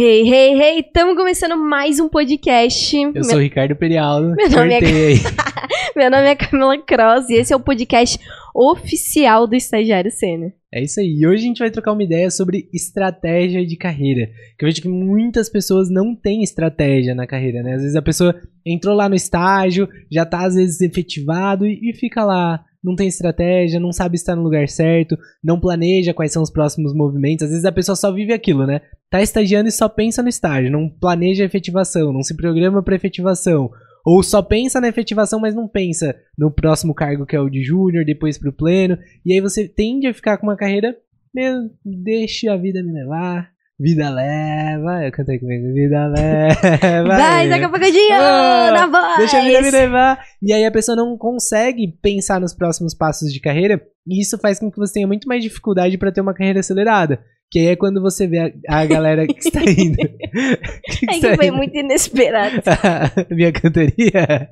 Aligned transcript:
Hey, 0.00 0.22
hey, 0.32 0.54
hey! 0.54 0.78
Estamos 0.78 1.16
começando 1.16 1.56
mais 1.56 1.98
um 1.98 2.08
podcast. 2.08 2.96
Eu 2.96 3.12
Meu- 3.12 3.24
sou 3.24 3.34
o 3.34 3.40
Ricardo 3.40 3.74
Perialdo. 3.74 4.32
Meu 4.36 4.48
nome 4.48 4.74
é-. 4.74 4.78
Meu 5.96 6.08
nome 6.08 6.22
é 6.22 6.36
Camila 6.36 6.78
Cross 6.78 7.28
e 7.28 7.34
esse 7.34 7.52
é 7.52 7.56
o 7.56 7.58
podcast 7.58 8.16
oficial 8.54 9.48
do 9.48 9.56
Estagiário 9.56 10.08
Sênior. 10.12 10.52
É 10.72 10.80
isso 10.80 11.00
aí. 11.00 11.18
E 11.18 11.26
hoje 11.26 11.42
a 11.42 11.46
gente 11.48 11.58
vai 11.58 11.70
trocar 11.72 11.90
uma 11.90 12.04
ideia 12.04 12.30
sobre 12.30 12.68
estratégia 12.72 13.66
de 13.66 13.76
carreira. 13.76 14.30
Que 14.56 14.64
eu 14.64 14.68
vejo 14.68 14.82
que 14.82 14.88
muitas 14.88 15.48
pessoas 15.48 15.90
não 15.90 16.14
têm 16.14 16.44
estratégia 16.44 17.12
na 17.12 17.26
carreira, 17.26 17.64
né? 17.64 17.74
Às 17.74 17.82
vezes 17.82 17.96
a 17.96 18.02
pessoa 18.02 18.40
entrou 18.64 18.94
lá 18.94 19.08
no 19.08 19.16
estágio, 19.16 19.88
já 20.08 20.24
tá 20.24 20.46
às 20.46 20.54
vezes 20.54 20.80
efetivado 20.80 21.66
e, 21.66 21.90
e 21.90 21.92
fica 21.92 22.24
lá. 22.24 22.64
Não 22.82 22.94
tem 22.94 23.08
estratégia, 23.08 23.80
não 23.80 23.92
sabe 23.92 24.16
estar 24.16 24.36
no 24.36 24.42
lugar 24.42 24.68
certo, 24.68 25.18
não 25.42 25.58
planeja 25.58 26.14
quais 26.14 26.32
são 26.32 26.42
os 26.42 26.50
próximos 26.50 26.94
movimentos. 26.94 27.44
Às 27.44 27.50
vezes 27.50 27.64
a 27.64 27.72
pessoa 27.72 27.96
só 27.96 28.12
vive 28.12 28.32
aquilo, 28.32 28.66
né? 28.66 28.80
Tá 29.10 29.20
estagiando 29.20 29.68
e 29.68 29.72
só 29.72 29.88
pensa 29.88 30.22
no 30.22 30.28
estágio, 30.28 30.70
não 30.70 30.88
planeja 30.88 31.42
a 31.42 31.46
efetivação, 31.46 32.12
não 32.12 32.22
se 32.22 32.36
programa 32.36 32.82
para 32.82 32.94
efetivação. 32.94 33.70
Ou 34.06 34.22
só 34.22 34.40
pensa 34.40 34.80
na 34.80 34.88
efetivação, 34.88 35.40
mas 35.40 35.54
não 35.54 35.68
pensa 35.68 36.16
no 36.38 36.50
próximo 36.50 36.94
cargo 36.94 37.26
que 37.26 37.36
é 37.36 37.40
o 37.40 37.50
de 37.50 37.62
júnior, 37.62 38.04
depois 38.04 38.38
pro 38.38 38.52
pleno. 38.52 38.96
E 39.24 39.34
aí 39.34 39.40
você 39.40 39.68
tende 39.68 40.06
a 40.06 40.14
ficar 40.14 40.38
com 40.38 40.46
uma 40.46 40.56
carreira 40.56 40.96
meio, 41.34 41.70
deixa 41.84 42.52
a 42.52 42.56
vida 42.56 42.82
me 42.82 42.92
levar. 42.92 43.50
Vida 43.80 44.10
leva, 44.10 45.04
eu 45.04 45.12
cantei 45.12 45.38
comigo, 45.38 45.72
vida 45.72 46.08
leva. 46.08 47.06
Vai, 47.06 47.48
daqui 47.48 47.64
a 47.64 47.68
pouquinho, 47.68 48.14
Ah, 48.14 48.70
na 48.72 48.86
voz! 48.88 49.18
Deixa 49.18 49.38
a 49.38 49.44
vida 49.44 49.62
me 49.62 49.70
levar. 49.70 50.18
E 50.42 50.52
aí 50.52 50.64
a 50.66 50.70
pessoa 50.72 50.96
não 50.96 51.16
consegue 51.16 51.86
pensar 52.02 52.40
nos 52.40 52.52
próximos 52.52 52.92
passos 52.92 53.32
de 53.32 53.38
carreira. 53.40 53.80
E 54.04 54.20
isso 54.20 54.36
faz 54.38 54.58
com 54.58 54.68
que 54.68 54.78
você 54.78 54.94
tenha 54.94 55.06
muito 55.06 55.28
mais 55.28 55.44
dificuldade 55.44 55.96
para 55.96 56.10
ter 56.10 56.20
uma 56.20 56.34
carreira 56.34 56.58
acelerada. 56.58 57.20
Que 57.52 57.60
aí 57.60 57.66
é 57.68 57.76
quando 57.76 58.02
você 58.02 58.26
vê 58.26 58.52
a, 58.68 58.80
a 58.80 58.84
galera 58.84 59.24
que 59.28 59.38
está 59.38 59.60
indo. 59.70 59.96
que 59.96 61.06
É 61.08 61.20
que 61.20 61.36
foi 61.36 61.46
indo. 61.46 61.56
muito 61.56 61.76
inesperado. 61.76 62.60
Minha 63.30 63.52
cantoria. 63.52 64.48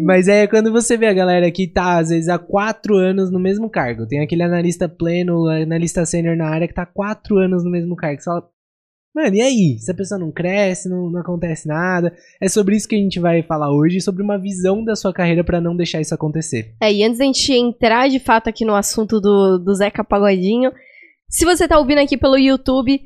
Mas 0.00 0.28
é 0.28 0.46
quando 0.46 0.72
você 0.72 0.96
vê 0.96 1.06
a 1.06 1.14
galera 1.14 1.50
que 1.50 1.66
tá, 1.66 1.98
às 1.98 2.10
vezes, 2.10 2.28
há 2.28 2.38
quatro 2.38 2.96
anos 2.96 3.30
no 3.30 3.38
mesmo 3.38 3.70
cargo. 3.70 4.06
Tem 4.06 4.20
aquele 4.20 4.42
analista 4.42 4.88
pleno, 4.88 5.46
analista 5.48 6.04
sênior 6.04 6.36
na 6.36 6.48
área 6.48 6.68
que 6.68 6.74
tá 6.74 6.82
há 6.82 6.86
quatro 6.86 7.38
anos 7.38 7.64
no 7.64 7.70
mesmo 7.70 7.96
cargo. 7.96 8.20
Você 8.20 8.24
fala, 8.24 8.48
mano, 9.14 9.34
e 9.34 9.40
aí? 9.40 9.78
Se 9.78 9.90
a 9.90 9.94
pessoa 9.94 10.18
não 10.18 10.30
cresce, 10.30 10.88
não, 10.88 11.10
não 11.10 11.20
acontece 11.20 11.66
nada. 11.66 12.14
É 12.40 12.48
sobre 12.48 12.76
isso 12.76 12.88
que 12.88 12.94
a 12.94 12.98
gente 12.98 13.18
vai 13.18 13.42
falar 13.42 13.72
hoje, 13.72 14.00
sobre 14.00 14.22
uma 14.22 14.38
visão 14.38 14.84
da 14.84 14.94
sua 14.94 15.12
carreira 15.12 15.42
pra 15.42 15.60
não 15.60 15.76
deixar 15.76 16.00
isso 16.00 16.14
acontecer. 16.14 16.74
É, 16.80 16.92
e 16.92 17.02
antes 17.02 17.18
da 17.18 17.24
gente 17.24 17.52
entrar 17.52 18.08
de 18.08 18.18
fato 18.18 18.48
aqui 18.48 18.64
no 18.64 18.74
assunto 18.74 19.20
do, 19.20 19.58
do 19.58 19.74
Zeca 19.74 20.04
Pagodinho, 20.04 20.70
se 21.28 21.44
você 21.44 21.66
tá 21.66 21.78
ouvindo 21.78 21.98
aqui 21.98 22.16
pelo 22.16 22.38
YouTube, 22.38 23.00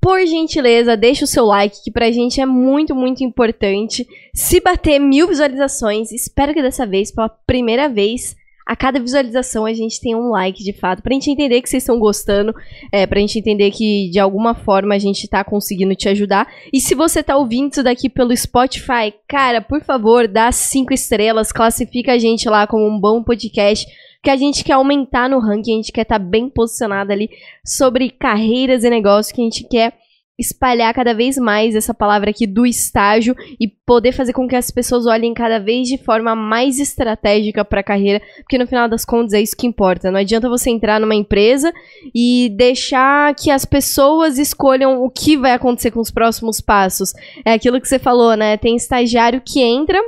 por 0.00 0.24
gentileza, 0.26 0.96
deixa 0.96 1.24
o 1.24 1.28
seu 1.28 1.44
like, 1.44 1.82
que 1.82 1.90
pra 1.90 2.10
gente 2.10 2.40
é 2.40 2.46
muito, 2.46 2.94
muito 2.94 3.24
importante. 3.24 4.06
Se 4.32 4.60
bater 4.60 4.98
mil 4.98 5.28
visualizações, 5.28 6.12
espero 6.12 6.54
que 6.54 6.62
dessa 6.62 6.86
vez, 6.86 7.10
pela 7.10 7.28
primeira 7.28 7.88
vez, 7.88 8.36
a 8.68 8.76
cada 8.76 9.00
visualização 9.00 9.64
a 9.64 9.72
gente 9.72 9.98
tenha 9.98 10.18
um 10.18 10.28
like 10.28 10.62
de 10.62 10.74
fato, 10.74 11.02
pra 11.02 11.14
gente 11.14 11.30
entender 11.30 11.62
que 11.62 11.70
vocês 11.70 11.82
estão 11.82 11.98
gostando, 11.98 12.54
é, 12.92 13.06
pra 13.06 13.18
gente 13.18 13.38
entender 13.38 13.70
que 13.70 14.10
de 14.10 14.18
alguma 14.18 14.54
forma 14.54 14.94
a 14.94 14.98
gente 14.98 15.26
tá 15.26 15.42
conseguindo 15.42 15.94
te 15.94 16.06
ajudar. 16.06 16.46
E 16.70 16.78
se 16.78 16.94
você 16.94 17.22
tá 17.22 17.34
ouvindo 17.34 17.72
isso 17.72 17.82
daqui 17.82 18.10
pelo 18.10 18.36
Spotify, 18.36 19.14
cara, 19.26 19.62
por 19.62 19.82
favor, 19.82 20.28
dá 20.28 20.52
cinco 20.52 20.92
estrelas, 20.92 21.50
classifica 21.50 22.12
a 22.12 22.18
gente 22.18 22.46
lá 22.46 22.66
como 22.66 22.86
um 22.86 23.00
bom 23.00 23.22
podcast, 23.22 23.86
que 24.22 24.30
a 24.30 24.36
gente 24.36 24.64
quer 24.64 24.74
aumentar 24.74 25.28
no 25.28 25.38
ranking, 25.38 25.72
a 25.72 25.76
gente 25.76 25.92
quer 25.92 26.02
estar 26.02 26.18
bem 26.18 26.48
posicionado 26.48 27.12
ali 27.12 27.30
sobre 27.64 28.10
carreiras 28.10 28.84
e 28.84 28.90
negócios, 28.90 29.32
que 29.32 29.40
a 29.40 29.44
gente 29.44 29.66
quer 29.68 29.94
espalhar 30.38 30.94
cada 30.94 31.12
vez 31.12 31.36
mais 31.36 31.74
essa 31.74 31.92
palavra 31.92 32.30
aqui 32.30 32.46
do 32.46 32.64
estágio 32.64 33.34
e 33.58 33.66
poder 33.66 34.12
fazer 34.12 34.32
com 34.32 34.46
que 34.46 34.54
as 34.54 34.70
pessoas 34.70 35.04
olhem 35.04 35.34
cada 35.34 35.58
vez 35.58 35.88
de 35.88 35.98
forma 35.98 36.36
mais 36.36 36.78
estratégica 36.78 37.64
para 37.64 37.80
a 37.80 37.84
carreira, 37.84 38.22
porque 38.36 38.56
no 38.56 38.66
final 38.66 38.88
das 38.88 39.04
contas 39.04 39.32
é 39.32 39.40
isso 39.40 39.56
que 39.56 39.66
importa. 39.66 40.12
Não 40.12 40.20
adianta 40.20 40.48
você 40.48 40.70
entrar 40.70 41.00
numa 41.00 41.14
empresa 41.14 41.72
e 42.14 42.54
deixar 42.56 43.34
que 43.34 43.50
as 43.50 43.64
pessoas 43.64 44.38
escolham 44.38 45.02
o 45.02 45.10
que 45.10 45.36
vai 45.36 45.52
acontecer 45.52 45.90
com 45.90 46.00
os 46.00 46.10
próximos 46.10 46.60
passos. 46.60 47.12
É 47.44 47.52
aquilo 47.52 47.80
que 47.80 47.88
você 47.88 47.98
falou, 47.98 48.36
né? 48.36 48.56
Tem 48.56 48.76
estagiário 48.76 49.42
que 49.44 49.60
entra 49.60 49.98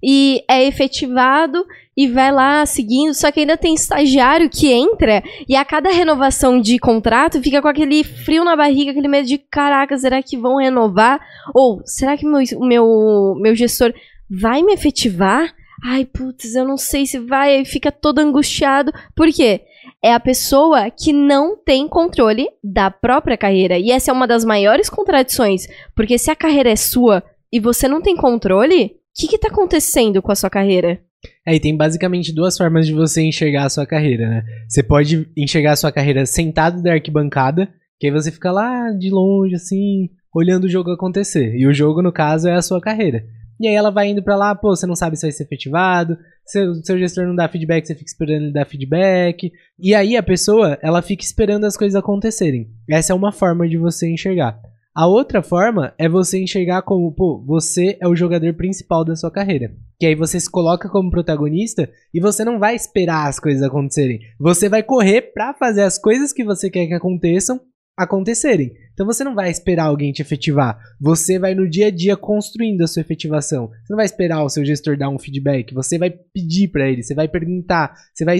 e 0.00 0.44
é 0.48 0.64
efetivado 0.64 1.66
e 1.96 2.06
vai 2.06 2.30
lá 2.30 2.66
seguindo, 2.66 3.14
só 3.14 3.32
que 3.32 3.40
ainda 3.40 3.56
tem 3.56 3.74
estagiário 3.74 4.50
que 4.50 4.70
entra 4.70 5.22
e 5.48 5.56
a 5.56 5.64
cada 5.64 5.90
renovação 5.90 6.60
de 6.60 6.78
contrato 6.78 7.42
fica 7.42 7.62
com 7.62 7.68
aquele 7.68 8.04
frio 8.04 8.44
na 8.44 8.54
barriga, 8.54 8.90
aquele 8.90 9.08
medo 9.08 9.26
de 9.26 9.38
caraca, 9.38 9.96
será 9.96 10.22
que 10.22 10.36
vão 10.36 10.58
renovar? 10.58 11.18
Ou 11.54 11.80
será 11.86 12.16
que 12.16 12.26
meu, 12.26 12.42
meu, 12.60 13.34
meu 13.40 13.54
gestor 13.54 13.94
vai 14.28 14.62
me 14.62 14.74
efetivar? 14.74 15.54
Ai, 15.84 16.04
putz, 16.04 16.54
eu 16.54 16.66
não 16.66 16.76
sei 16.76 17.06
se 17.06 17.18
vai, 17.18 17.64
fica 17.64 17.90
todo 17.90 18.18
angustiado. 18.18 18.92
Por 19.14 19.28
quê? 19.28 19.62
É 20.02 20.12
a 20.12 20.20
pessoa 20.20 20.90
que 20.90 21.12
não 21.12 21.56
tem 21.56 21.88
controle 21.88 22.48
da 22.62 22.90
própria 22.90 23.36
carreira. 23.36 23.78
E 23.78 23.90
essa 23.90 24.10
é 24.10 24.14
uma 24.14 24.26
das 24.26 24.44
maiores 24.44 24.88
contradições. 24.88 25.66
Porque 25.94 26.18
se 26.18 26.30
a 26.30 26.36
carreira 26.36 26.70
é 26.70 26.76
sua 26.76 27.22
e 27.52 27.60
você 27.60 27.86
não 27.86 28.00
tem 28.00 28.16
controle, 28.16 28.84
o 28.86 28.90
que, 29.14 29.28
que 29.28 29.38
tá 29.38 29.48
acontecendo 29.48 30.20
com 30.22 30.32
a 30.32 30.34
sua 30.34 30.50
carreira? 30.50 31.00
É, 31.46 31.54
e 31.54 31.60
tem 31.60 31.76
basicamente 31.76 32.34
duas 32.34 32.56
formas 32.56 32.86
de 32.86 32.92
você 32.92 33.22
enxergar 33.22 33.64
a 33.64 33.70
sua 33.70 33.86
carreira, 33.86 34.28
né? 34.28 34.44
Você 34.68 34.82
pode 34.82 35.28
enxergar 35.36 35.72
a 35.72 35.76
sua 35.76 35.92
carreira 35.92 36.26
sentado 36.26 36.82
da 36.82 36.92
arquibancada, 36.92 37.68
que 37.98 38.06
aí 38.06 38.12
você 38.12 38.30
fica 38.30 38.50
lá 38.50 38.90
de 38.90 39.10
longe, 39.10 39.54
assim, 39.54 40.10
olhando 40.34 40.64
o 40.64 40.68
jogo 40.68 40.90
acontecer. 40.90 41.54
E 41.56 41.66
o 41.66 41.72
jogo, 41.72 42.02
no 42.02 42.12
caso, 42.12 42.48
é 42.48 42.54
a 42.54 42.62
sua 42.62 42.80
carreira. 42.80 43.24
E 43.58 43.66
aí 43.66 43.74
ela 43.74 43.90
vai 43.90 44.08
indo 44.08 44.22
pra 44.22 44.36
lá, 44.36 44.54
pô, 44.54 44.76
você 44.76 44.86
não 44.86 44.94
sabe 44.94 45.16
se 45.16 45.22
vai 45.22 45.32
ser 45.32 45.44
efetivado, 45.44 46.18
seu, 46.44 46.74
seu 46.84 46.98
gestor 46.98 47.26
não 47.26 47.34
dá 47.34 47.48
feedback, 47.48 47.86
você 47.86 47.94
fica 47.94 48.10
esperando 48.10 48.42
ele 48.44 48.52
dar 48.52 48.66
feedback. 48.66 49.50
E 49.78 49.94
aí 49.94 50.16
a 50.16 50.22
pessoa, 50.22 50.78
ela 50.82 51.00
fica 51.00 51.24
esperando 51.24 51.64
as 51.64 51.76
coisas 51.76 51.96
acontecerem. 51.96 52.68
Essa 52.88 53.12
é 53.12 53.16
uma 53.16 53.32
forma 53.32 53.66
de 53.66 53.78
você 53.78 54.10
enxergar. 54.10 54.60
A 54.96 55.06
outra 55.06 55.42
forma 55.42 55.92
é 55.98 56.08
você 56.08 56.42
enxergar 56.42 56.80
como, 56.80 57.12
pô, 57.12 57.44
você 57.46 57.98
é 58.00 58.08
o 58.08 58.16
jogador 58.16 58.54
principal 58.54 59.04
da 59.04 59.14
sua 59.14 59.30
carreira. 59.30 59.70
Que 60.00 60.06
aí 60.06 60.14
você 60.14 60.40
se 60.40 60.50
coloca 60.50 60.88
como 60.88 61.10
protagonista 61.10 61.86
e 62.14 62.18
você 62.18 62.46
não 62.46 62.58
vai 62.58 62.74
esperar 62.74 63.28
as 63.28 63.38
coisas 63.38 63.62
acontecerem. 63.62 64.20
Você 64.40 64.70
vai 64.70 64.82
correr 64.82 65.34
pra 65.34 65.52
fazer 65.52 65.82
as 65.82 65.98
coisas 65.98 66.32
que 66.32 66.42
você 66.42 66.70
quer 66.70 66.86
que 66.86 66.94
aconteçam 66.94 67.60
acontecerem. 67.94 68.72
Então 68.94 69.04
você 69.04 69.22
não 69.22 69.34
vai 69.34 69.50
esperar 69.50 69.84
alguém 69.84 70.12
te 70.12 70.22
efetivar. 70.22 70.78
Você 70.98 71.38
vai 71.38 71.54
no 71.54 71.68
dia 71.68 71.88
a 71.88 71.90
dia 71.90 72.16
construindo 72.16 72.80
a 72.80 72.86
sua 72.86 73.02
efetivação. 73.02 73.68
Você 73.68 73.92
não 73.92 73.96
vai 73.96 74.06
esperar 74.06 74.42
o 74.44 74.48
seu 74.48 74.64
gestor 74.64 74.96
dar 74.96 75.10
um 75.10 75.18
feedback. 75.18 75.74
Você 75.74 75.98
vai 75.98 76.08
pedir 76.08 76.68
pra 76.68 76.88
ele, 76.88 77.02
você 77.02 77.14
vai 77.14 77.28
perguntar, 77.28 77.94
você 78.14 78.24
vai 78.24 78.38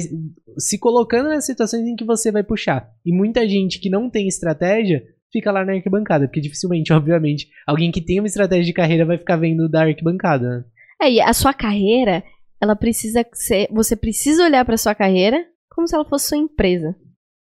se 0.56 0.78
colocando 0.78 1.28
nas 1.28 1.44
situações 1.44 1.86
em 1.86 1.96
que 1.96 2.04
você 2.04 2.32
vai 2.32 2.42
puxar. 2.42 2.90
E 3.04 3.12
muita 3.12 3.46
gente 3.46 3.78
que 3.78 3.90
não 3.90 4.08
tem 4.08 4.26
estratégia 4.26 5.04
fica 5.32 5.52
lá 5.52 5.64
na 5.64 5.72
arquibancada, 5.72 6.26
porque 6.26 6.40
dificilmente, 6.40 6.92
obviamente, 6.94 7.48
alguém 7.66 7.90
que 7.90 8.00
tem 8.00 8.20
uma 8.20 8.26
estratégia 8.26 8.64
de 8.64 8.72
carreira 8.72 9.04
vai 9.04 9.18
ficar 9.18 9.36
vendo 9.36 9.68
da 9.68 9.82
arquibancada, 9.82 10.48
né? 10.48 10.64
É, 11.00 11.10
e 11.12 11.20
a 11.20 11.32
sua 11.32 11.52
carreira, 11.52 12.24
ela 12.60 12.74
precisa 12.74 13.24
ser. 13.34 13.68
Você 13.70 13.94
precisa 13.94 14.44
olhar 14.44 14.64
pra 14.64 14.78
sua 14.78 14.94
carreira 14.94 15.44
como 15.70 15.86
se 15.86 15.94
ela 15.94 16.06
fosse 16.06 16.28
sua 16.28 16.38
empresa. 16.38 16.96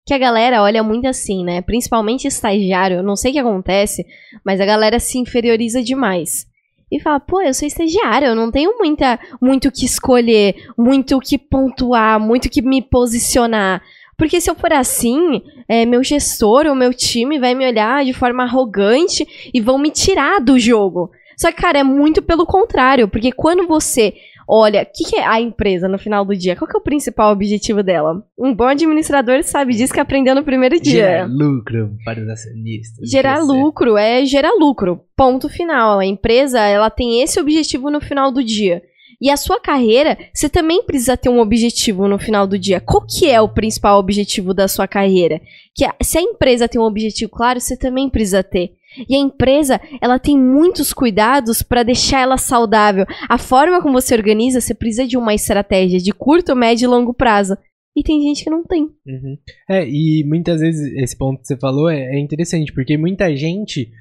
Que 0.05 0.13
a 0.13 0.17
galera 0.17 0.61
olha 0.61 0.83
muito 0.83 1.07
assim, 1.07 1.43
né? 1.43 1.61
Principalmente 1.61 2.27
estagiário, 2.27 2.97
eu 2.97 3.03
não 3.03 3.15
sei 3.15 3.31
o 3.31 3.33
que 3.33 3.39
acontece, 3.39 4.05
mas 4.45 4.59
a 4.59 4.65
galera 4.65 4.99
se 4.99 5.17
inferioriza 5.17 5.81
demais. 5.81 6.49
E 6.91 6.99
fala, 6.99 7.19
pô, 7.19 7.39
eu 7.39 7.53
sou 7.53 7.67
estagiário, 7.67 8.29
eu 8.29 8.35
não 8.35 8.51
tenho 8.51 8.75
muita, 8.77 9.19
muito 9.39 9.67
o 9.67 9.71
que 9.71 9.85
escolher, 9.85 10.55
muito 10.75 11.15
o 11.15 11.19
que 11.19 11.37
pontuar, 11.37 12.19
muito 12.19 12.45
o 12.45 12.49
que 12.49 12.63
me 12.63 12.81
posicionar. 12.81 13.83
Porque 14.19 14.41
se 14.41 14.51
eu 14.51 14.55
for 14.55 14.73
assim, 14.73 15.41
é, 15.67 15.85
meu 15.85 16.03
gestor 16.03 16.67
ou 16.67 16.75
meu 16.75 16.93
time 16.93 17.39
vai 17.39 17.55
me 17.55 17.65
olhar 17.65 18.03
de 18.03 18.13
forma 18.13 18.43
arrogante 18.43 19.25
e 19.53 19.61
vão 19.61 19.79
me 19.79 19.89
tirar 19.89 20.39
do 20.39 20.59
jogo. 20.59 21.09
Só 21.37 21.51
que, 21.53 21.61
cara, 21.61 21.79
é 21.79 21.83
muito 21.83 22.21
pelo 22.21 22.45
contrário, 22.45 23.07
porque 23.07 23.31
quando 23.31 23.65
você 23.65 24.13
olha, 24.45 24.81
o 24.81 24.85
que, 24.85 25.11
que 25.11 25.15
é 25.15 25.25
a 25.25 25.39
empresa 25.39 25.87
no 25.87 25.99
final 25.99 26.25
do 26.25 26.35
dia? 26.35 26.55
Qual 26.55 26.67
que 26.67 26.75
é 26.75 26.79
o 26.79 26.83
principal 26.83 27.31
objetivo 27.31 27.83
dela? 27.83 28.25
Um 28.37 28.53
bom 28.53 28.65
administrador 28.65 29.43
sabe 29.43 29.75
disso 29.75 29.93
que 29.93 29.99
aprendeu 29.99 30.33
no 30.33 30.43
primeiro 30.43 30.79
dia. 30.81 30.93
Gerar 30.93 31.27
lucro 31.27 31.91
para 32.03 32.19
os 32.19 32.27
acionistas. 32.27 33.09
Gerar 33.09 33.39
lucro 33.41 33.95
é 33.95 34.25
gerar 34.25 34.51
lucro. 34.59 35.01
Ponto 35.15 35.47
final. 35.47 35.99
A 35.99 36.05
empresa, 36.05 36.59
ela 36.59 36.89
tem 36.89 37.21
esse 37.21 37.39
objetivo 37.39 37.91
no 37.91 38.01
final 38.01 38.31
do 38.31 38.43
dia. 38.43 38.81
E 39.21 39.29
a 39.29 39.35
sua 39.37 39.59
carreira, 39.59 40.17
você 40.33 40.47
também 40.47 40.83
precisa 40.83 41.17
ter 41.17 41.29
um 41.29 41.39
objetivo 41.39 42.07
no 42.07 42.17
final 42.17 42.47
do 42.47 42.57
dia. 42.57 42.79
Qual 42.79 43.05
que 43.05 43.29
é 43.29 43.39
o 43.41 43.49
principal 43.49 43.99
objetivo 43.99 44.53
da 44.53 44.67
sua 44.67 44.87
carreira? 44.87 45.41
Que 45.75 45.83
a- 45.85 45.95
se 46.01 46.17
a 46.17 46.21
empresa 46.21 46.67
tem 46.69 46.79
um 46.79 46.85
objetivo 46.85 47.29
claro, 47.29 47.59
você 47.59 47.75
também 47.77 48.09
precisa 48.09 48.41
ter. 48.43 48.71
E 49.07 49.15
a 49.15 49.19
empresa, 49.19 49.79
ela 50.01 50.17
tem 50.17 50.37
muitos 50.37 50.91
cuidados 50.93 51.61
para 51.61 51.83
deixar 51.83 52.21
ela 52.21 52.37
saudável. 52.37 53.05
A 53.29 53.37
forma 53.37 53.81
como 53.81 54.01
você 54.01 54.15
organiza, 54.15 54.61
você 54.61 54.73
precisa 54.73 55.05
de 55.05 55.15
uma 55.17 55.33
estratégia 55.33 55.99
de 55.99 56.11
curto, 56.11 56.55
médio 56.55 56.85
e 56.85 56.87
longo 56.87 57.13
prazo. 57.13 57.57
e 57.97 58.03
tem 58.03 58.21
gente 58.21 58.43
que 58.45 58.49
não 58.49 58.63
tem. 58.63 58.83
Uhum. 58.83 59.37
É, 59.69 59.85
e 59.85 60.23
muitas 60.25 60.61
vezes 60.61 60.89
esse 60.95 61.17
ponto 61.17 61.41
que 61.41 61.47
você 61.47 61.57
falou 61.57 61.89
é, 61.89 62.15
é 62.15 62.19
interessante, 62.19 62.71
porque 62.71 62.97
muita 62.97 63.35
gente 63.35 63.91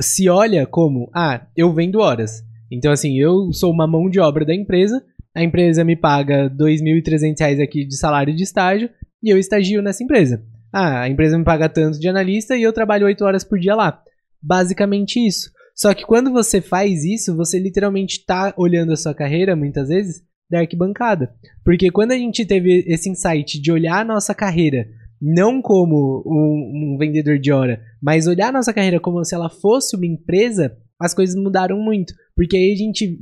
se 0.00 0.28
olha 0.28 0.64
como, 0.66 1.10
ah, 1.12 1.44
eu 1.56 1.72
vendo 1.74 1.98
horas. 1.98 2.42
Então, 2.70 2.92
assim, 2.92 3.18
eu 3.18 3.52
sou 3.52 3.72
uma 3.72 3.86
mão 3.86 4.08
de 4.08 4.20
obra 4.20 4.44
da 4.44 4.54
empresa, 4.54 5.02
a 5.34 5.42
empresa 5.42 5.84
me 5.84 5.96
paga 5.96 6.44
R$ 6.44 6.50
2.300 6.50 7.62
aqui 7.62 7.84
de 7.84 7.96
salário 7.96 8.34
de 8.34 8.42
estágio 8.42 8.90
e 9.22 9.30
eu 9.30 9.38
estagio 9.38 9.82
nessa 9.82 10.02
empresa. 10.02 10.42
Ah, 10.72 11.02
a 11.02 11.08
empresa 11.08 11.36
me 11.36 11.44
paga 11.44 11.68
tanto 11.68 11.98
de 11.98 12.08
analista 12.08 12.56
e 12.56 12.62
eu 12.62 12.72
trabalho 12.72 13.06
8 13.06 13.24
horas 13.24 13.44
por 13.44 13.58
dia 13.58 13.74
lá. 13.74 14.02
Basicamente 14.42 15.24
isso. 15.24 15.50
Só 15.74 15.94
que 15.94 16.04
quando 16.04 16.32
você 16.32 16.60
faz 16.60 17.04
isso, 17.04 17.36
você 17.36 17.58
literalmente 17.58 18.18
está 18.18 18.52
olhando 18.56 18.92
a 18.92 18.96
sua 18.96 19.14
carreira, 19.14 19.56
muitas 19.56 19.88
vezes, 19.88 20.22
da 20.50 20.60
arquibancada. 20.60 21.32
Porque 21.64 21.90
quando 21.90 22.12
a 22.12 22.18
gente 22.18 22.44
teve 22.44 22.84
esse 22.86 23.08
insight 23.08 23.60
de 23.60 23.72
olhar 23.72 24.00
a 24.00 24.04
nossa 24.04 24.34
carreira 24.34 24.86
não 25.20 25.60
como 25.60 26.22
um, 26.26 26.94
um, 26.94 26.96
vendedor 26.98 27.38
de 27.38 27.52
hora, 27.52 27.80
mas 28.02 28.26
olhar 28.26 28.48
a 28.48 28.52
nossa 28.52 28.72
carreira 28.72 28.98
como 28.98 29.22
se 29.24 29.34
ela 29.34 29.50
fosse 29.50 29.94
uma 29.94 30.06
empresa, 30.06 30.76
as 30.98 31.12
coisas 31.12 31.36
mudaram 31.36 31.78
muito. 31.78 32.14
Porque 32.40 32.56
aí 32.56 32.72
a 32.72 32.74
gente 32.74 33.18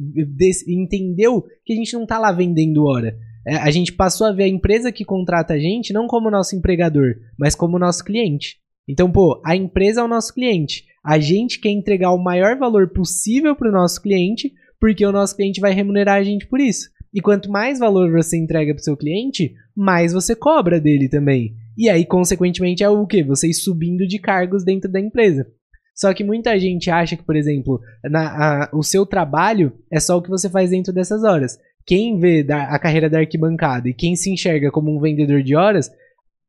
entendeu 0.68 1.44
que 1.66 1.72
a 1.72 1.76
gente 1.76 1.92
não 1.92 2.04
está 2.04 2.20
lá 2.20 2.30
vendendo 2.30 2.84
hora. 2.84 3.18
É, 3.44 3.56
a 3.56 3.68
gente 3.68 3.92
passou 3.92 4.28
a 4.28 4.32
ver 4.32 4.44
a 4.44 4.48
empresa 4.48 4.92
que 4.92 5.04
contrata 5.04 5.54
a 5.54 5.58
gente 5.58 5.92
não 5.92 6.06
como 6.06 6.30
nosso 6.30 6.54
empregador, 6.54 7.16
mas 7.36 7.56
como 7.56 7.80
nosso 7.80 8.04
cliente. 8.04 8.58
Então, 8.88 9.10
pô, 9.10 9.42
a 9.44 9.56
empresa 9.56 10.02
é 10.02 10.04
o 10.04 10.08
nosso 10.08 10.32
cliente. 10.32 10.84
A 11.04 11.18
gente 11.18 11.58
quer 11.58 11.70
entregar 11.70 12.12
o 12.12 12.22
maior 12.22 12.56
valor 12.56 12.90
possível 12.90 13.56
para 13.56 13.68
o 13.68 13.72
nosso 13.72 14.00
cliente, 14.00 14.52
porque 14.78 15.04
o 15.04 15.10
nosso 15.10 15.34
cliente 15.34 15.60
vai 15.60 15.72
remunerar 15.72 16.20
a 16.20 16.22
gente 16.22 16.46
por 16.46 16.60
isso. 16.60 16.88
E 17.12 17.20
quanto 17.20 17.50
mais 17.50 17.80
valor 17.80 18.12
você 18.12 18.38
entrega 18.38 18.72
para 18.72 18.80
o 18.80 18.84
seu 18.84 18.96
cliente, 18.96 19.52
mais 19.76 20.12
você 20.12 20.36
cobra 20.36 20.80
dele 20.80 21.08
também. 21.08 21.56
E 21.76 21.88
aí, 21.88 22.06
consequentemente, 22.06 22.84
é 22.84 22.88
o 22.88 23.04
que? 23.04 23.24
Vocês 23.24 23.64
subindo 23.64 24.06
de 24.06 24.20
cargos 24.20 24.64
dentro 24.64 24.88
da 24.88 25.00
empresa. 25.00 25.44
Só 25.98 26.14
que 26.14 26.22
muita 26.22 26.58
gente 26.60 26.90
acha 26.90 27.16
que, 27.16 27.24
por 27.24 27.34
exemplo, 27.34 27.80
na, 28.04 28.28
a, 28.64 28.70
o 28.72 28.84
seu 28.84 29.04
trabalho 29.04 29.72
é 29.90 29.98
só 29.98 30.16
o 30.16 30.22
que 30.22 30.30
você 30.30 30.48
faz 30.48 30.70
dentro 30.70 30.92
dessas 30.92 31.24
horas. 31.24 31.58
Quem 31.84 32.20
vê 32.20 32.44
da, 32.44 32.64
a 32.64 32.78
carreira 32.78 33.10
da 33.10 33.18
arquibancada 33.18 33.88
e 33.88 33.94
quem 33.94 34.14
se 34.14 34.30
enxerga 34.30 34.70
como 34.70 34.96
um 34.96 35.00
vendedor 35.00 35.42
de 35.42 35.56
horas 35.56 35.90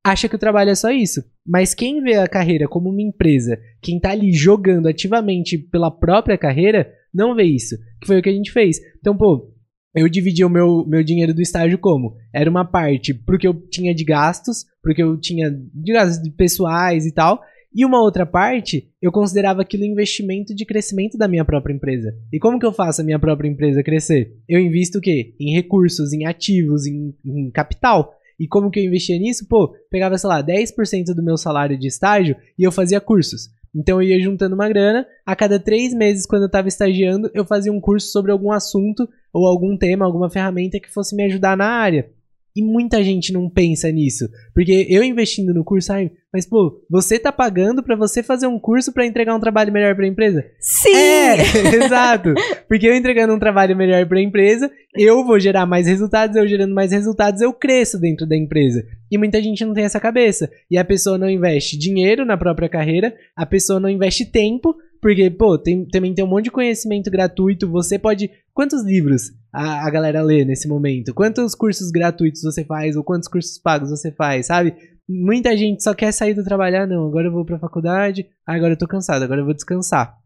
acha 0.06 0.30
que 0.30 0.36
o 0.36 0.40
trabalho 0.40 0.70
é 0.70 0.76
só 0.76 0.92
isso. 0.92 1.24
Mas 1.44 1.74
quem 1.74 2.02
vê 2.04 2.16
a 2.16 2.28
carreira 2.28 2.68
como 2.68 2.90
uma 2.90 3.02
empresa, 3.02 3.60
quem 3.82 4.00
tá 4.00 4.12
ali 4.12 4.32
jogando 4.32 4.88
ativamente 4.88 5.58
pela 5.58 5.90
própria 5.90 6.38
carreira, 6.38 6.94
não 7.12 7.34
vê 7.34 7.44
isso. 7.44 7.76
Que 8.00 8.06
foi 8.06 8.20
o 8.20 8.22
que 8.22 8.30
a 8.30 8.34
gente 8.34 8.52
fez. 8.52 8.80
Então, 9.00 9.18
pô, 9.18 9.52
eu 9.96 10.08
dividi 10.08 10.46
o 10.46 10.50
meu, 10.50 10.86
meu 10.88 11.04
dinheiro 11.04 11.34
do 11.34 11.42
estágio 11.42 11.80
como? 11.80 12.16
Era 12.32 12.50
uma 12.50 12.66
parte 12.66 13.16
porque 13.16 13.48
eu 13.48 13.54
tinha 13.54 13.96
de 13.96 14.04
gastos, 14.04 14.66
porque 14.84 15.02
eu 15.02 15.20
tinha 15.20 15.50
de 15.50 15.92
gastos 15.92 16.30
pessoais 16.36 17.08
e 17.08 17.12
tal, 17.12 17.42
e 17.74 17.86
uma 17.86 18.02
outra 18.02 18.26
parte 18.26 18.90
eu 19.02 19.12
considerava 19.12 19.62
aquilo 19.62 19.84
investimento 19.84 20.56
de 20.56 20.66
crescimento 20.66 21.18
da 21.18 21.28
minha 21.28 21.46
própria 21.46 21.74
empresa. 21.74 22.16
E 22.34 22.40
como 22.40 22.60
que 22.60 22.66
eu 22.66 22.74
faço 22.74 23.02
a 23.02 23.04
minha 23.04 23.20
própria 23.20 23.48
empresa 23.48 23.84
crescer? 23.84 24.34
Eu 24.48 24.60
invisto 24.60 24.98
o 24.98 25.02
quê? 25.02 25.36
Em 25.40 25.54
recursos, 25.54 26.12
em 26.12 26.26
ativos, 26.26 26.86
em, 26.88 27.14
em 27.24 27.52
capital. 27.52 28.14
E 28.40 28.48
como 28.48 28.72
que 28.72 28.80
eu 28.80 28.86
investia 28.86 29.20
nisso? 29.20 29.48
Pô, 29.48 29.76
pegava, 29.90 30.18
sei 30.18 30.30
lá, 30.30 30.44
10% 30.44 31.14
do 31.14 31.24
meu 31.24 31.38
salário 31.38 31.78
de 31.78 31.88
estágio 31.88 32.36
e 32.58 32.64
eu 32.64 32.72
fazia 32.72 33.00
cursos. 33.00 33.50
Então 33.76 34.02
eu 34.02 34.10
ia 34.10 34.20
juntando 34.20 34.56
uma 34.56 34.68
grana, 34.68 35.06
a 35.26 35.36
cada 35.36 35.60
três 35.60 35.94
meses, 35.94 36.26
quando 36.26 36.44
eu 36.44 36.48
estava 36.48 36.68
estagiando, 36.68 37.30
eu 37.34 37.46
fazia 37.46 37.72
um 37.72 37.80
curso 37.80 38.08
sobre 38.12 38.32
algum 38.32 38.52
assunto 38.52 39.08
ou 39.32 39.46
algum 39.46 39.78
tema, 39.78 40.06
alguma 40.06 40.30
ferramenta 40.30 40.80
que 40.80 40.90
fosse 40.90 41.16
me 41.16 41.24
ajudar 41.26 41.56
na 41.56 41.68
área. 41.68 42.10
E 42.56 42.64
muita 42.64 43.04
gente 43.04 43.32
não 43.32 43.50
pensa 43.50 43.92
nisso. 43.92 44.28
Porque 44.54 44.88
eu 44.90 45.04
investindo 45.04 45.54
no 45.54 45.64
curso, 45.64 45.94
ai, 45.94 46.12
mas 46.34 46.46
pô, 46.46 46.84
você 46.90 47.18
tá 47.18 47.32
pagando 47.32 47.82
para 47.82 47.96
você 47.96 48.22
fazer 48.22 48.48
um 48.48 48.60
curso 48.60 48.92
para 48.92 49.06
entregar 49.06 49.36
um 49.36 49.40
trabalho 49.40 49.74
melhor 49.74 49.96
para 49.96 50.06
a 50.06 50.08
empresa? 50.08 50.46
Sim! 50.60 50.96
É, 50.96 51.36
exato. 51.76 52.34
Porque 52.68 52.88
eu 52.88 52.96
entregando 52.96 53.34
um 53.34 53.40
trabalho 53.40 53.76
melhor 53.76 54.06
para 54.08 54.20
a 54.20 54.24
empresa, 54.24 54.72
eu 54.96 55.26
vou 55.26 55.40
gerar 55.40 55.66
mais 55.66 55.88
resultados, 55.88 56.36
eu 56.36 56.48
gerando 56.48 56.74
mais 56.74 56.92
resultados, 56.92 57.42
eu 57.42 57.54
cresço 57.54 58.00
dentro 58.00 58.28
da 58.28 58.38
empresa. 58.38 58.84
E 59.12 59.18
muita 59.18 59.42
gente 59.42 59.66
não 59.66 59.74
tem 59.74 59.86
essa 59.86 60.00
cabeça. 60.00 60.50
E 60.70 60.78
a 60.78 60.86
pessoa 60.86 61.18
não 61.18 61.30
investe 61.30 61.78
dinheiro 61.78 62.26
na 62.26 62.38
própria 62.38 62.70
carreira, 62.70 63.16
a 63.36 63.46
pessoa 63.46 63.80
não 63.80 63.90
investe 63.90 64.26
tempo, 64.26 64.76
porque, 65.02 65.30
pô, 65.30 65.58
tem, 65.58 65.86
também 65.86 66.14
tem 66.14 66.24
um 66.24 66.28
monte 66.28 66.46
de 66.46 66.52
conhecimento 66.52 67.10
gratuito. 67.10 67.70
Você 67.70 67.98
pode. 67.98 68.30
Quantos 68.54 68.84
livros 68.84 69.32
a, 69.54 69.88
a 69.88 69.90
galera 69.90 70.22
lê 70.22 70.44
nesse 70.44 70.68
momento? 70.68 71.14
Quantos 71.14 71.56
cursos 71.56 71.90
gratuitos 71.92 72.42
você 72.42 72.64
faz? 72.66 72.96
Ou 72.96 73.04
quantos 73.04 73.30
cursos 73.30 73.58
pagos 73.58 73.90
você 73.90 74.12
faz, 74.12 74.48
sabe? 74.48 74.76
Muita 75.08 75.56
gente 75.56 75.84
só 75.84 75.94
quer 75.94 76.12
sair 76.12 76.34
do 76.34 76.44
trabalhar, 76.44 76.86
não. 76.86 77.08
Agora 77.08 77.28
eu 77.28 77.32
vou 77.32 77.46
pra 77.46 77.58
faculdade, 77.58 78.28
agora 78.46 78.74
eu 78.74 78.78
tô 78.78 78.88
cansado, 78.88 79.24
agora 79.24 79.42
eu 79.42 79.46
vou 79.46 79.54
descansar. 79.54 80.20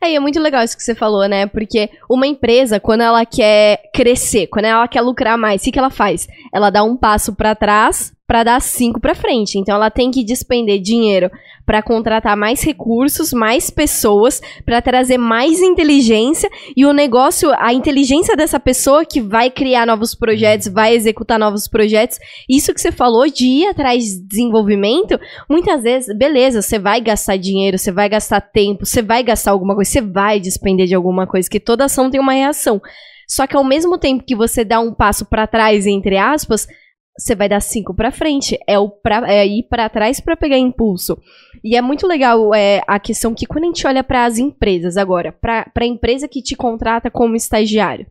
É, 0.00 0.12
e 0.12 0.14
é 0.14 0.20
muito 0.20 0.40
legal 0.40 0.62
isso 0.62 0.76
que 0.76 0.82
você 0.82 0.94
falou, 0.94 1.28
né? 1.28 1.46
Porque 1.46 1.90
uma 2.08 2.26
empresa, 2.26 2.78
quando 2.78 3.02
ela 3.02 3.26
quer 3.26 3.90
crescer, 3.92 4.46
quando 4.46 4.66
ela 4.66 4.86
quer 4.86 5.00
lucrar 5.00 5.36
mais, 5.36 5.60
o 5.60 5.64
que, 5.64 5.72
que 5.72 5.78
ela 5.78 5.90
faz? 5.90 6.28
Ela 6.52 6.70
dá 6.70 6.84
um 6.84 6.96
passo 6.96 7.34
para 7.34 7.54
trás 7.54 8.12
para 8.26 8.42
dar 8.42 8.60
cinco 8.60 9.00
para 9.00 9.14
frente. 9.14 9.58
Então 9.58 9.74
ela 9.74 9.90
tem 9.90 10.10
que 10.10 10.24
despender 10.24 10.80
dinheiro 10.80 11.30
para 11.66 11.82
contratar 11.82 12.36
mais 12.36 12.62
recursos, 12.62 13.32
mais 13.32 13.70
pessoas, 13.70 14.40
para 14.64 14.80
trazer 14.80 15.18
mais 15.18 15.60
inteligência 15.60 16.50
e 16.76 16.84
o 16.86 16.92
negócio, 16.92 17.50
a 17.58 17.72
inteligência 17.72 18.36
dessa 18.36 18.58
pessoa 18.58 19.04
que 19.04 19.20
vai 19.20 19.50
criar 19.50 19.86
novos 19.86 20.14
projetos, 20.14 20.68
vai 20.68 20.94
executar 20.94 21.38
novos 21.38 21.68
projetos. 21.68 22.18
Isso 22.48 22.72
que 22.72 22.80
você 22.80 22.92
falou 22.92 23.28
de 23.28 23.46
ir 23.46 23.66
atrás 23.66 24.04
de 24.04 24.26
desenvolvimento, 24.26 25.18
muitas 25.48 25.82
vezes, 25.82 26.16
beleza, 26.16 26.62
você 26.62 26.78
vai 26.78 27.00
gastar 27.00 27.36
dinheiro, 27.36 27.78
você 27.78 27.92
vai 27.92 28.08
gastar 28.08 28.40
tempo, 28.40 28.86
você 28.86 29.02
vai 29.02 29.22
gastar 29.22 29.50
alguma 29.50 29.74
coisa, 29.74 29.90
você 29.90 30.00
vai 30.00 30.40
despender 30.40 30.86
de 30.86 30.94
alguma 30.94 31.26
coisa, 31.26 31.48
que 31.48 31.60
toda 31.60 31.84
ação 31.84 32.10
tem 32.10 32.20
uma 32.20 32.32
reação. 32.32 32.80
Só 33.26 33.46
que 33.46 33.56
ao 33.56 33.64
mesmo 33.64 33.96
tempo 33.98 34.24
que 34.24 34.36
você 34.36 34.64
dá 34.64 34.80
um 34.80 34.92
passo 34.92 35.24
para 35.24 35.46
trás, 35.46 35.86
entre 35.86 36.18
aspas, 36.18 36.66
você 37.16 37.34
vai 37.34 37.48
dar 37.48 37.60
cinco 37.60 37.94
para 37.94 38.10
frente. 38.10 38.58
É, 38.66 38.78
o 38.78 38.88
pra, 38.88 39.30
é 39.32 39.46
ir 39.46 39.64
para 39.64 39.88
trás 39.88 40.20
para 40.20 40.36
pegar 40.36 40.58
impulso. 40.58 41.16
E 41.62 41.76
é 41.76 41.80
muito 41.80 42.06
legal 42.06 42.54
é, 42.54 42.82
a 42.86 42.98
questão 42.98 43.34
que 43.34 43.46
quando 43.46 43.64
a 43.64 43.66
gente 43.68 43.86
olha 43.86 44.02
para 44.02 44.24
as 44.24 44.38
empresas 44.38 44.96
agora, 44.96 45.32
para 45.32 45.70
a 45.74 45.86
empresa 45.86 46.28
que 46.28 46.42
te 46.42 46.56
contrata 46.56 47.10
como 47.10 47.36
estagiário. 47.36 48.06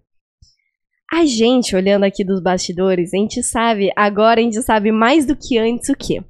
A 1.11 1.25
gente, 1.25 1.75
olhando 1.75 2.05
aqui 2.05 2.23
dos 2.23 2.41
bastidores, 2.41 3.13
a 3.13 3.17
gente 3.17 3.43
sabe, 3.43 3.91
agora 3.95 4.39
a 4.39 4.43
gente 4.43 4.59
sabe 4.63 4.91
mais 4.91 5.25
do 5.25 5.35
que 5.35 5.57
antes 5.57 5.89
o 5.89 5.95
quê? 5.95 6.23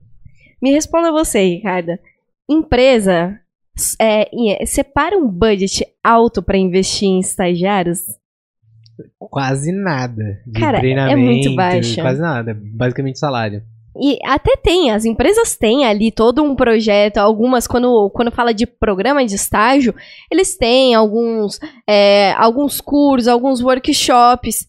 Me 0.62 0.72
responda 0.72 1.12
você, 1.12 1.40
Ricardo. 1.42 1.98
Empresa 2.50 3.40
é, 4.00 4.30
é 4.62 4.66
separa 4.66 5.18
um 5.18 5.28
budget 5.28 5.86
alto 6.04 6.44
para 6.44 6.58
investir 6.58 7.08
em 7.08 7.20
estagiários? 7.20 8.00
Quase 9.18 9.72
nada 9.72 10.42
de 10.46 10.60
Cara, 10.60 10.80
treinamento. 10.80 11.20
É 11.20 11.24
muito 11.24 11.56
baixo. 11.56 12.02
Quase 12.02 12.22
nada. 12.22 12.58
Basicamente 12.60 13.20
salário. 13.20 13.64
E 13.96 14.18
até 14.26 14.56
tem, 14.56 14.90
as 14.90 15.06
empresas 15.06 15.56
têm 15.56 15.86
ali 15.86 16.12
todo 16.12 16.42
um 16.42 16.56
projeto, 16.56 17.18
algumas, 17.18 17.68
quando, 17.68 18.10
quando 18.10 18.32
fala 18.32 18.52
de 18.54 18.66
programa 18.66 19.24
de 19.24 19.36
estágio, 19.36 19.94
eles 20.32 20.58
têm 20.58 20.96
alguns, 20.96 21.60
é, 21.88 22.34
alguns 22.34 22.82
cursos, 22.82 23.28
alguns 23.28 23.62
workshops. 23.62 24.68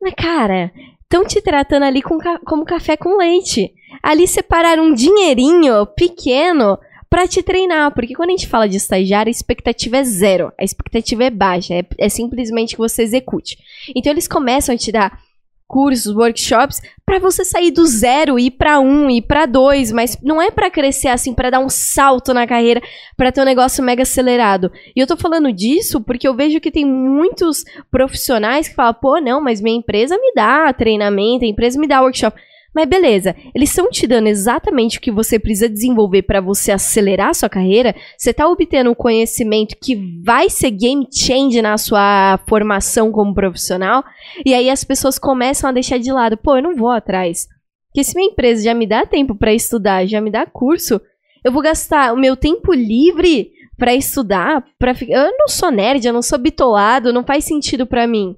Mas, 0.00 0.14
cara, 0.14 0.70
estão 1.02 1.24
te 1.24 1.42
tratando 1.42 1.84
ali 1.84 2.00
com, 2.00 2.18
como 2.44 2.64
café 2.64 2.96
com 2.96 3.16
leite. 3.16 3.72
Ali 4.00 4.28
separaram 4.28 4.86
um 4.86 4.94
dinheirinho 4.94 5.84
pequeno 5.96 6.78
para 7.12 7.28
te 7.28 7.42
treinar, 7.42 7.92
porque 7.92 8.14
quando 8.14 8.30
a 8.30 8.32
gente 8.32 8.48
fala 8.48 8.66
de 8.66 8.78
estagiário, 8.78 9.28
a 9.28 9.30
expectativa 9.30 9.98
é 9.98 10.02
zero, 10.02 10.50
a 10.58 10.64
expectativa 10.64 11.24
é 11.24 11.28
baixa, 11.28 11.74
é, 11.74 11.84
é 11.98 12.08
simplesmente 12.08 12.74
que 12.74 12.78
você 12.78 13.02
execute. 13.02 13.58
Então 13.94 14.10
eles 14.10 14.26
começam 14.26 14.74
a 14.74 14.78
te 14.78 14.90
dar 14.90 15.20
cursos, 15.68 16.16
workshops 16.16 16.80
para 17.04 17.18
você 17.18 17.44
sair 17.44 17.70
do 17.70 17.84
zero 17.84 18.38
e 18.38 18.46
ir 18.46 18.52
para 18.52 18.80
um 18.80 19.10
e 19.10 19.20
para 19.20 19.44
dois, 19.44 19.92
mas 19.92 20.16
não 20.22 20.40
é 20.40 20.50
para 20.50 20.70
crescer 20.70 21.08
assim, 21.08 21.34
para 21.34 21.50
dar 21.50 21.60
um 21.60 21.68
salto 21.68 22.32
na 22.32 22.46
carreira, 22.46 22.80
para 23.14 23.30
ter 23.30 23.42
um 23.42 23.46
negócio 23.46 23.84
mega 23.84 24.04
acelerado. 24.04 24.72
E 24.96 24.98
eu 24.98 25.06
tô 25.06 25.14
falando 25.14 25.52
disso 25.52 26.00
porque 26.00 26.26
eu 26.26 26.34
vejo 26.34 26.60
que 26.60 26.70
tem 26.70 26.86
muitos 26.86 27.62
profissionais 27.90 28.68
que 28.68 28.74
falam: 28.74 28.94
"Pô, 28.94 29.20
não, 29.20 29.38
mas 29.38 29.60
minha 29.60 29.76
empresa 29.76 30.16
me 30.16 30.32
dá 30.34 30.72
treinamento, 30.72 31.44
a 31.44 31.48
empresa 31.48 31.78
me 31.78 31.86
dá 31.86 32.00
workshop". 32.00 32.40
Mas 32.74 32.88
beleza, 32.88 33.36
eles 33.54 33.68
estão 33.68 33.90
te 33.90 34.06
dando 34.06 34.28
exatamente 34.28 34.96
o 34.96 35.00
que 35.00 35.10
você 35.10 35.38
precisa 35.38 35.68
desenvolver 35.68 36.22
para 36.22 36.40
você 36.40 36.72
acelerar 36.72 37.28
a 37.28 37.34
sua 37.34 37.48
carreira. 37.48 37.94
Você 38.16 38.30
está 38.30 38.48
obtendo 38.48 38.90
um 38.90 38.94
conhecimento 38.94 39.76
que 39.80 39.94
vai 40.24 40.48
ser 40.48 40.70
game 40.70 41.06
change 41.12 41.60
na 41.60 41.76
sua 41.76 42.40
formação 42.48 43.12
como 43.12 43.34
profissional. 43.34 44.02
E 44.44 44.54
aí 44.54 44.70
as 44.70 44.84
pessoas 44.84 45.18
começam 45.18 45.68
a 45.68 45.72
deixar 45.72 45.98
de 45.98 46.10
lado. 46.10 46.36
Pô, 46.38 46.56
eu 46.56 46.62
não 46.62 46.74
vou 46.74 46.90
atrás. 46.90 47.46
Porque 47.88 48.04
se 48.04 48.16
minha 48.16 48.30
empresa 48.30 48.64
já 48.64 48.72
me 48.72 48.86
dá 48.86 49.04
tempo 49.04 49.34
para 49.34 49.52
estudar, 49.52 50.06
já 50.06 50.18
me 50.18 50.30
dá 50.30 50.46
curso, 50.46 50.98
eu 51.44 51.52
vou 51.52 51.62
gastar 51.62 52.14
o 52.14 52.16
meu 52.16 52.34
tempo 52.36 52.72
livre 52.72 53.52
para 53.76 53.94
estudar, 53.94 54.64
para 54.78 54.94
Eu 55.06 55.36
não 55.36 55.46
sou 55.48 55.70
nerd, 55.70 56.06
eu 56.06 56.12
não 56.12 56.22
sou 56.22 56.38
bitolado, 56.38 57.12
não 57.12 57.22
faz 57.22 57.44
sentido 57.44 57.86
para 57.86 58.06
mim. 58.06 58.34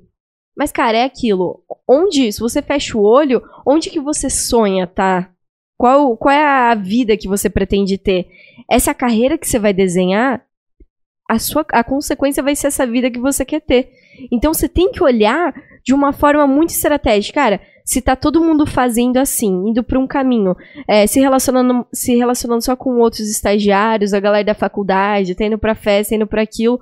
Mas, 0.57 0.71
cara, 0.71 0.99
é 0.99 1.05
aquilo. 1.05 1.63
Onde, 1.89 2.33
se 2.33 2.41
você 2.41 2.63
fecha 2.63 2.97
o 2.97 3.03
olho, 3.03 3.43
onde 3.67 3.91
que 3.91 4.01
você 4.01 4.31
sonha, 4.31 4.87
tá? 4.87 5.31
Qual, 5.77 6.17
qual 6.17 6.33
é 6.33 6.45
a 6.45 6.75
vida 6.75 7.17
que 7.17 7.29
você 7.29 7.51
pretende 7.51 7.99
ter? 7.99 8.29
Essa 8.71 8.93
é 8.93 8.95
carreira 8.95 9.37
que 9.37 9.47
você 9.47 9.59
vai 9.59 9.73
desenhar, 9.73 10.45
a 11.29 11.39
sua 11.39 11.65
a 11.73 11.83
consequência 11.83 12.43
vai 12.43 12.55
ser 12.55 12.69
essa 12.69 12.87
vida 12.87 13.11
que 13.11 13.19
você 13.19 13.45
quer 13.45 13.61
ter. 13.61 13.91
Então 14.31 14.55
você 14.55 14.69
tem 14.69 14.93
que 14.93 15.03
olhar 15.03 15.55
de 15.83 15.93
uma 15.93 16.13
forma 16.13 16.47
muito 16.47 16.71
estratégica. 16.71 17.41
Cara, 17.41 17.61
se 17.85 18.01
tá 18.01 18.15
todo 18.15 18.43
mundo 18.43 18.67
fazendo 18.67 19.19
assim, 19.19 19.69
indo 19.69 19.83
para 19.83 19.99
um 19.99 20.07
caminho, 20.07 20.57
é, 20.89 21.07
se, 21.07 21.21
relacionando, 21.21 21.87
se 21.93 22.15
relacionando 22.17 22.63
só 22.63 22.77
com 22.77 22.99
outros 22.99 23.29
estagiários, 23.31 24.15
a 24.15 24.21
galera 24.21 24.45
da 24.45 24.55
faculdade, 24.55 25.35
tá 25.35 25.45
indo 25.45 25.59
pra 25.59 25.75
festa, 25.75 26.15
indo 26.15 26.27
pra 26.27 26.43
aquilo. 26.43 26.81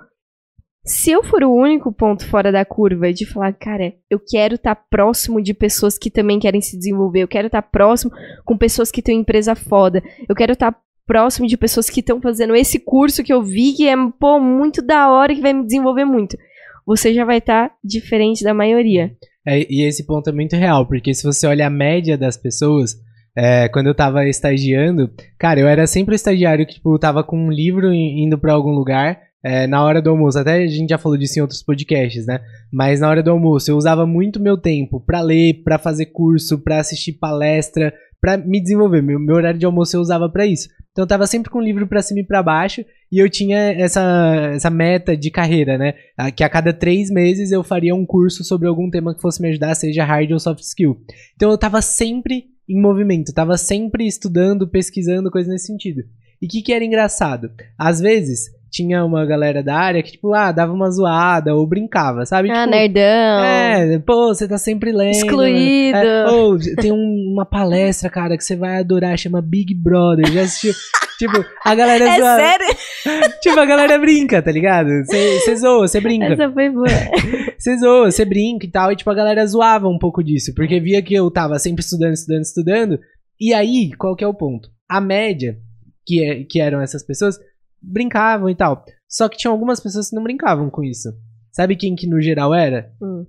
Se 0.84 1.12
eu 1.12 1.22
for 1.22 1.44
o 1.44 1.54
único 1.54 1.92
ponto 1.92 2.26
fora 2.26 2.50
da 2.50 2.64
curva 2.64 3.12
de 3.12 3.24
falar, 3.24 3.52
cara, 3.52 3.94
eu 4.10 4.18
quero 4.18 4.56
estar 4.56 4.74
tá 4.74 4.84
próximo 4.90 5.40
de 5.40 5.54
pessoas 5.54 5.96
que 5.96 6.10
também 6.10 6.40
querem 6.40 6.60
se 6.60 6.76
desenvolver, 6.76 7.20
eu 7.20 7.28
quero 7.28 7.46
estar 7.46 7.62
tá 7.62 7.68
próximo 7.68 8.10
com 8.44 8.58
pessoas 8.58 8.90
que 8.90 9.00
têm 9.00 9.20
empresa 9.20 9.54
foda, 9.54 10.02
eu 10.28 10.34
quero 10.34 10.54
estar 10.54 10.72
tá 10.72 10.80
próximo 11.06 11.46
de 11.46 11.56
pessoas 11.56 11.88
que 11.88 12.00
estão 12.00 12.20
fazendo 12.20 12.56
esse 12.56 12.80
curso 12.80 13.22
que 13.22 13.32
eu 13.32 13.42
vi 13.44 13.74
que 13.74 13.88
é, 13.88 13.94
pô, 14.18 14.40
muito 14.40 14.82
da 14.82 15.08
hora, 15.08 15.32
que 15.32 15.40
vai 15.40 15.52
me 15.52 15.64
desenvolver 15.64 16.04
muito. 16.04 16.36
Você 16.84 17.14
já 17.14 17.24
vai 17.24 17.38
estar 17.38 17.68
tá 17.68 17.74
diferente 17.84 18.42
da 18.42 18.52
maioria. 18.52 19.12
É, 19.46 19.64
e 19.72 19.86
esse 19.86 20.04
ponto 20.04 20.30
é 20.30 20.32
muito 20.32 20.56
real, 20.56 20.86
porque 20.86 21.14
se 21.14 21.22
você 21.22 21.46
olha 21.46 21.68
a 21.68 21.70
média 21.70 22.18
das 22.18 22.36
pessoas, 22.36 22.96
é, 23.36 23.68
quando 23.68 23.86
eu 23.86 23.94
tava 23.94 24.26
estagiando, 24.26 25.10
cara, 25.38 25.60
eu 25.60 25.68
era 25.68 25.86
sempre 25.86 26.14
o 26.14 26.16
estagiário 26.16 26.66
que, 26.66 26.74
tipo, 26.74 26.98
tava 26.98 27.22
com 27.22 27.38
um 27.38 27.52
livro 27.52 27.92
indo 27.92 28.36
para 28.36 28.52
algum 28.52 28.72
lugar, 28.72 29.20
é, 29.44 29.66
na 29.66 29.82
hora 29.82 30.00
do 30.00 30.10
almoço. 30.10 30.38
Até 30.38 30.62
a 30.62 30.66
gente 30.66 30.90
já 30.90 30.98
falou 30.98 31.18
disso 31.18 31.38
em 31.38 31.42
outros 31.42 31.62
podcasts, 31.62 32.26
né? 32.26 32.40
Mas 32.72 33.00
na 33.00 33.08
hora 33.08 33.22
do 33.22 33.30
almoço 33.30 33.70
eu 33.70 33.76
usava 33.76 34.06
muito 34.06 34.40
meu 34.40 34.56
tempo 34.56 35.00
para 35.00 35.20
ler, 35.20 35.62
para 35.64 35.78
fazer 35.78 36.06
curso, 36.06 36.58
para 36.58 36.78
assistir 36.78 37.14
palestra, 37.14 37.92
para 38.20 38.36
me 38.36 38.60
desenvolver. 38.60 39.02
Meu, 39.02 39.18
meu, 39.18 39.34
horário 39.34 39.58
de 39.58 39.66
almoço 39.66 39.96
eu 39.96 40.00
usava 40.00 40.28
para 40.28 40.46
isso. 40.46 40.68
Então 40.92 41.02
eu 41.02 41.08
tava 41.08 41.26
sempre 41.26 41.50
com 41.50 41.58
o 41.58 41.62
livro 41.62 41.86
para 41.86 42.02
cima 42.02 42.20
e 42.20 42.24
para 42.24 42.42
baixo 42.42 42.84
e 43.10 43.18
eu 43.18 43.28
tinha 43.28 43.58
essa, 43.72 44.52
essa 44.54 44.70
meta 44.70 45.16
de 45.16 45.30
carreira, 45.30 45.76
né? 45.76 45.94
Que 46.36 46.44
a 46.44 46.48
cada 46.48 46.72
três 46.72 47.10
meses 47.10 47.50
eu 47.50 47.64
faria 47.64 47.94
um 47.94 48.06
curso 48.06 48.44
sobre 48.44 48.68
algum 48.68 48.90
tema 48.90 49.14
que 49.14 49.20
fosse 49.20 49.40
me 49.42 49.48
ajudar, 49.48 49.74
seja 49.74 50.04
hard 50.04 50.30
ou 50.30 50.38
soft 50.38 50.62
skill. 50.62 51.00
Então 51.34 51.50
eu 51.50 51.58
tava 51.58 51.82
sempre 51.82 52.44
em 52.68 52.80
movimento, 52.80 53.32
tava 53.32 53.56
sempre 53.56 54.06
estudando, 54.06 54.68
pesquisando, 54.68 55.30
coisas 55.30 55.50
nesse 55.50 55.66
sentido. 55.66 56.02
E 56.40 56.46
o 56.46 56.48
que, 56.48 56.62
que 56.62 56.72
era 56.72 56.84
engraçado? 56.84 57.50
Às 57.78 58.00
vezes 58.00 58.50
tinha 58.72 59.04
uma 59.04 59.26
galera 59.26 59.62
da 59.62 59.76
área 59.76 60.02
que, 60.02 60.12
tipo, 60.12 60.32
ah, 60.32 60.50
dava 60.50 60.72
uma 60.72 60.90
zoada 60.90 61.54
ou 61.54 61.66
brincava, 61.66 62.24
sabe? 62.24 62.50
Ah, 62.50 62.64
tipo, 62.64 62.70
nerdão. 62.70 63.44
É, 63.44 63.98
pô, 63.98 64.28
você 64.34 64.48
tá 64.48 64.56
sempre 64.56 64.90
lendo. 64.92 65.10
Excluído. 65.14 65.98
É, 65.98 66.30
ou 66.30 66.58
tem 66.80 66.90
um, 66.90 67.30
uma 67.34 67.44
palestra, 67.44 68.08
cara, 68.08 68.34
que 68.36 68.42
você 68.42 68.56
vai 68.56 68.78
adorar, 68.78 69.18
chama 69.18 69.42
Big 69.42 69.74
Brother. 69.74 70.26
Já 70.32 70.40
assistiu? 70.42 70.72
tipo, 71.18 71.44
a 71.66 71.74
galera 71.74 72.08
É 72.08 72.18
zoa. 72.18 72.36
sério? 72.36 72.66
Tipo, 73.42 73.58
a 73.58 73.66
galera 73.66 73.98
brinca, 73.98 74.40
tá 74.40 74.50
ligado? 74.52 74.88
Você 75.04 75.56
zoa, 75.56 75.86
você 75.86 76.00
brinca. 76.00 76.26
Essa 76.32 76.50
foi 76.50 76.70
boa. 76.70 76.86
Você 77.58 77.78
zoa, 77.78 78.10
você 78.10 78.24
brinca 78.24 78.66
e 78.66 78.70
tal. 78.70 78.90
E, 78.90 78.96
tipo, 78.96 79.08
a 79.08 79.14
galera 79.14 79.46
zoava 79.46 79.86
um 79.86 79.98
pouco 79.98 80.20
disso. 80.22 80.52
Porque 80.52 80.80
via 80.80 81.00
que 81.00 81.14
eu 81.14 81.30
tava 81.30 81.58
sempre 81.60 81.80
estudando, 81.84 82.14
estudando, 82.14 82.42
estudando. 82.42 82.98
E 83.40 83.54
aí, 83.54 83.92
qual 83.96 84.16
que 84.16 84.24
é 84.24 84.26
o 84.26 84.34
ponto? 84.34 84.68
A 84.88 85.00
média, 85.00 85.56
que, 86.04 86.24
é, 86.24 86.42
que 86.42 86.60
eram 86.60 86.80
essas 86.80 87.04
pessoas, 87.04 87.38
brincavam 87.82 88.48
e 88.48 88.54
tal. 88.54 88.84
Só 89.08 89.28
que 89.28 89.36
tinha 89.36 89.50
algumas 89.50 89.80
pessoas 89.80 90.10
que 90.10 90.16
não 90.16 90.22
brincavam 90.22 90.70
com 90.70 90.82
isso. 90.82 91.08
Sabe 91.50 91.76
quem 91.76 91.94
que 91.94 92.06
no 92.06 92.20
geral 92.20 92.54
era? 92.54 92.92
Hum. 93.02 93.26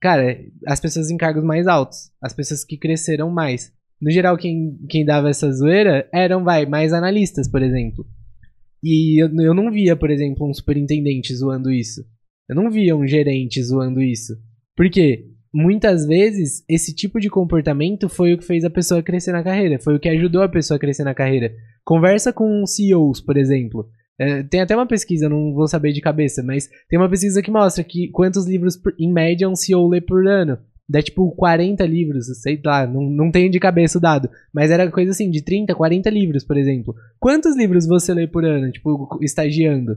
Cara, 0.00 0.38
as 0.66 0.80
pessoas 0.80 1.10
em 1.10 1.16
cargos 1.16 1.44
mais 1.44 1.66
altos. 1.66 2.10
As 2.22 2.32
pessoas 2.32 2.64
que 2.64 2.78
cresceram 2.78 3.30
mais. 3.30 3.72
No 4.00 4.10
geral, 4.10 4.36
quem, 4.36 4.78
quem 4.88 5.04
dava 5.04 5.30
essa 5.30 5.50
zoeira 5.52 6.08
eram, 6.12 6.44
vai, 6.44 6.66
mais 6.66 6.92
analistas, 6.92 7.48
por 7.48 7.62
exemplo. 7.62 8.06
E 8.82 9.22
eu, 9.22 9.28
eu 9.40 9.54
não 9.54 9.70
via, 9.70 9.96
por 9.96 10.10
exemplo, 10.10 10.48
um 10.48 10.54
superintendente 10.54 11.34
zoando 11.34 11.72
isso. 11.72 12.04
Eu 12.48 12.54
não 12.54 12.70
via 12.70 12.94
um 12.94 13.06
gerente 13.06 13.62
zoando 13.62 14.02
isso. 14.02 14.34
Por 14.76 14.88
quê? 14.90 15.26
Muitas 15.52 16.06
vezes, 16.06 16.62
esse 16.68 16.94
tipo 16.94 17.18
de 17.18 17.30
comportamento 17.30 18.08
foi 18.08 18.34
o 18.34 18.38
que 18.38 18.44
fez 18.44 18.64
a 18.64 18.70
pessoa 18.70 19.02
crescer 19.02 19.32
na 19.32 19.42
carreira. 19.42 19.78
Foi 19.78 19.96
o 19.96 20.00
que 20.00 20.08
ajudou 20.08 20.42
a 20.42 20.48
pessoa 20.48 20.76
a 20.76 20.80
crescer 20.80 21.02
na 21.02 21.14
carreira. 21.14 21.52
Conversa 21.86 22.32
com 22.32 22.66
CEOs, 22.66 23.20
por 23.20 23.36
exemplo. 23.36 23.88
É, 24.18 24.42
tem 24.42 24.60
até 24.60 24.74
uma 24.74 24.88
pesquisa, 24.88 25.28
não 25.28 25.54
vou 25.54 25.68
saber 25.68 25.92
de 25.92 26.00
cabeça, 26.00 26.42
mas 26.42 26.68
tem 26.88 26.98
uma 26.98 27.08
pesquisa 27.08 27.40
que 27.40 27.50
mostra 27.50 27.84
que 27.84 28.08
quantos 28.08 28.44
livros, 28.44 28.76
em 28.98 29.12
média, 29.12 29.48
um 29.48 29.54
CEO 29.54 29.86
lê 29.86 30.00
por 30.00 30.26
ano. 30.26 30.58
Dá 30.88 31.00
tipo 31.00 31.30
40 31.36 31.86
livros, 31.86 32.26
sei 32.42 32.60
lá, 32.64 32.88
não, 32.88 33.02
não 33.02 33.30
tenho 33.30 33.48
de 33.50 33.60
cabeça 33.60 33.98
o 33.98 34.00
dado. 34.00 34.28
Mas 34.52 34.72
era 34.72 34.90
coisa 34.90 35.12
assim, 35.12 35.30
de 35.30 35.42
30, 35.42 35.76
40 35.76 36.10
livros, 36.10 36.42
por 36.42 36.56
exemplo. 36.56 36.92
Quantos 37.20 37.56
livros 37.56 37.86
você 37.86 38.12
lê 38.12 38.26
por 38.26 38.44
ano, 38.44 38.72
tipo, 38.72 39.18
estagiando? 39.22 39.96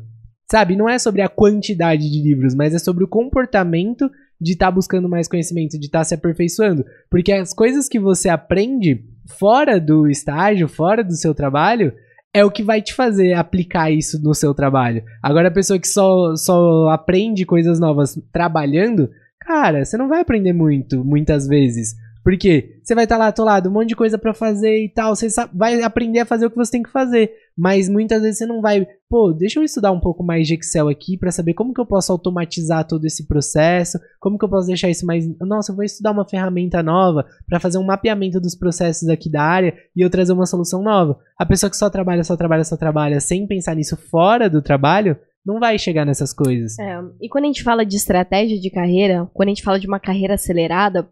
Sabe, 0.52 0.76
não 0.76 0.88
é 0.88 1.00
sobre 1.00 1.24
a 1.24 1.30
quantidade 1.30 2.08
de 2.08 2.22
livros, 2.22 2.54
mas 2.54 2.76
é 2.76 2.80
sobre 2.80 3.04
o 3.04 3.08
comportamento 3.08 4.10
de 4.40 4.54
estar 4.54 4.68
tá 4.68 4.72
buscando 4.72 5.10
mais 5.10 5.28
conhecimento, 5.28 5.80
de 5.80 5.86
estar 5.86 6.00
tá 6.00 6.04
se 6.04 6.14
aperfeiçoando. 6.14 6.86
Porque 7.10 7.32
as 7.32 7.54
coisas 7.54 7.88
que 7.88 8.00
você 8.00 8.30
aprende 8.30 9.04
fora 9.38 9.80
do 9.80 10.08
estágio, 10.08 10.68
fora 10.68 11.04
do 11.04 11.14
seu 11.14 11.36
trabalho, 11.36 11.94
é 12.34 12.46
o 12.46 12.52
que 12.52 12.64
vai 12.64 12.82
te 12.82 12.94
fazer 12.94 13.34
aplicar 13.34 13.92
isso 13.92 14.22
no 14.22 14.34
seu 14.34 14.54
trabalho. 14.54 15.04
Agora, 15.22 15.48
a 15.48 15.52
pessoa 15.52 15.80
que 15.80 15.88
só, 15.88 16.36
só 16.36 16.90
aprende 16.90 17.46
coisas 17.46 17.80
novas 17.80 18.20
trabalhando, 18.32 19.10
cara, 19.40 19.84
você 19.84 19.98
não 19.98 20.08
vai 20.08 20.22
aprender 20.22 20.54
muito, 20.54 21.04
muitas 21.04 21.48
vezes. 21.48 21.96
Porque 22.24 22.80
você 22.84 22.94
vai 22.94 23.06
estar 23.06 23.16
tá 23.16 23.24
lá 23.24 23.28
atolado, 23.28 23.70
um 23.70 23.74
monte 23.74 23.90
de 23.90 23.96
coisa 23.96 24.18
para 24.18 24.34
fazer 24.34 24.84
e 24.84 24.90
tal. 24.90 25.16
Você 25.16 25.28
vai 25.54 25.82
aprender 25.82 26.20
a 26.20 26.26
fazer 26.26 26.46
o 26.46 26.50
que 26.50 26.58
você 26.58 26.72
tem 26.72 26.84
que 26.84 26.92
fazer. 26.92 27.32
Mas 27.58 27.90
muitas 27.90 28.22
vezes 28.22 28.38
você 28.38 28.46
não 28.46 28.62
vai, 28.62 28.88
pô, 29.10 29.34
deixa 29.34 29.60
eu 29.60 29.64
estudar 29.64 29.92
um 29.92 30.00
pouco 30.00 30.24
mais 30.24 30.48
de 30.48 30.56
Excel 30.56 30.88
aqui 30.88 31.18
para 31.18 31.32
saber 31.32 31.54
como 31.54 31.74
que 31.74 31.82
eu 31.82 31.86
posso 31.86 32.10
automatizar 32.12 32.88
todo 32.88 33.06
esse 33.06 33.28
processo, 33.28 34.00
como 34.18 34.38
que 34.38 34.46
eu 34.46 34.50
posso 34.50 34.68
deixar 34.68 34.90
isso 34.90 35.06
mais, 35.06 35.28
nossa, 35.42 35.72
eu 35.72 35.76
vou 35.76 35.84
estudar 35.84 36.12
uma 36.12 36.28
ferramenta 36.28 36.82
nova 36.82 37.26
para 37.48 37.60
fazer 37.60 37.78
um 37.78 37.84
mapeamento 37.84 38.40
dos 38.40 38.56
processos 38.56 39.10
aqui 39.10 39.30
da 39.30 39.44
área 39.44 39.76
e 39.94 40.02
eu 40.02 40.10
trazer 40.10 40.32
uma 40.32 40.46
solução 40.46 40.82
nova. 40.82 41.20
A 41.38 41.46
pessoa 41.46 41.70
que 41.70 41.76
só 41.76 41.90
trabalha, 41.90 42.24
só 42.24 42.38
trabalha, 42.38 42.64
só 42.64 42.78
trabalha 42.78 43.20
sem 43.20 43.46
pensar 43.46 43.76
nisso 43.76 43.98
fora 43.98 44.50
do 44.50 44.62
trabalho, 44.62 45.18
não 45.46 45.60
vai 45.60 45.78
chegar 45.78 46.06
nessas 46.06 46.34
coisas. 46.34 46.78
É, 46.80 47.02
e 47.22 47.28
quando 47.28 47.46
a 47.46 47.48
gente 47.48 47.64
fala 47.64 47.86
de 47.86 47.96
estratégia 47.96 48.60
de 48.60 48.70
carreira, 48.70 49.30
quando 49.34 49.50
a 49.50 49.52
gente 49.52 49.64
fala 49.64 49.80
de 49.80 49.88
uma 49.88 50.00
carreira 50.00 50.36
acelerada, 50.36 51.10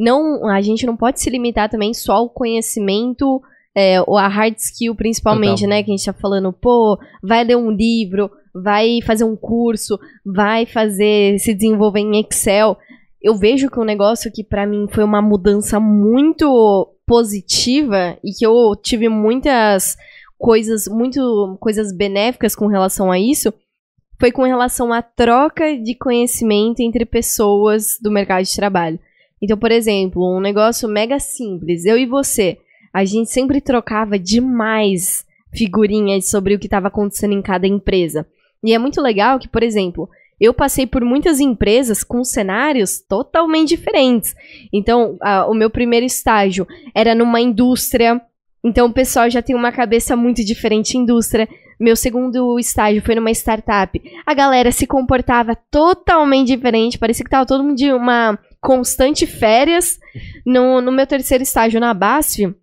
não, 0.00 0.48
a 0.48 0.62
gente 0.62 0.86
não 0.86 0.96
pode 0.96 1.20
se 1.20 1.28
limitar 1.28 1.68
também 1.68 1.92
só 1.92 2.14
ao 2.14 2.30
conhecimento 2.30 3.42
é, 3.76 4.00
ou 4.00 4.16
a 4.16 4.26
hard 4.28 4.56
skill 4.56 4.94
principalmente, 4.94 5.60
Total. 5.60 5.68
né? 5.68 5.82
Que 5.82 5.90
a 5.90 5.96
gente 5.96 6.06
tá 6.06 6.12
falando, 6.14 6.50
pô, 6.52 6.98
vai 7.22 7.44
ler 7.44 7.56
um 7.56 7.70
livro, 7.70 8.30
vai 8.54 9.00
fazer 9.04 9.24
um 9.24 9.36
curso, 9.36 9.98
vai 10.24 10.64
fazer, 10.64 11.38
se 11.38 11.52
desenvolver 11.52 12.00
em 12.00 12.18
Excel. 12.20 12.78
Eu 13.20 13.36
vejo 13.36 13.70
que 13.70 13.78
um 13.78 13.84
negócio 13.84 14.32
que 14.32 14.42
para 14.42 14.66
mim 14.66 14.88
foi 14.90 15.04
uma 15.04 15.20
mudança 15.20 15.78
muito 15.78 16.88
positiva 17.06 18.16
e 18.24 18.32
que 18.32 18.46
eu 18.46 18.74
tive 18.82 19.06
muitas 19.10 19.98
coisas, 20.38 20.88
muito 20.88 21.58
coisas 21.60 21.94
benéficas 21.94 22.56
com 22.56 22.66
relação 22.66 23.12
a 23.12 23.18
isso, 23.18 23.52
foi 24.18 24.32
com 24.32 24.44
relação 24.44 24.94
à 24.94 25.02
troca 25.02 25.76
de 25.76 25.94
conhecimento 25.94 26.80
entre 26.80 27.04
pessoas 27.04 27.98
do 28.00 28.10
mercado 28.10 28.44
de 28.44 28.56
trabalho. 28.56 28.98
Então, 29.42 29.56
por 29.56 29.72
exemplo, 29.72 30.36
um 30.36 30.40
negócio 30.40 30.88
mega 30.88 31.18
simples, 31.18 31.84
eu 31.84 31.96
e 31.96 32.06
você, 32.06 32.58
a 32.92 33.04
gente 33.04 33.30
sempre 33.30 33.60
trocava 33.60 34.18
demais 34.18 35.24
figurinhas 35.52 36.28
sobre 36.28 36.54
o 36.54 36.58
que 36.58 36.66
estava 36.66 36.88
acontecendo 36.88 37.32
em 37.32 37.42
cada 37.42 37.66
empresa. 37.66 38.26
E 38.62 38.74
é 38.74 38.78
muito 38.78 39.00
legal 39.00 39.38
que, 39.38 39.48
por 39.48 39.62
exemplo, 39.62 40.08
eu 40.40 40.54
passei 40.54 40.86
por 40.86 41.04
muitas 41.04 41.38
empresas 41.38 42.02
com 42.02 42.24
cenários 42.24 43.00
totalmente 43.00 43.70
diferentes. 43.70 44.34
Então, 44.72 45.16
a, 45.20 45.46
o 45.46 45.54
meu 45.54 45.68
primeiro 45.70 46.06
estágio 46.06 46.66
era 46.94 47.14
numa 47.14 47.40
indústria, 47.40 48.20
então 48.64 48.88
o 48.88 48.92
pessoal 48.92 49.28
já 49.28 49.42
tem 49.42 49.54
uma 49.54 49.72
cabeça 49.72 50.16
muito 50.16 50.44
diferente 50.44 50.96
indústria. 50.96 51.48
Meu 51.78 51.96
segundo 51.96 52.58
estágio 52.58 53.02
foi 53.02 53.14
numa 53.14 53.30
startup. 53.30 54.00
A 54.26 54.34
galera 54.34 54.70
se 54.72 54.86
comportava 54.86 55.56
totalmente 55.70 56.48
diferente, 56.48 56.98
parecia 56.98 57.24
que 57.24 57.30
tava 57.30 57.46
todo 57.46 57.64
mundo 57.64 57.76
de 57.76 57.92
uma 57.92 58.38
constante 58.60 59.26
férias. 59.26 59.98
No, 60.44 60.80
no 60.80 60.92
meu 60.92 61.06
terceiro 61.06 61.42
estágio 61.42 61.80
na 61.80 61.94
BASF, 61.94 62.54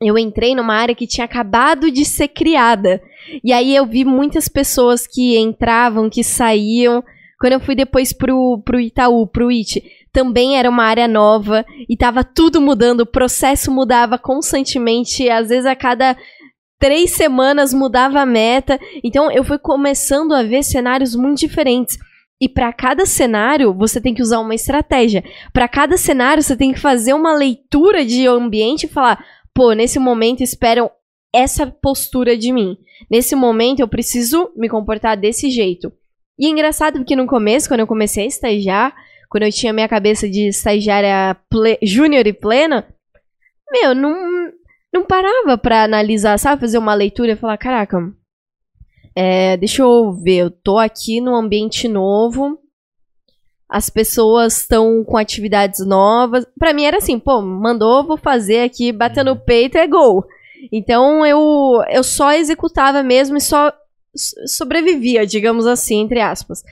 eu 0.00 0.16
entrei 0.16 0.54
numa 0.54 0.74
área 0.74 0.94
que 0.94 1.06
tinha 1.06 1.24
acabado 1.24 1.90
de 1.90 2.04
ser 2.04 2.28
criada. 2.28 3.02
E 3.42 3.52
aí 3.52 3.74
eu 3.74 3.84
vi 3.84 4.04
muitas 4.04 4.48
pessoas 4.48 5.06
que 5.06 5.36
entravam, 5.38 6.08
que 6.08 6.22
saíam. 6.22 7.02
Quando 7.40 7.54
eu 7.54 7.60
fui 7.60 7.74
depois 7.74 8.12
pro, 8.12 8.60
pro 8.64 8.80
Itaú, 8.80 9.26
pro 9.26 9.50
IT, 9.50 9.82
também 10.12 10.58
era 10.58 10.68
uma 10.68 10.84
área 10.84 11.06
nova 11.06 11.64
e 11.88 11.96
tava 11.96 12.24
tudo 12.24 12.60
mudando, 12.60 13.02
o 13.02 13.06
processo 13.06 13.70
mudava 13.70 14.18
constantemente, 14.18 15.28
às 15.28 15.48
vezes 15.48 15.66
a 15.66 15.76
cada 15.76 16.16
três 16.80 17.12
semanas 17.12 17.72
mudava 17.72 18.20
a 18.20 18.26
meta. 18.26 18.80
Então 19.04 19.30
eu 19.30 19.44
fui 19.44 19.58
começando 19.58 20.32
a 20.32 20.42
ver 20.42 20.62
cenários 20.62 21.14
muito 21.14 21.38
diferentes. 21.38 21.98
E 22.40 22.48
para 22.48 22.72
cada 22.72 23.04
cenário, 23.04 23.74
você 23.74 24.00
tem 24.00 24.14
que 24.14 24.22
usar 24.22 24.38
uma 24.38 24.54
estratégia. 24.54 25.24
Para 25.52 25.66
cada 25.66 25.96
cenário, 25.96 26.42
você 26.42 26.56
tem 26.56 26.72
que 26.72 26.78
fazer 26.78 27.12
uma 27.12 27.34
leitura 27.34 28.04
de 28.04 28.26
ambiente 28.26 28.84
e 28.84 28.88
falar: 28.88 29.24
pô, 29.52 29.72
nesse 29.72 29.98
momento 29.98 30.42
esperam 30.42 30.90
essa 31.34 31.66
postura 31.66 32.36
de 32.36 32.52
mim. 32.52 32.76
Nesse 33.10 33.34
momento, 33.34 33.80
eu 33.80 33.88
preciso 33.88 34.50
me 34.56 34.68
comportar 34.68 35.16
desse 35.16 35.50
jeito. 35.50 35.92
E 36.38 36.46
é 36.46 36.48
engraçado 36.48 36.98
porque 36.98 37.16
no 37.16 37.26
começo, 37.26 37.68
quando 37.68 37.80
eu 37.80 37.86
comecei 37.86 38.24
a 38.24 38.28
estagiar, 38.28 38.94
quando 39.28 39.42
eu 39.42 39.52
tinha 39.52 39.72
minha 39.72 39.88
cabeça 39.88 40.28
de 40.28 40.48
estagiária 40.48 41.36
júnior 41.82 42.26
e 42.26 42.32
plena, 42.32 42.86
meu, 43.70 43.94
não, 43.94 44.52
não 44.92 45.04
parava 45.04 45.58
pra 45.58 45.82
analisar, 45.82 46.38
sabe? 46.38 46.60
Fazer 46.60 46.78
uma 46.78 46.94
leitura 46.94 47.32
e 47.32 47.36
falar: 47.36 47.58
caraca, 47.58 47.98
é, 49.20 49.56
deixa 49.56 49.82
eu 49.82 50.12
ver, 50.12 50.36
eu 50.36 50.48
tô 50.48 50.78
aqui 50.78 51.20
num 51.20 51.34
ambiente 51.34 51.88
novo, 51.88 52.56
as 53.68 53.90
pessoas 53.90 54.58
estão 54.58 55.02
com 55.02 55.16
atividades 55.16 55.84
novas. 55.84 56.46
Para 56.56 56.72
mim 56.72 56.84
era 56.84 56.98
assim, 56.98 57.18
pô, 57.18 57.42
mandou, 57.42 58.06
vou 58.06 58.16
fazer 58.16 58.60
aqui, 58.60 58.92
batendo 58.92 59.34
no 59.34 59.40
peito 59.40 59.76
é 59.76 59.88
gol. 59.88 60.24
Então 60.70 61.26
eu, 61.26 61.82
eu 61.90 62.04
só 62.04 62.32
executava 62.32 63.02
mesmo 63.02 63.36
e 63.36 63.40
só 63.40 63.72
sobrevivia, 64.46 65.26
digamos 65.26 65.66
assim, 65.66 66.00
entre 66.00 66.20
aspas. 66.20 66.62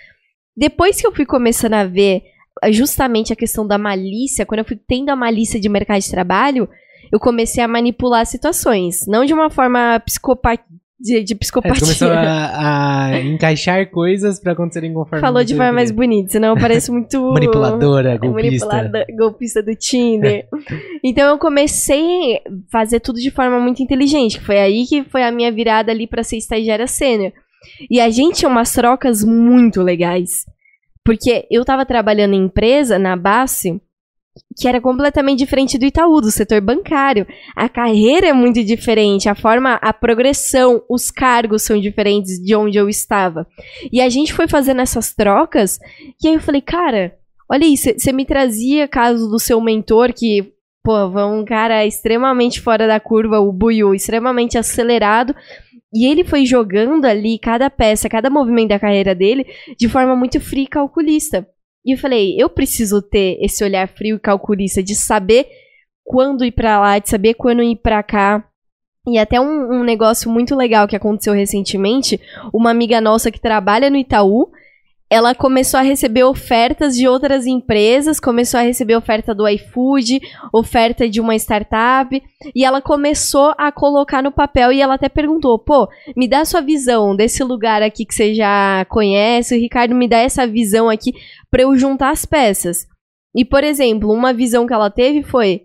Depois 0.56 1.00
que 1.00 1.06
eu 1.06 1.12
fui 1.12 1.26
começando 1.26 1.74
a 1.74 1.84
ver 1.84 2.22
justamente 2.70 3.32
a 3.32 3.36
questão 3.36 3.66
da 3.66 3.76
malícia, 3.76 4.46
quando 4.46 4.60
eu 4.60 4.64
fui 4.64 4.78
tendo 4.86 5.08
a 5.08 5.16
malícia 5.16 5.58
de 5.58 5.68
mercado 5.68 6.00
de 6.00 6.12
trabalho, 6.12 6.68
eu 7.10 7.18
comecei 7.18 7.64
a 7.64 7.66
manipular 7.66 8.24
situações. 8.24 9.04
Não 9.08 9.24
de 9.24 9.34
uma 9.34 9.50
forma 9.50 9.98
psicopata, 10.06 10.62
de, 10.98 11.22
de 11.22 11.34
psicopatia. 11.34 11.76
É, 11.76 11.80
começou 11.80 12.08
a, 12.10 13.06
a, 13.06 13.20
encaixar 13.20 13.90
coisas 13.90 14.40
para 14.40 14.52
acontecerem 14.52 14.92
conforme 14.92 15.20
Falou 15.20 15.44
de 15.44 15.54
forma 15.54 15.72
mais 15.72 15.90
bonita, 15.90 16.30
senão 16.30 16.54
eu 16.54 16.60
pareço 16.60 16.92
muito... 16.92 17.20
Manipuladora, 17.32 18.16
golpista. 18.16 18.66
Manipulada, 18.66 19.06
golpista 19.16 19.62
do 19.62 19.74
Tinder. 19.74 20.48
então 21.04 21.28
eu 21.28 21.38
comecei 21.38 22.36
a 22.36 22.40
fazer 22.70 23.00
tudo 23.00 23.18
de 23.18 23.30
forma 23.30 23.60
muito 23.60 23.82
inteligente. 23.82 24.40
Foi 24.40 24.58
aí 24.58 24.86
que 24.86 25.04
foi 25.04 25.22
a 25.22 25.30
minha 25.30 25.52
virada 25.52 25.92
ali 25.92 26.06
para 26.06 26.22
ser 26.22 26.38
estagiária 26.38 26.86
sênior. 26.86 27.32
E 27.90 28.00
a 28.00 28.08
gente 28.08 28.38
tinha 28.38 28.48
umas 28.48 28.72
trocas 28.72 29.24
muito 29.24 29.82
legais. 29.82 30.44
Porque 31.04 31.46
eu 31.50 31.64
tava 31.64 31.86
trabalhando 31.86 32.34
em 32.34 32.44
empresa, 32.44 32.98
na 32.98 33.16
base, 33.16 33.80
que 34.56 34.66
era 34.66 34.80
completamente 34.80 35.38
diferente 35.38 35.78
do 35.78 35.84
Itaú, 35.84 36.20
do 36.20 36.30
setor 36.30 36.60
bancário. 36.60 37.26
A 37.54 37.68
carreira 37.68 38.28
é 38.28 38.32
muito 38.32 38.62
diferente, 38.64 39.28
a 39.28 39.34
forma, 39.34 39.74
a 39.74 39.92
progressão, 39.92 40.82
os 40.88 41.10
cargos 41.10 41.62
são 41.62 41.78
diferentes 41.80 42.42
de 42.42 42.54
onde 42.54 42.78
eu 42.78 42.88
estava. 42.88 43.46
E 43.92 44.00
a 44.00 44.08
gente 44.08 44.32
foi 44.32 44.48
fazendo 44.48 44.80
essas 44.80 45.14
trocas, 45.14 45.78
e 46.22 46.28
aí 46.28 46.34
eu 46.34 46.40
falei, 46.40 46.60
cara, 46.60 47.14
olha 47.50 47.64
isso, 47.64 47.90
você 47.96 48.12
me 48.12 48.24
trazia 48.24 48.88
caso 48.88 49.28
do 49.28 49.38
seu 49.38 49.60
mentor 49.60 50.12
que, 50.12 50.52
pô, 50.82 51.06
um 51.06 51.44
cara 51.44 51.84
extremamente 51.84 52.60
fora 52.60 52.86
da 52.86 52.98
curva, 52.98 53.40
o 53.40 53.52
Buiu, 53.52 53.94
extremamente 53.94 54.56
acelerado, 54.56 55.34
e 55.92 56.04
ele 56.04 56.24
foi 56.24 56.44
jogando 56.44 57.04
ali 57.04 57.38
cada 57.38 57.70
peça, 57.70 58.08
cada 58.08 58.28
movimento 58.28 58.68
da 58.68 58.78
carreira 58.78 59.14
dele 59.14 59.46
de 59.78 59.88
forma 59.88 60.14
muito 60.16 60.40
fria 60.40 60.64
e 60.64 60.68
calculista. 60.68 61.48
E 61.86 61.92
eu 61.92 61.98
falei, 61.98 62.34
eu 62.36 62.50
preciso 62.50 63.00
ter 63.00 63.38
esse 63.40 63.62
olhar 63.62 63.86
frio 63.86 64.16
e 64.16 64.20
calculista 64.20 64.82
de 64.82 64.96
saber 64.96 65.46
quando 66.02 66.44
ir 66.44 66.50
para 66.50 66.80
lá, 66.80 66.98
de 66.98 67.08
saber 67.08 67.34
quando 67.34 67.62
ir 67.62 67.76
para 67.76 68.02
cá. 68.02 68.44
E 69.06 69.16
até 69.16 69.40
um, 69.40 69.72
um, 69.72 69.84
negócio 69.84 70.28
muito 70.28 70.56
legal 70.56 70.88
que 70.88 70.96
aconteceu 70.96 71.32
recentemente, 71.32 72.20
uma 72.52 72.72
amiga 72.72 73.00
nossa 73.00 73.30
que 73.30 73.40
trabalha 73.40 73.88
no 73.88 73.96
Itaú, 73.96 74.50
ela 75.08 75.34
começou 75.34 75.78
a 75.78 75.84
receber 75.84 76.24
ofertas 76.24 76.96
de 76.96 77.06
outras 77.06 77.46
empresas, 77.46 78.18
começou 78.18 78.58
a 78.58 78.64
receber 78.64 78.96
oferta 78.96 79.32
do 79.32 79.46
iFood, 79.46 80.20
oferta 80.52 81.08
de 81.08 81.20
uma 81.20 81.36
startup, 81.36 82.20
e 82.52 82.64
ela 82.64 82.82
começou 82.82 83.54
a 83.56 83.70
colocar 83.70 84.20
no 84.20 84.32
papel 84.32 84.72
e 84.72 84.80
ela 84.80 84.94
até 84.94 85.08
perguntou: 85.08 85.60
pô, 85.60 85.88
me 86.16 86.26
dá 86.26 86.44
sua 86.44 86.60
visão 86.60 87.14
desse 87.14 87.44
lugar 87.44 87.82
aqui 87.82 88.04
que 88.04 88.14
você 88.14 88.34
já 88.34 88.84
conhece, 88.88 89.56
Ricardo, 89.56 89.94
me 89.94 90.08
dá 90.08 90.18
essa 90.18 90.44
visão 90.44 90.90
aqui 90.90 91.14
para 91.56 91.62
eu 91.62 91.74
juntar 91.74 92.10
as 92.10 92.26
peças. 92.26 92.86
E, 93.34 93.42
por 93.42 93.64
exemplo, 93.64 94.12
uma 94.12 94.30
visão 94.34 94.66
que 94.66 94.74
ela 94.74 94.90
teve 94.90 95.22
foi: 95.22 95.62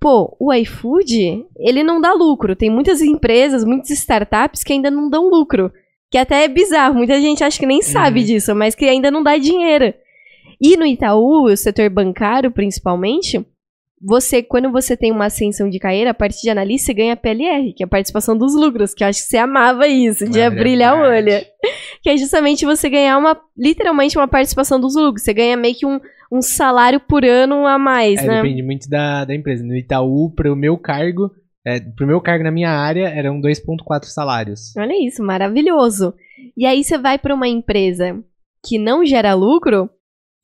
pô, 0.00 0.34
o 0.40 0.50
iFood, 0.54 1.44
ele 1.58 1.82
não 1.82 2.00
dá 2.00 2.14
lucro. 2.14 2.56
Tem 2.56 2.70
muitas 2.70 3.02
empresas, 3.02 3.62
muitas 3.62 3.90
startups 3.90 4.64
que 4.64 4.72
ainda 4.72 4.90
não 4.90 5.10
dão 5.10 5.28
lucro. 5.28 5.70
Que 6.10 6.16
até 6.16 6.44
é 6.44 6.48
bizarro, 6.48 6.94
muita 6.94 7.20
gente 7.20 7.44
acha 7.44 7.58
que 7.58 7.66
nem 7.66 7.82
sabe 7.82 8.20
uhum. 8.20 8.26
disso, 8.26 8.54
mas 8.54 8.74
que 8.74 8.86
ainda 8.86 9.10
não 9.10 9.22
dá 9.22 9.36
dinheiro. 9.36 9.92
E 10.58 10.78
no 10.78 10.86
Itaú, 10.86 11.44
o 11.44 11.56
setor 11.56 11.90
bancário 11.90 12.50
principalmente, 12.50 13.44
você, 14.00 14.42
quando 14.42 14.72
você 14.72 14.96
tem 14.96 15.12
uma 15.12 15.26
ascensão 15.26 15.68
de 15.68 15.78
carreira, 15.78 16.10
a 16.10 16.14
partir 16.14 16.40
de 16.40 16.50
analista, 16.50 16.86
você 16.86 16.94
ganha 16.94 17.16
PLR, 17.16 17.74
que 17.74 17.82
é 17.82 17.86
a 17.86 17.88
participação 17.88 18.36
dos 18.36 18.54
lucros, 18.54 18.94
que 18.94 19.04
eu 19.04 19.08
acho 19.08 19.22
que 19.22 19.28
você 19.28 19.36
amava 19.36 19.86
isso, 19.88 20.26
de 20.26 20.48
brilhar 20.50 20.96
o 20.96 21.02
olho. 21.02 21.44
Que 22.02 22.10
é 22.10 22.16
justamente 22.16 22.64
você 22.64 22.90
ganhar 22.90 23.16
uma, 23.16 23.40
literalmente, 23.56 24.18
uma 24.18 24.28
participação 24.28 24.78
dos 24.78 24.94
lucros. 24.94 25.22
Você 25.22 25.32
ganha 25.32 25.56
meio 25.56 25.74
que 25.74 25.86
um, 25.86 25.98
um 26.30 26.42
salário 26.42 27.00
por 27.00 27.24
ano 27.24 27.66
a 27.66 27.78
mais, 27.78 28.22
é, 28.22 28.26
né? 28.26 28.42
Depende 28.42 28.62
muito 28.62 28.88
da, 28.88 29.24
da 29.24 29.34
empresa. 29.34 29.64
No 29.64 29.74
Itaú, 29.74 30.30
para 30.34 30.52
o 30.52 30.56
meu 30.56 30.76
cargo, 30.76 31.30
é, 31.66 31.80
pro 31.80 32.06
meu 32.06 32.20
cargo 32.20 32.44
na 32.44 32.50
minha 32.50 32.70
área, 32.70 33.08
eram 33.08 33.40
2,4 33.40 34.04
salários. 34.04 34.76
Olha 34.76 35.06
isso, 35.06 35.22
maravilhoso. 35.22 36.14
E 36.56 36.66
aí 36.66 36.84
você 36.84 36.98
vai 36.98 37.18
para 37.18 37.34
uma 37.34 37.48
empresa 37.48 38.22
que 38.66 38.78
não 38.78 39.04
gera 39.04 39.34
lucro, 39.34 39.88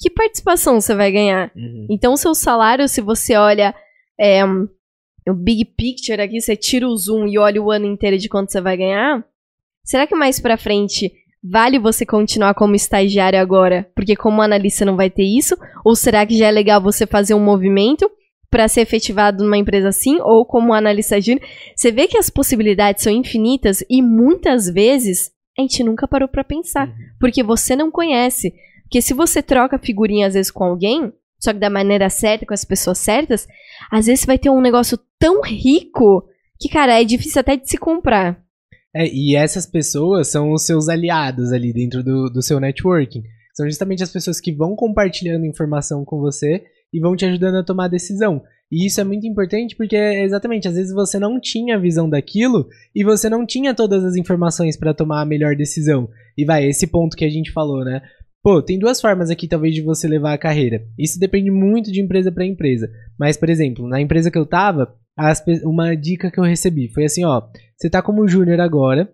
que 0.01 0.09
participação 0.09 0.81
você 0.81 0.95
vai 0.95 1.13
ganhar? 1.13 1.53
Uhum. 1.55 1.87
Então, 1.91 2.15
o 2.15 2.17
seu 2.17 2.35
salário, 2.35 2.89
se 2.89 3.03
você 3.03 3.37
olha 3.37 3.75
é, 4.19 4.43
o 5.29 5.35
big 5.35 5.65
picture 5.77 6.21
aqui, 6.21 6.41
você 6.41 6.57
tira 6.57 6.87
o 6.87 6.97
zoom 6.97 7.27
e 7.27 7.39
olha 7.39 7.63
o 7.63 7.71
ano 7.71 7.87
inteiro 7.87 8.17
de 8.17 8.29
quanto 8.29 8.51
você 8.51 8.61
vai 8.61 8.77
ganhar, 8.77 9.25
será 9.85 10.07
que 10.07 10.15
mais 10.15 10.41
pra 10.41 10.57
frente 10.57 11.13
vale 11.43 11.79
você 11.79 12.05
continuar 12.05 12.55
como 12.55 12.75
estagiário 12.75 13.41
agora, 13.41 13.89
porque 13.95 14.15
como 14.15 14.43
analista 14.43 14.85
não 14.85 14.97
vai 14.97 15.09
ter 15.09 15.25
isso? 15.25 15.57
Ou 15.85 15.97
será 15.97 16.27
que 16.27 16.37
já 16.37 16.49
é 16.49 16.51
legal 16.51 16.81
você 16.83 17.07
fazer 17.07 17.35
um 17.35 17.43
movimento 17.45 18.11
para 18.51 18.69
ser 18.69 18.81
efetivado 18.81 19.45
numa 19.45 19.57
empresa 19.57 19.89
assim, 19.89 20.19
ou 20.21 20.45
como 20.45 20.75
analista 20.75 21.21
júnior. 21.21 21.47
Você 21.75 21.93
vê 21.93 22.09
que 22.09 22.19
as 22.19 22.29
possibilidades 22.29 23.05
são 23.05 23.13
infinitas 23.13 23.85
e 23.89 24.03
muitas 24.03 24.69
vezes 24.69 25.31
a 25.57 25.63
gente 25.63 25.85
nunca 25.85 26.09
parou 26.09 26.29
para 26.29 26.43
pensar, 26.43 26.89
uhum. 26.89 26.95
porque 27.19 27.43
você 27.43 27.77
não 27.77 27.91
conhece. 27.91 28.53
Porque 28.83 29.01
se 29.01 29.15
você 29.15 29.41
troca 29.41 29.79
figurinha 29.79 30.27
às 30.27 30.35
vezes 30.35 30.51
com 30.51 30.65
alguém, 30.65 31.13
só 31.39 31.53
que 31.53 31.61
da 31.61 31.71
maneira 31.71 32.11
certa, 32.11 32.45
com 32.45 32.53
as 32.53 32.65
pessoas 32.65 32.99
certas, 32.99 33.47
às 33.91 34.07
vezes 34.07 34.21
você 34.21 34.27
vai 34.27 34.39
ter 34.39 34.51
um 34.51 34.61
negócio 34.61 34.99
tão 35.19 35.43
rico 35.43 36.25
que, 36.59 36.69
cara, 36.69 37.01
é 37.01 37.05
difícil 37.05 37.41
até 37.41 37.57
de 37.57 37.69
se 37.71 37.79
comprar. 37.79 38.43
É, 38.95 39.07
e 39.07 39.37
essas 39.37 39.67
pessoas 39.67 40.29
são 40.29 40.53
os 40.53 40.67
seus 40.67 40.89
aliados 40.89 41.53
ali 41.53 41.73
dentro 41.73 42.03
do, 42.03 42.29
do 42.29 42.43
seu 42.43 42.59
networking. 42.59 43.23
São 43.55 43.67
justamente 43.67 44.03
as 44.03 44.13
pessoas 44.13 44.41
que 44.41 44.53
vão 44.53 44.75
compartilhando 44.75 45.47
informação 45.47 46.05
com 46.05 46.19
você 46.19 46.63
e 46.93 47.01
vão 47.01 47.15
te 47.15 47.25
ajudando 47.25 47.57
a 47.57 47.65
tomar 47.65 47.89
decisão. 47.89 48.43
E 48.71 48.87
isso 48.87 49.01
é 49.01 49.05
muito 49.05 49.27
importante 49.27 49.75
porque, 49.77 49.97
exatamente, 49.97 50.69
às 50.69 50.75
vezes 50.75 50.93
você 50.93 51.19
não 51.19 51.41
tinha 51.41 51.75
a 51.77 51.79
visão 51.79 52.09
daquilo 52.09 52.69
e 52.95 53.03
você 53.03 53.29
não 53.29 53.45
tinha 53.45 53.75
todas 53.75 54.05
as 54.05 54.17
informações 54.17 54.77
para 54.77 54.95
tomar 54.95 55.23
a 55.23 55.27
melhor 55.27 55.57
decisão. 55.57 56.09
E 56.39 56.45
vai, 56.45 56.67
esse 56.67 56.87
ponto 56.87 57.17
que 57.17 57.25
a 57.25 57.31
gente 57.31 57.53
falou, 57.53 57.85
né? 57.85 58.01
Pô, 58.43 58.63
tem 58.63 58.79
duas 58.79 59.01
formas 59.01 59.29
aqui, 59.29 59.47
talvez, 59.47 59.75
de 59.75 59.83
você 59.83 60.09
levar 60.09 60.33
a 60.33 60.39
carreira. 60.39 60.83
Isso 60.99 61.19
depende 61.19 61.51
muito 61.51 61.93
de 61.93 62.01
empresa 62.01 62.33
para 62.33 62.47
empresa. 62.47 62.89
Mas, 63.19 63.37
por 63.37 63.51
exemplo, 63.51 63.87
na 63.87 64.01
empresa 64.01 64.31
que 64.31 64.39
eu 64.39 64.47
tava, 64.47 64.95
uma 65.65 65.95
dica 65.95 66.31
que 66.31 66.39
eu 66.39 66.45
recebi 66.45 66.89
foi 66.89 67.05
assim: 67.05 67.25
ó, 67.25 67.43
você 67.81 67.89
tá 67.89 68.03
como 68.03 68.29
júnior 68.29 68.61
agora, 68.61 69.11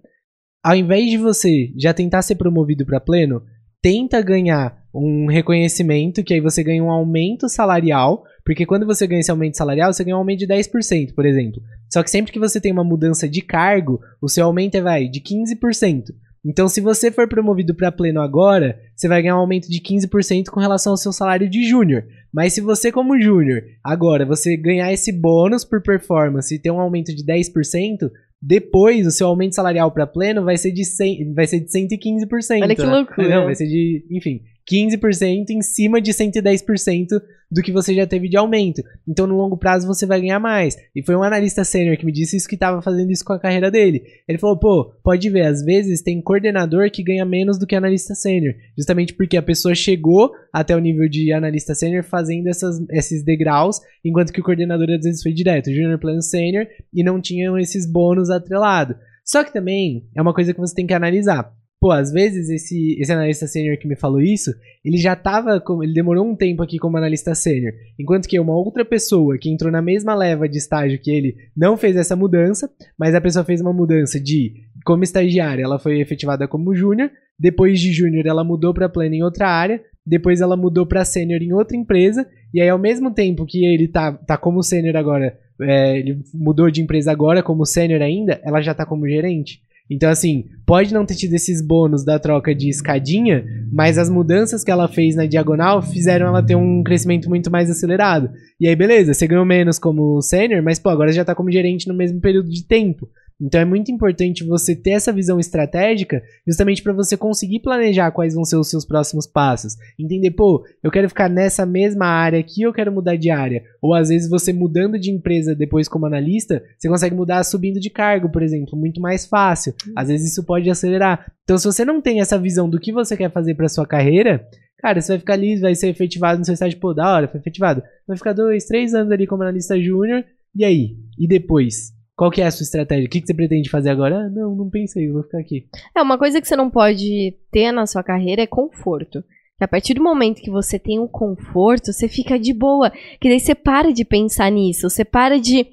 ao 0.63 0.75
invés 0.75 1.09
de 1.09 1.17
você 1.17 1.73
já 1.79 1.95
tentar 1.95 2.23
ser 2.23 2.35
promovido 2.35 2.85
para 2.85 2.99
pleno, 2.99 3.41
tenta 3.81 4.21
ganhar 4.21 4.77
um 4.93 5.27
reconhecimento, 5.29 6.25
que 6.25 6.35
aí 6.35 6.41
você 6.41 6.65
ganha 6.65 6.83
um 6.83 6.91
aumento 6.91 7.49
salarial, 7.49 8.25
porque 8.45 8.67
quando 8.67 8.85
você 8.85 9.07
ganha 9.07 9.21
esse 9.21 9.31
aumento 9.31 9.57
salarial, 9.57 9.93
você 9.93 10.03
ganha 10.03 10.17
um 10.17 10.21
aumento 10.21 10.41
de 10.41 10.49
10%, 10.49 11.15
por 11.15 11.25
exemplo. 11.25 11.63
Só 11.93 12.03
que 12.03 12.11
sempre 12.11 12.33
que 12.33 12.41
você 12.41 12.61
tem 12.61 12.73
uma 12.73 12.83
mudança 12.83 13.29
de 13.29 13.41
cargo, 13.41 14.01
o 14.21 14.29
seu 14.29 14.45
aumento 14.45 14.75
é 14.75 14.81
vai, 14.81 15.09
de 15.09 15.21
15%. 15.21 16.07
Então, 16.45 16.69
se 16.69 16.81
você 16.81 17.11
for 17.11 17.29
promovido 17.29 17.75
para 17.75 17.91
pleno 17.91 18.21
agora, 18.21 18.79
você 18.95 19.09
vai 19.09 19.21
ganhar 19.21 19.37
um 19.37 19.41
aumento 19.41 19.69
de 19.69 19.81
15% 19.81 20.47
com 20.47 20.61
relação 20.61 20.93
ao 20.93 20.97
seu 20.97 21.13
salário 21.13 21.51
de 21.51 21.69
júnior. 21.69 22.05
Mas 22.33 22.53
se 22.53 22.61
você, 22.61 22.93
como 22.93 23.21
júnior, 23.21 23.63
agora 23.83 24.25
você 24.25 24.57
ganhar 24.57 24.93
esse 24.93 25.11
bônus 25.11 25.65
por 25.65 25.83
performance 25.83 26.55
e 26.55 26.59
ter 26.61 26.71
um 26.71 26.81
aumento 26.81 27.15
de 27.15 27.25
10%, 27.25 28.11
depois, 28.41 29.07
o 29.07 29.11
seu 29.11 29.27
aumento 29.27 29.55
salarial 29.55 29.91
para 29.91 30.07
pleno 30.07 30.45
vai 30.45 30.57
ser 30.57 30.71
de 30.71 30.85
100, 30.85 31.35
vai 31.35 31.47
ser 31.47 31.61
de 31.61 31.67
115%. 31.67 32.63
Olha 32.63 32.75
que 32.75 32.83
né? 32.83 32.89
loucura. 32.89 33.29
Não, 33.29 33.45
vai 33.45 33.55
ser 33.55 33.67
de, 33.67 34.07
enfim, 34.11 34.43
15% 34.71 35.51
em 35.51 35.63
cima 35.63 36.01
de 36.01 36.13
110% 36.13 37.07
do 37.51 37.63
que 37.63 37.73
você 37.73 37.95
já 37.95 38.07
teve 38.07 38.29
de 38.29 38.37
aumento. 38.37 38.83
Então, 39.07 39.27
no 39.27 39.37
longo 39.37 39.57
prazo, 39.57 39.87
você 39.87 40.05
vai 40.05 40.21
ganhar 40.21 40.41
mais. 40.41 40.77
E 40.95 41.03
foi 41.03 41.15
um 41.15 41.23
analista 41.23 41.65
sênior 41.65 41.97
que 41.97 42.05
me 42.05 42.13
disse 42.13 42.37
isso 42.37 42.49
que 42.49 42.57
estava 42.57 42.83
fazendo 42.83 43.11
isso 43.11 43.25
com 43.25 43.33
a 43.33 43.39
carreira 43.39 43.71
dele. 43.71 44.03
Ele 44.29 44.39
falou: 44.39 44.59
pô, 44.59 44.93
pode 45.03 45.31
ver, 45.31 45.47
às 45.47 45.63
vezes 45.63 46.03
tem 46.03 46.21
coordenador 46.21 46.91
que 46.91 47.05
ganha 47.05 47.25
menos 47.25 47.59
do 47.59 47.67
que 47.67 47.77
analista 47.77 48.15
sênior. 48.15 48.55
Justamente 48.77 49.15
porque 49.15 49.37
a 49.37 49.43
pessoa 49.43 49.75
chegou 49.75 50.33
até 50.53 50.75
o 50.75 50.81
nível 50.81 51.09
de 51.09 51.33
analista 51.33 51.75
sênior 51.75 52.03
fazendo 52.03 52.49
essas, 52.49 52.79
esses 52.91 53.25
degraus, 53.25 53.81
enquanto 54.05 54.33
que 54.33 54.41
o 54.41 54.45
coordenador 54.45 54.91
às 54.91 55.05
vezes 55.05 55.23
foi 55.23 55.33
direto, 55.33 55.73
junior 55.73 55.99
plano 55.99 56.23
sênior, 56.23 56.67
e 56.93 57.05
não 57.05 57.21
tinham 57.21 57.57
esses 57.59 57.91
bônus 57.91 58.31
atrelados. 58.31 58.97
Só 59.25 59.43
que 59.43 59.53
também 59.53 60.09
é 60.17 60.23
uma 60.23 60.35
coisa 60.35 60.53
que 60.53 60.61
você 60.61 60.75
tem 60.75 60.87
que 60.87 60.95
analisar. 60.95 61.53
Pô, 61.79 61.91
às 61.91 62.11
vezes 62.11 62.49
esse, 62.49 62.99
esse 62.99 63.13
analista 63.13 63.47
sênior 63.47 63.77
que 63.77 63.87
me 63.87 63.97
falou 63.97 64.21
isso, 64.21 64.51
ele 64.83 64.97
já 64.97 65.15
tava, 65.15 65.61
como, 65.61 65.85
ele 65.85 65.93
demorou 65.93 66.27
um 66.27 66.35
tempo 66.35 66.63
aqui 66.63 66.79
como 66.79 66.97
analista 66.97 67.35
sênior, 67.35 67.73
enquanto 67.99 68.27
que 68.27 68.41
uma 68.41 68.57
outra 68.57 68.85
pessoa 68.85 69.37
que 69.39 69.51
entrou 69.51 69.71
na 69.71 69.83
mesma 69.83 70.15
leva 70.15 70.49
de 70.49 70.57
estágio 70.57 70.99
que 70.99 71.11
ele 71.11 71.37
não 71.55 71.77
fez 71.77 71.95
essa 71.95 72.17
mudança, 72.17 72.71
mas 72.99 73.15
a 73.15 73.21
pessoa 73.21 73.45
fez 73.45 73.61
uma 73.61 73.75
mudança 73.75 74.19
de 74.19 74.55
como 74.87 75.05
estagiária, 75.05 75.65
ela 75.65 75.79
foi 75.79 76.01
efetivada 76.01 76.49
como 76.49 76.75
júnior, 76.75 77.11
depois 77.39 77.79
de 77.79 77.93
júnior 77.93 78.25
ela 78.27 78.43
mudou 78.43 78.73
para 78.73 78.89
pleno 78.89 79.15
em 79.15 79.23
outra 79.23 79.49
área, 79.49 79.83
depois 80.07 80.41
ela 80.41 80.57
mudou 80.57 80.87
para 80.87 81.05
sênior 81.05 81.43
em 81.43 81.53
outra 81.53 81.77
empresa, 81.77 82.27
e 82.55 82.61
aí 82.61 82.69
ao 82.71 82.79
mesmo 82.79 83.13
tempo 83.13 83.45
que 83.45 83.67
ele 83.67 83.89
tá, 83.89 84.13
tá 84.13 84.39
como 84.39 84.63
sênior 84.63 84.97
agora, 84.97 85.39
é, 85.61 85.99
ele 85.99 86.23
mudou 86.33 86.71
de 86.71 86.81
empresa 86.81 87.13
agora 87.13 87.43
como 87.43 87.67
sênior 87.67 88.01
ainda, 88.01 88.41
ela 88.43 88.63
já 88.63 88.73
tá 88.73 88.87
como 88.87 89.07
gerente. 89.07 89.61
Então, 89.91 90.11
assim, 90.11 90.47
pode 90.67 90.93
não 90.93 91.07
ter 91.07 91.15
tido 91.15 91.35
esses 91.35 91.63
bônus 91.63 92.05
da 92.05 92.19
troca 92.19 92.55
de 92.55 92.69
escadinha, 92.69 93.45
mas 93.73 93.99
as 93.99 94.11
mudanças 94.11 94.65
que 94.65 94.71
ela 94.71 94.89
fez 94.89 95.15
na 95.15 95.27
diagonal 95.27 95.81
fizeram 95.81 96.27
ela 96.27 96.43
ter 96.43 96.57
um 96.57 96.83
crescimento 96.83 97.29
muito 97.29 97.51
mais 97.51 97.71
acelerado. 97.71 98.31
E 98.61 98.67
aí, 98.67 98.75
beleza, 98.75 99.15
você 99.15 99.27
ganhou 99.27 99.45
menos 99.45 99.79
como 99.79 100.21
sênior, 100.21 100.63
mas, 100.63 100.79
pô, 100.79 100.89
agora 100.89 101.13
já 101.13 101.25
tá 101.25 101.35
como 101.35 101.53
gerente 101.53 101.87
no 101.87 101.95
mesmo 101.95 102.21
período 102.21 102.51
de 102.51 102.67
tempo. 102.67 103.09
Então 103.41 103.61
é 103.61 103.65
muito 103.65 103.93
importante 103.93 104.45
você 104.45 104.75
ter 104.75 104.93
essa 104.93 105.13
visão 105.13 105.39
estratégica, 105.39 106.23
justamente 106.47 106.83
para 106.83 106.93
você 106.93 107.17
conseguir 107.17 107.61
planejar 107.61 108.11
quais 108.11 108.35
vão 108.35 108.45
ser 108.45 108.57
os 108.57 108.71
seus 108.71 108.87
próximos 108.87 109.27
passos. 109.27 109.75
Entender, 109.99 110.31
pô, 110.31 110.65
eu 110.83 110.91
quero 110.91 111.09
ficar 111.09 111.29
nessa 111.29 111.67
mesma 111.67 112.07
área 112.07 112.39
aqui, 112.39 112.63
eu 112.63 112.73
quero 112.73 112.91
mudar 112.91 113.17
de 113.17 113.31
área. 113.31 113.63
Ou 113.83 113.95
às 113.95 114.09
vezes 114.09 114.29
você 114.29 114.53
mudando 114.53 114.99
de 114.99 115.11
empresa 115.11 115.55
depois 115.55 115.87
como 115.87 116.07
analista, 116.07 116.63
você 116.79 116.89
consegue 116.89 117.15
mudar 117.15 117.45
subindo 117.45 117.79
de 117.79 117.91
cargo, 117.91 118.31
por 118.31 118.43
exemplo, 118.43 118.79
muito 118.79 119.01
mais 119.01 119.27
fácil. 119.27 119.75
Às 119.95 120.09
vezes 120.09 120.33
isso 120.33 120.45
pode 120.45 120.71
acelerar. 120.71 121.31
Então 121.45 121.59
se 121.59 121.67
você 121.67 121.85
não 121.85 122.01
tem 122.01 122.21
essa 122.21 122.39
visão 122.39 122.69
do 122.71 122.81
que 122.81 122.91
você 122.93 123.17
quer 123.17 123.31
fazer 123.31 123.55
para 123.55 123.69
sua 123.69 123.87
carreira, 123.87 124.49
cara, 124.79 125.01
você 125.01 125.13
vai 125.13 125.19
ficar 125.19 125.35
ali, 125.35 125.61
vai 125.61 125.75
ser 125.75 125.89
efetivado 125.89 126.39
no 126.39 126.45
seu 126.45 126.55
estágio, 126.55 126.81
pô, 126.81 126.95
da 126.95 127.13
hora, 127.13 127.29
foi 127.29 127.39
efetivado. 127.39 127.83
Vai 128.09 128.17
ficar 128.17 128.33
dois, 128.33 128.65
três 128.65 128.95
anos 128.95 129.13
ali 129.13 129.27
como 129.27 129.43
analista 129.43 129.79
júnior, 129.79 130.25
e 130.55 130.65
aí? 130.65 130.97
E 131.19 131.29
depois? 131.29 131.96
Qual 132.17 132.31
que 132.31 132.41
é 132.41 132.47
a 132.47 132.51
sua 132.51 132.65
estratégia? 132.65 133.07
O 133.07 133.11
que, 133.11 133.21
que 133.21 133.27
você 133.27 133.35
pretende 133.35 133.69
fazer 133.69 133.91
agora? 133.91 134.21
Ah, 134.21 134.31
não, 134.31 134.57
não 134.57 134.71
pensei, 134.71 135.11
vou 135.11 135.23
ficar 135.23 135.39
aqui. 135.39 135.67
É, 135.95 136.01
uma 136.01 136.17
coisa 136.17 136.41
que 136.41 136.49
você 136.49 136.57
não 136.57 136.71
pode 136.71 137.37
ter 137.53 137.71
na 137.73 137.87
sua 137.87 138.03
carreira 138.03 138.41
é 138.41 138.47
conforto. 138.47 139.23
Que 139.59 139.65
a 139.65 139.69
partir 139.69 139.93
do 139.93 140.03
momento 140.03 140.41
que 140.41 140.51
você 140.51 140.79
tem 140.79 140.99
um 140.99 141.07
conforto, 141.07 141.93
você 141.93 142.09
fica 142.09 142.39
de 142.39 142.55
boa. 142.55 142.91
Que 143.21 143.29
daí 143.29 143.39
você 143.39 143.55
para 143.55 143.93
de 143.93 144.03
pensar 144.03 144.51
nisso. 144.51 144.89
Você 144.89 145.05
para 145.05 145.39
de 145.39 145.67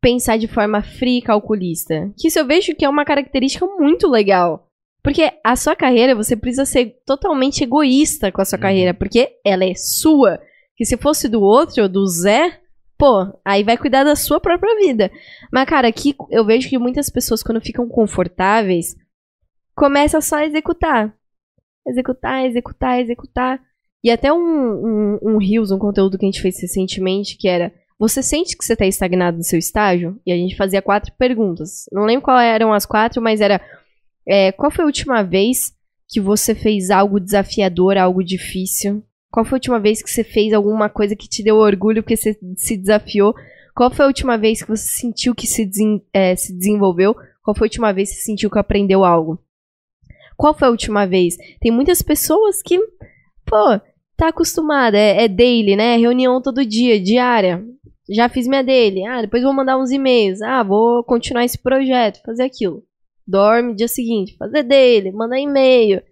pensar 0.00 0.38
de 0.38 0.48
forma 0.48 0.82
fria 0.82 1.18
e 1.18 1.22
calculista. 1.22 2.10
Que 2.16 2.28
isso 2.28 2.38
eu 2.38 2.46
vejo 2.46 2.74
que 2.74 2.84
é 2.84 2.88
uma 2.88 3.04
característica 3.04 3.66
muito 3.66 4.08
legal. 4.08 4.66
Porque 5.02 5.30
a 5.44 5.56
sua 5.56 5.76
carreira, 5.76 6.14
você 6.14 6.36
precisa 6.36 6.64
ser 6.64 7.02
totalmente 7.06 7.64
egoísta 7.64 8.32
com 8.32 8.40
a 8.40 8.44
sua 8.46 8.56
uhum. 8.56 8.62
carreira. 8.62 8.94
Porque 8.94 9.28
ela 9.44 9.64
é 9.64 9.74
sua. 9.74 10.40
Que 10.74 10.86
se 10.86 10.96
fosse 10.96 11.28
do 11.28 11.42
outro, 11.42 11.86
do 11.86 12.06
Zé, 12.06 12.59
pô, 13.00 13.32
aí 13.42 13.64
vai 13.64 13.78
cuidar 13.78 14.04
da 14.04 14.14
sua 14.14 14.38
própria 14.38 14.76
vida. 14.76 15.10
Mas, 15.50 15.66
cara, 15.66 15.88
aqui 15.88 16.14
eu 16.30 16.44
vejo 16.44 16.68
que 16.68 16.78
muitas 16.78 17.08
pessoas, 17.08 17.42
quando 17.42 17.58
ficam 17.58 17.88
confortáveis, 17.88 18.94
começam 19.74 20.20
só 20.20 20.36
a 20.36 20.44
executar. 20.44 21.16
Executar, 21.88 22.44
executar, 22.44 23.00
executar. 23.00 23.60
E 24.04 24.10
até 24.10 24.30
um, 24.30 24.38
um, 24.38 25.18
um 25.22 25.38
Reels, 25.38 25.70
um 25.70 25.78
conteúdo 25.78 26.18
que 26.18 26.26
a 26.26 26.30
gente 26.30 26.42
fez 26.42 26.60
recentemente, 26.60 27.38
que 27.38 27.48
era 27.48 27.72
você 27.98 28.22
sente 28.22 28.56
que 28.56 28.64
você 28.64 28.74
está 28.74 28.86
estagnado 28.86 29.38
no 29.38 29.44
seu 29.44 29.58
estágio? 29.58 30.18
E 30.24 30.32
a 30.32 30.36
gente 30.36 30.56
fazia 30.56 30.80
quatro 30.80 31.12
perguntas. 31.18 31.84
Não 31.92 32.04
lembro 32.04 32.22
qual 32.22 32.38
eram 32.38 32.72
as 32.72 32.84
quatro, 32.84 33.20
mas 33.20 33.40
era 33.40 33.60
é, 34.26 34.52
qual 34.52 34.70
foi 34.70 34.84
a 34.84 34.86
última 34.86 35.22
vez 35.22 35.72
que 36.08 36.20
você 36.20 36.54
fez 36.54 36.90
algo 36.90 37.20
desafiador, 37.20 37.96
algo 37.96 38.22
difícil? 38.22 39.02
Qual 39.30 39.44
foi 39.44 39.56
a 39.56 39.58
última 39.58 39.78
vez 39.78 40.02
que 40.02 40.10
você 40.10 40.24
fez 40.24 40.52
alguma 40.52 40.88
coisa 40.88 41.14
que 41.14 41.28
te 41.28 41.42
deu 41.42 41.56
orgulho 41.56 42.02
porque 42.02 42.16
você 42.16 42.36
se 42.56 42.76
desafiou? 42.76 43.34
Qual 43.74 43.90
foi 43.90 44.04
a 44.04 44.08
última 44.08 44.36
vez 44.36 44.62
que 44.62 44.68
você 44.68 44.88
sentiu 45.00 45.34
que 45.34 45.46
se, 45.46 45.64
desen 45.64 46.02
é, 46.12 46.34
se 46.34 46.52
desenvolveu? 46.52 47.14
Qual 47.42 47.56
foi 47.56 47.66
a 47.66 47.68
última 47.68 47.92
vez 47.92 48.10
que 48.10 48.16
você 48.16 48.22
sentiu 48.22 48.50
que 48.50 48.58
aprendeu 48.58 49.04
algo? 49.04 49.38
Qual 50.36 50.52
foi 50.52 50.68
a 50.68 50.70
última 50.70 51.06
vez? 51.06 51.36
Tem 51.60 51.70
muitas 51.70 52.02
pessoas 52.02 52.62
que, 52.62 52.78
pô, 53.46 53.80
tá 54.16 54.28
acostumada, 54.28 54.98
é, 54.98 55.24
é 55.24 55.28
daily, 55.28 55.76
né? 55.76 55.96
Reunião 55.96 56.42
todo 56.42 56.64
dia, 56.64 57.00
diária. 57.00 57.64
Já 58.08 58.28
fiz 58.28 58.48
minha 58.48 58.64
daily. 58.64 59.04
Ah, 59.06 59.22
depois 59.22 59.42
vou 59.42 59.52
mandar 59.52 59.78
uns 59.78 59.90
e-mails. 59.90 60.42
Ah, 60.42 60.62
vou 60.62 61.04
continuar 61.04 61.44
esse 61.44 61.58
projeto, 61.58 62.20
fazer 62.24 62.42
aquilo. 62.42 62.82
Dorme 63.26 63.74
dia 63.74 63.86
seguinte, 63.86 64.36
fazer 64.36 64.64
daily, 64.64 65.12
mandar 65.12 65.38
e-mail. 65.38 66.02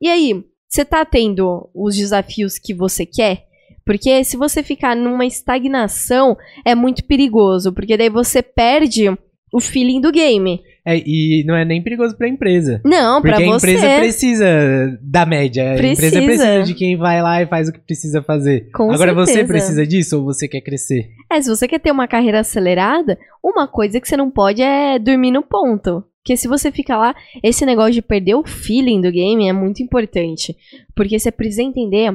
E 0.00 0.08
aí, 0.08 0.44
você 0.74 0.84
tá 0.84 1.04
tendo 1.04 1.70
os 1.72 1.94
desafios 1.94 2.58
que 2.58 2.74
você 2.74 3.06
quer? 3.06 3.44
Porque 3.86 4.24
se 4.24 4.36
você 4.36 4.60
ficar 4.60 4.96
numa 4.96 5.24
estagnação, 5.24 6.36
é 6.64 6.74
muito 6.74 7.04
perigoso, 7.04 7.72
porque 7.72 7.96
daí 7.96 8.10
você 8.10 8.42
perde 8.42 9.08
o 9.52 9.60
feeling 9.60 10.00
do 10.00 10.10
game. 10.10 10.60
É, 10.84 10.98
e 10.98 11.44
não 11.46 11.54
é 11.54 11.64
nem 11.64 11.80
perigoso 11.80 12.16
pra 12.16 12.28
empresa. 12.28 12.80
Não, 12.84 13.22
pra 13.22 13.36
você. 13.36 13.44
Porque 13.44 13.52
a 13.52 13.56
empresa 13.56 14.00
precisa 14.00 14.98
da 15.00 15.24
média. 15.24 15.74
Precisa. 15.76 16.06
A 16.06 16.20
empresa 16.20 16.44
precisa 16.44 16.62
de 16.64 16.74
quem 16.74 16.96
vai 16.96 17.22
lá 17.22 17.40
e 17.40 17.46
faz 17.46 17.68
o 17.68 17.72
que 17.72 17.78
precisa 17.78 18.20
fazer. 18.20 18.68
Com 18.72 18.90
Agora 18.90 19.14
certeza. 19.14 19.38
você 19.38 19.44
precisa 19.44 19.86
disso 19.86 20.18
ou 20.18 20.24
você 20.24 20.48
quer 20.48 20.60
crescer? 20.60 21.08
É, 21.30 21.40
se 21.40 21.48
você 21.48 21.68
quer 21.68 21.78
ter 21.78 21.92
uma 21.92 22.08
carreira 22.08 22.40
acelerada, 22.40 23.16
uma 23.42 23.68
coisa 23.68 24.00
que 24.00 24.08
você 24.08 24.16
não 24.16 24.28
pode 24.28 24.60
é 24.60 24.98
dormir 24.98 25.30
no 25.30 25.42
ponto. 25.42 26.02
Porque 26.24 26.38
se 26.38 26.48
você 26.48 26.72
fica 26.72 26.96
lá, 26.96 27.14
esse 27.42 27.66
negócio 27.66 27.92
de 27.92 28.00
perder 28.00 28.34
o 28.34 28.46
feeling 28.46 29.02
do 29.02 29.12
game 29.12 29.46
é 29.46 29.52
muito 29.52 29.82
importante. 29.82 30.56
Porque 30.96 31.18
você 31.18 31.30
precisa 31.30 31.62
entender 31.62 32.10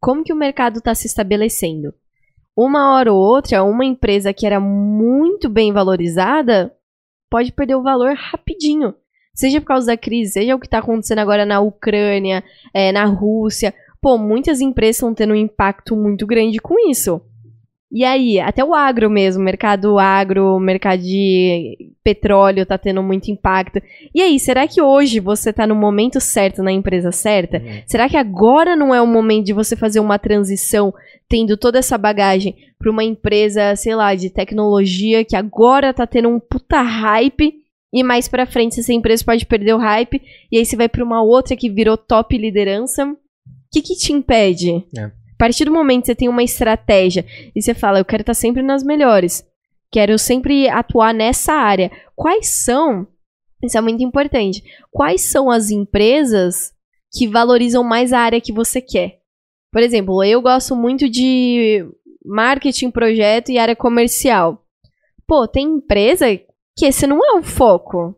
como 0.00 0.24
que 0.24 0.32
o 0.32 0.36
mercado 0.36 0.78
está 0.78 0.94
se 0.94 1.06
estabelecendo. 1.06 1.92
Uma 2.56 2.94
hora 2.94 3.12
ou 3.12 3.20
outra, 3.20 3.62
uma 3.62 3.84
empresa 3.84 4.32
que 4.32 4.46
era 4.46 4.58
muito 4.58 5.50
bem 5.50 5.74
valorizada 5.74 6.74
pode 7.30 7.52
perder 7.52 7.74
o 7.74 7.82
valor 7.82 8.14
rapidinho. 8.16 8.94
Seja 9.34 9.60
por 9.60 9.66
causa 9.66 9.88
da 9.88 9.96
crise, 9.96 10.32
seja 10.32 10.56
o 10.56 10.58
que 10.58 10.66
está 10.66 10.78
acontecendo 10.78 11.18
agora 11.18 11.44
na 11.44 11.60
Ucrânia, 11.60 12.42
é, 12.72 12.90
na 12.90 13.04
Rússia. 13.04 13.74
Pô, 14.00 14.16
muitas 14.16 14.62
empresas 14.62 14.96
estão 14.96 15.12
tendo 15.12 15.34
um 15.34 15.36
impacto 15.36 15.94
muito 15.94 16.26
grande 16.26 16.58
com 16.58 16.74
isso. 16.90 17.20
E 17.92 18.04
aí, 18.04 18.38
até 18.38 18.64
o 18.64 18.72
agro 18.72 19.10
mesmo, 19.10 19.42
mercado 19.42 19.98
agro, 19.98 20.60
mercado 20.60 21.02
de 21.02 21.76
petróleo 22.04 22.64
tá 22.64 22.78
tendo 22.78 23.02
muito 23.02 23.32
impacto. 23.32 23.82
E 24.14 24.22
aí, 24.22 24.38
será 24.38 24.68
que 24.68 24.80
hoje 24.80 25.18
você 25.18 25.52
tá 25.52 25.66
no 25.66 25.74
momento 25.74 26.20
certo, 26.20 26.62
na 26.62 26.70
empresa 26.70 27.10
certa? 27.10 27.58
Uhum. 27.58 27.82
Será 27.86 28.08
que 28.08 28.16
agora 28.16 28.76
não 28.76 28.94
é 28.94 29.02
o 29.02 29.06
momento 29.06 29.46
de 29.46 29.52
você 29.52 29.74
fazer 29.74 29.98
uma 29.98 30.20
transição, 30.20 30.94
tendo 31.28 31.56
toda 31.56 31.80
essa 31.80 31.98
bagagem, 31.98 32.54
para 32.78 32.90
uma 32.90 33.02
empresa, 33.02 33.74
sei 33.74 33.96
lá, 33.96 34.14
de 34.14 34.30
tecnologia 34.30 35.24
que 35.24 35.34
agora 35.34 35.92
tá 35.92 36.06
tendo 36.06 36.28
um 36.28 36.38
puta 36.38 36.80
hype 36.80 37.54
e 37.92 38.04
mais 38.04 38.28
pra 38.28 38.46
frente 38.46 38.78
essa 38.78 38.92
empresa 38.92 39.24
pode 39.24 39.44
perder 39.44 39.74
o 39.74 39.78
hype 39.78 40.22
e 40.50 40.56
aí 40.56 40.64
você 40.64 40.76
vai 40.76 40.88
para 40.88 41.04
uma 41.04 41.22
outra 41.22 41.56
que 41.56 41.68
virou 41.68 41.96
top 41.96 42.38
liderança? 42.38 43.04
O 43.04 43.16
que 43.72 43.82
que 43.82 43.96
te 43.96 44.12
impede? 44.12 44.84
É 44.96 45.19
partir 45.40 45.64
do 45.64 45.72
momento 45.72 46.02
que 46.02 46.06
você 46.08 46.14
tem 46.14 46.28
uma 46.28 46.42
estratégia 46.42 47.24
e 47.56 47.62
você 47.62 47.72
fala, 47.72 47.98
eu 47.98 48.04
quero 48.04 48.20
estar 48.20 48.34
sempre 48.34 48.60
nas 48.60 48.82
melhores, 48.82 49.42
quero 49.90 50.18
sempre 50.18 50.68
atuar 50.68 51.14
nessa 51.14 51.54
área, 51.54 51.90
quais 52.14 52.62
são, 52.62 53.08
isso 53.64 53.78
é 53.78 53.80
muito 53.80 54.04
importante, 54.04 54.62
quais 54.90 55.22
são 55.22 55.50
as 55.50 55.70
empresas 55.70 56.74
que 57.10 57.26
valorizam 57.26 57.82
mais 57.82 58.12
a 58.12 58.20
área 58.20 58.40
que 58.40 58.52
você 58.52 58.82
quer? 58.82 59.20
Por 59.72 59.82
exemplo, 59.82 60.22
eu 60.22 60.42
gosto 60.42 60.76
muito 60.76 61.08
de 61.08 61.88
marketing, 62.22 62.90
projeto 62.90 63.50
e 63.50 63.58
área 63.58 63.74
comercial. 63.74 64.62
Pô, 65.26 65.48
tem 65.48 65.66
empresa 65.66 66.26
que 66.76 66.84
esse 66.84 67.06
não 67.06 67.24
é 67.24 67.38
o 67.38 67.42
foco. 67.42 68.14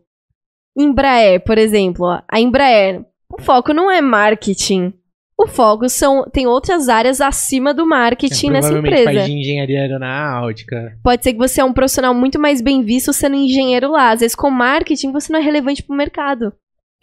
Embraer, 0.75 1.41
por 1.41 1.57
exemplo, 1.57 2.05
a 2.27 2.39
Embraer, 2.39 3.05
o 3.31 3.41
foco 3.41 3.71
não 3.73 3.89
é 3.89 4.01
marketing. 4.01 4.93
O 5.37 5.47
foco 5.47 5.89
são 5.89 6.23
tem 6.31 6.45
outras 6.45 6.87
áreas 6.87 7.19
acima 7.19 7.73
do 7.73 7.87
marketing 7.87 8.47
é, 8.47 8.51
nessa 8.51 8.73
empresa. 8.73 9.03
Faz 9.05 9.25
de 9.25 9.31
engenharia 9.31 9.81
aeronáutica. 9.81 10.97
Pode 11.03 11.23
ser 11.23 11.33
que 11.33 11.39
você 11.39 11.59
é 11.59 11.63
um 11.63 11.73
profissional 11.73 12.13
muito 12.13 12.39
mais 12.39 12.61
bem 12.61 12.83
visto 12.83 13.11
sendo 13.11 13.35
engenheiro 13.35 13.91
lá. 13.91 14.11
Às 14.11 14.19
vezes 14.19 14.35
com 14.35 14.51
marketing 14.51 15.11
você 15.11 15.33
não 15.33 15.39
é 15.39 15.43
relevante 15.43 15.81
pro 15.81 15.95
mercado. 15.95 16.53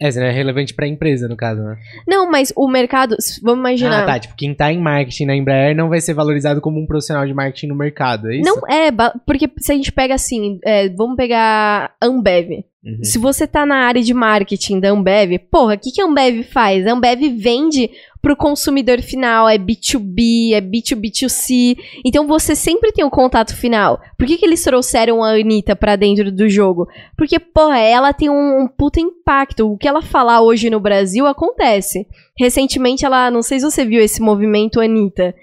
É, 0.01 0.11
não 0.15 0.23
é 0.23 0.31
relevante 0.31 0.73
pra 0.73 0.87
empresa, 0.87 1.27
no 1.27 1.37
caso, 1.37 1.61
né? 1.61 1.77
Não, 2.07 2.27
mas 2.27 2.51
o 2.55 2.67
mercado, 2.67 3.15
vamos 3.43 3.59
imaginar. 3.59 4.01
Ah, 4.01 4.05
tá. 4.07 4.19
Tipo, 4.19 4.33
quem 4.35 4.51
tá 4.51 4.73
em 4.73 4.81
marketing 4.81 5.25
na 5.25 5.35
Embraer 5.35 5.75
não 5.75 5.89
vai 5.89 6.01
ser 6.01 6.15
valorizado 6.15 6.59
como 6.59 6.81
um 6.81 6.87
profissional 6.87 7.23
de 7.27 7.35
marketing 7.35 7.67
no 7.67 7.75
mercado, 7.75 8.31
é 8.31 8.37
isso? 8.37 8.43
Não 8.43 8.67
é, 8.67 8.89
porque 9.27 9.47
se 9.59 9.71
a 9.71 9.75
gente 9.75 9.91
pega 9.91 10.15
assim, 10.15 10.59
é, 10.63 10.89
vamos 10.89 11.15
pegar 11.15 11.93
Ambev. 12.01 12.65
Uhum. 12.83 13.03
Se 13.03 13.19
você 13.19 13.45
tá 13.45 13.63
na 13.63 13.85
área 13.85 14.01
de 14.01 14.11
marketing 14.11 14.79
da 14.79 14.89
Ambev, 14.89 15.37
porra, 15.51 15.75
o 15.75 15.77
que, 15.77 15.91
que 15.91 16.01
a 16.01 16.05
Ambev 16.05 16.41
faz? 16.45 16.87
A 16.87 16.93
Ambev 16.93 17.21
vende 17.37 17.91
pro 18.21 18.35
consumidor 18.35 19.01
final, 19.01 19.49
é 19.49 19.57
B2B, 19.57 20.53
é 20.53 20.61
B2B2C. 20.61 21.77
Então 22.05 22.27
você 22.27 22.55
sempre 22.55 22.91
tem 22.91 23.03
o 23.03 23.09
contato 23.09 23.55
final. 23.55 23.99
Por 24.17 24.27
que, 24.27 24.37
que 24.37 24.45
eles 24.45 24.63
trouxeram 24.63 25.23
a 25.23 25.31
Anitta 25.31 25.75
pra 25.75 25.95
dentro 25.95 26.31
do 26.31 26.47
jogo? 26.47 26.87
Porque, 27.17 27.39
porra, 27.39 27.79
ela 27.79 28.13
tem 28.13 28.29
um, 28.29 28.61
um 28.61 28.67
puta 28.67 28.99
impacto. 28.99 29.71
O 29.71 29.77
que 29.77 29.87
ela 29.87 30.01
falar 30.01 30.41
hoje 30.41 30.69
no 30.69 30.79
Brasil 30.79 31.25
acontece. 31.25 32.07
Recentemente, 32.37 33.05
ela, 33.05 33.31
não 33.31 33.41
sei 33.41 33.59
se 33.59 33.69
você 33.69 33.83
viu 33.83 34.01
esse 34.01 34.21
movimento 34.21 34.79
Anitta. 34.79 35.33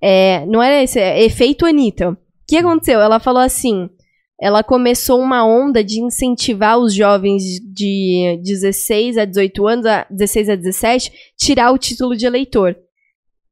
É, 0.00 0.46
não 0.46 0.62
era 0.62 0.82
esse, 0.82 1.00
é 1.00 1.22
efeito 1.24 1.66
Anitta. 1.66 2.10
O 2.10 2.16
que 2.46 2.56
aconteceu? 2.56 3.00
Ela 3.00 3.18
falou 3.18 3.42
assim: 3.42 3.88
ela 4.42 4.64
começou 4.64 5.20
uma 5.20 5.46
onda 5.46 5.84
de 5.84 6.02
incentivar 6.02 6.76
os 6.76 6.92
jovens 6.92 7.44
de 7.62 8.40
16 8.42 9.16
a 9.16 9.24
18 9.24 9.68
anos, 9.68 9.86
a 9.86 10.04
16 10.10 10.48
a 10.48 10.56
17, 10.56 11.12
tirar 11.38 11.70
o 11.70 11.78
título 11.78 12.16
de 12.16 12.26
eleitor. 12.26 12.76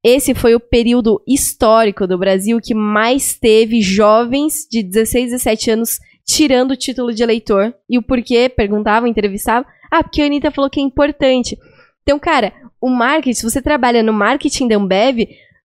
Esse 0.03 0.35
foi 0.35 0.57
o 0.57 0.59
período 0.59 1.23
histórico 1.29 2.09
do 2.09 2.19
Brasil 2.19 2.59
que 2.61 2.75
mais 2.75 3.39
teve 3.39 3.81
jovens 3.81 4.67
de 4.69 4.83
16 4.83 5.27
a 5.33 5.37
17 5.37 5.71
anos 5.71 6.01
tirando 6.27 6.73
o 6.73 6.77
título 6.77 7.15
de 7.15 7.23
eleitor. 7.23 7.73
E 7.89 7.97
o 7.97 8.03
porquê? 8.03 8.49
Perguntavam, 8.49 9.09
entrevistavam. 9.09 9.71
Ah, 9.93 10.03
porque 10.03 10.21
a 10.21 10.27
Anitta 10.27 10.51
falou 10.51 10.69
que 10.69 10.81
é 10.81 10.83
importante. 10.83 11.57
Então, 12.03 12.19
cara, 12.19 12.53
o 12.81 12.91
marketing, 12.91 13.35
se 13.35 13.49
você 13.49 13.63
trabalha 13.63 14.03
no 14.03 14.13
marketing 14.13 14.67
da 14.67 14.75
Ambev 14.75 15.21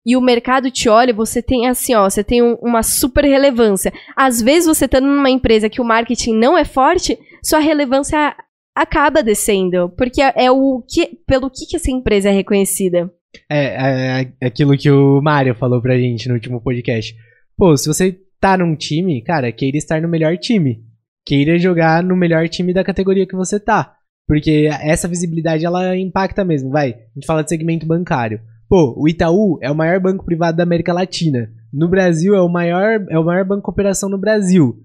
e 0.08 0.16
o 0.16 0.20
mercado 0.20 0.70
te 0.70 0.88
olha, 0.88 1.12
você 1.12 1.42
tem 1.42 1.68
assim, 1.68 1.94
ó, 1.94 2.08
você 2.08 2.24
tem 2.24 2.42
um- 2.42 2.54
uma 2.62 2.82
super 2.82 3.24
relevância. 3.24 3.92
Às 4.16 4.40
vezes 4.40 4.66
você 4.66 4.88
tá 4.88 5.00
numa 5.00 5.28
empresa 5.30 5.68
que 5.68 5.80
o 5.80 5.84
marketing 5.84 6.34
não 6.34 6.56
é 6.56 6.64
forte, 6.64 7.18
sua 7.44 7.58
relevância 7.58 8.34
acaba 8.74 9.22
descendo, 9.22 9.90
porque 9.96 10.22
é 10.22 10.50
o 10.50 10.82
que 10.88 11.18
pelo 11.26 11.50
que, 11.50 11.66
que 11.66 11.76
essa 11.76 11.90
empresa 11.90 12.28
é 12.28 12.32
reconhecida. 12.32 13.10
É, 13.50 14.22
é, 14.22 14.32
é 14.40 14.46
aquilo 14.46 14.76
que 14.78 14.90
o 14.90 15.20
Mário 15.20 15.54
falou 15.54 15.82
pra 15.82 15.98
gente 15.98 16.26
no 16.28 16.34
último 16.34 16.60
podcast. 16.62 17.14
Pô, 17.56 17.76
se 17.76 17.86
você 17.86 18.16
tá 18.40 18.56
num 18.56 18.74
time, 18.74 19.22
cara, 19.22 19.52
queira 19.52 19.76
estar 19.76 20.00
no 20.00 20.08
melhor 20.08 20.36
time. 20.38 20.80
Queira 21.26 21.58
jogar 21.58 22.02
no 22.02 22.16
melhor 22.16 22.48
time 22.48 22.72
da 22.72 22.82
categoria 22.82 23.26
que 23.26 23.36
você 23.36 23.60
tá. 23.60 23.94
Porque 24.26 24.68
essa 24.82 25.08
visibilidade, 25.08 25.64
ela 25.66 25.96
impacta 25.96 26.44
mesmo, 26.44 26.70
vai. 26.70 26.90
A 26.92 26.96
gente 27.16 27.26
fala 27.26 27.42
de 27.42 27.48
segmento 27.50 27.86
bancário. 27.86 28.40
Pô, 28.68 28.94
o 28.98 29.08
Itaú 29.08 29.58
é 29.62 29.70
o 29.70 29.74
maior 29.74 29.98
banco 29.98 30.26
privado 30.26 30.58
da 30.58 30.62
América 30.62 30.92
Latina. 30.92 31.50
No 31.72 31.88
Brasil, 31.88 32.34
é 32.34 32.42
o 32.42 32.50
maior, 32.50 33.02
é 33.08 33.18
o 33.18 33.24
maior 33.24 33.42
banco 33.42 33.70
de 33.70 33.72
operação 33.72 34.10
no 34.10 34.18
Brasil. 34.18 34.76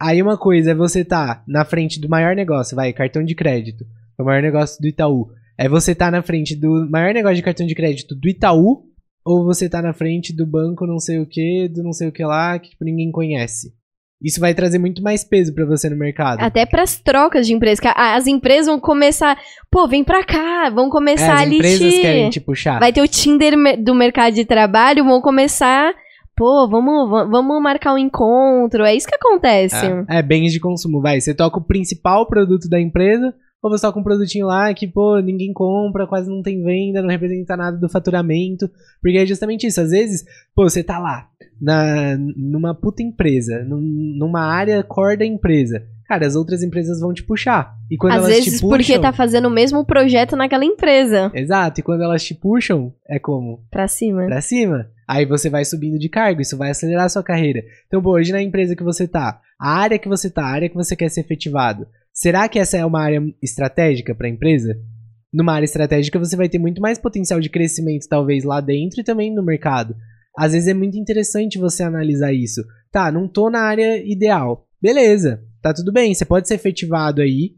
Aí 0.00 0.20
uma 0.20 0.36
coisa 0.36 0.72
é 0.72 0.74
você 0.74 1.04
tá 1.04 1.44
na 1.46 1.64
frente 1.64 2.00
do 2.00 2.08
maior 2.08 2.34
negócio, 2.34 2.74
vai, 2.74 2.92
cartão 2.92 3.22
de 3.22 3.36
crédito. 3.36 3.84
É 4.18 4.22
o 4.22 4.24
maior 4.24 4.42
negócio 4.42 4.80
do 4.82 4.88
Itaú. 4.88 5.28
É 5.56 5.68
você 5.68 5.94
tá 5.94 6.10
na 6.10 6.20
frente 6.20 6.56
do 6.56 6.88
maior 6.90 7.14
negócio 7.14 7.36
de 7.36 7.42
cartão 7.42 7.64
de 7.64 7.76
crédito 7.76 8.16
do 8.16 8.28
Itaú, 8.28 8.82
ou 9.24 9.44
você 9.44 9.68
tá 9.68 9.80
na 9.80 9.92
frente 9.92 10.34
do 10.34 10.44
banco 10.44 10.84
não 10.84 10.98
sei 10.98 11.20
o 11.20 11.26
que, 11.26 11.68
do 11.68 11.84
não 11.84 11.92
sei 11.92 12.08
o 12.08 12.12
que 12.12 12.24
lá, 12.24 12.58
que 12.58 12.70
tipo, 12.70 12.84
ninguém 12.84 13.12
conhece. 13.12 13.72
Isso 14.22 14.40
vai 14.40 14.52
trazer 14.52 14.78
muito 14.78 15.00
mais 15.02 15.22
peso 15.22 15.54
pra 15.54 15.64
você 15.64 15.88
no 15.88 15.96
mercado. 15.96 16.40
Até 16.40 16.66
pras 16.66 16.98
trocas 16.98 17.46
de 17.46 17.54
empresa, 17.54 17.80
que 17.80 17.86
a- 17.88 18.16
as 18.16 18.26
empresas 18.26 18.66
vão 18.66 18.80
começar, 18.80 19.38
pô, 19.70 19.86
vem 19.86 20.02
pra 20.02 20.24
cá, 20.24 20.70
vão 20.70 20.86
É, 20.86 20.90
começar 20.90 21.34
as 21.34 21.40
ali 21.42 21.56
empresas 21.56 21.94
te... 21.94 22.00
querem 22.00 22.30
te 22.30 22.40
puxar. 22.40 22.80
Vai 22.80 22.92
ter 22.92 23.00
o 23.00 23.06
Tinder 23.08 23.54
do 23.80 23.94
mercado 23.94 24.34
de 24.34 24.44
trabalho, 24.44 25.04
vão 25.04 25.20
começar, 25.20 25.94
pô, 26.36 26.68
vamos, 26.68 27.08
va- 27.08 27.24
vamos 27.24 27.62
marcar 27.62 27.94
um 27.94 27.98
encontro. 27.98 28.84
É 28.84 28.92
isso 28.94 29.06
que 29.06 29.14
acontece. 29.14 29.86
É, 30.08 30.18
é, 30.18 30.22
bens 30.22 30.52
de 30.52 30.58
consumo, 30.58 31.00
vai. 31.00 31.20
Você 31.20 31.32
toca 31.32 31.58
o 31.58 31.64
principal 31.64 32.26
produto 32.26 32.68
da 32.68 32.80
empresa, 32.80 33.32
ou 33.62 33.70
você 33.70 33.86
toca 33.86 33.98
um 34.00 34.04
produtinho 34.04 34.46
lá 34.46 34.72
que, 34.74 34.86
pô, 34.88 35.18
ninguém 35.20 35.52
compra, 35.52 36.06
quase 36.08 36.28
não 36.28 36.42
tem 36.42 36.62
venda, 36.62 37.02
não 37.02 37.08
representa 37.08 37.56
nada 37.56 37.76
do 37.76 37.88
faturamento. 37.88 38.68
Porque 39.00 39.18
é 39.18 39.26
justamente 39.26 39.66
isso. 39.66 39.80
Às 39.80 39.90
vezes, 39.90 40.24
pô, 40.54 40.68
você 40.68 40.82
tá 40.82 40.98
lá, 40.98 41.28
na, 41.60 42.16
numa 42.36 42.74
puta 42.74 43.02
empresa, 43.02 43.64
num- 43.64 44.14
numa 44.18 44.40
área 44.42 44.82
core 44.82 45.16
da 45.18 45.26
empresa. 45.26 45.82
Cara, 46.06 46.26
as 46.26 46.34
outras 46.34 46.62
empresas 46.62 47.00
vão 47.00 47.12
te 47.12 47.22
puxar. 47.22 47.74
E 47.90 47.96
quando 47.96 48.12
Às 48.12 48.18
elas 48.20 48.28
vezes 48.30 48.44
te 48.54 48.60
puxam. 48.62 48.68
porque 48.68 48.98
tá 48.98 49.12
fazendo 49.12 49.46
o 49.46 49.50
mesmo 49.50 49.84
projeto 49.84 50.36
naquela 50.36 50.64
empresa. 50.64 51.30
Exato, 51.34 51.80
e 51.80 51.82
quando 51.82 52.02
elas 52.02 52.24
te 52.24 52.34
puxam, 52.34 52.92
é 53.08 53.18
como? 53.18 53.60
Pra 53.70 53.86
cima. 53.86 54.24
pra 54.24 54.40
cima. 54.40 54.88
Aí 55.06 55.26
você 55.26 55.50
vai 55.50 55.64
subindo 55.64 55.98
de 55.98 56.08
cargo, 56.08 56.40
isso 56.40 56.56
vai 56.56 56.70
acelerar 56.70 57.04
a 57.04 57.08
sua 57.10 57.22
carreira. 57.22 57.62
Então, 57.86 58.00
pô, 58.02 58.12
hoje 58.12 58.32
na 58.32 58.42
empresa 58.42 58.74
que 58.74 58.82
você 58.82 59.06
tá, 59.06 59.38
a 59.60 59.70
área 59.80 59.98
que 59.98 60.08
você 60.08 60.30
tá, 60.30 60.42
a 60.44 60.50
área 60.50 60.68
que 60.68 60.74
você 60.74 60.94
quer 60.96 61.10
ser 61.10 61.20
efetivado, 61.20 61.86
será 62.12 62.48
que 62.48 62.58
essa 62.58 62.76
é 62.78 62.84
uma 62.86 63.02
área 63.02 63.22
estratégica 63.42 64.14
pra 64.14 64.28
empresa? 64.28 64.76
Numa 65.32 65.52
área 65.52 65.64
estratégica 65.66 66.18
você 66.18 66.36
vai 66.36 66.48
ter 66.48 66.58
muito 66.58 66.80
mais 66.80 66.98
potencial 66.98 67.38
de 67.38 67.50
crescimento, 67.50 68.08
talvez 68.08 68.44
lá 68.44 68.60
dentro 68.62 69.00
e 69.00 69.04
também 69.04 69.34
no 69.34 69.42
mercado. 69.42 69.94
Às 70.38 70.52
vezes 70.52 70.68
é 70.68 70.74
muito 70.74 70.96
interessante 70.96 71.58
você 71.58 71.82
analisar 71.82 72.32
isso. 72.32 72.64
Tá, 72.92 73.10
não 73.10 73.26
tô 73.26 73.50
na 73.50 73.60
área 73.60 74.00
ideal. 74.08 74.68
Beleza, 74.80 75.42
tá 75.60 75.74
tudo 75.74 75.92
bem, 75.92 76.14
você 76.14 76.24
pode 76.24 76.46
ser 76.46 76.54
efetivado 76.54 77.20
aí, 77.20 77.56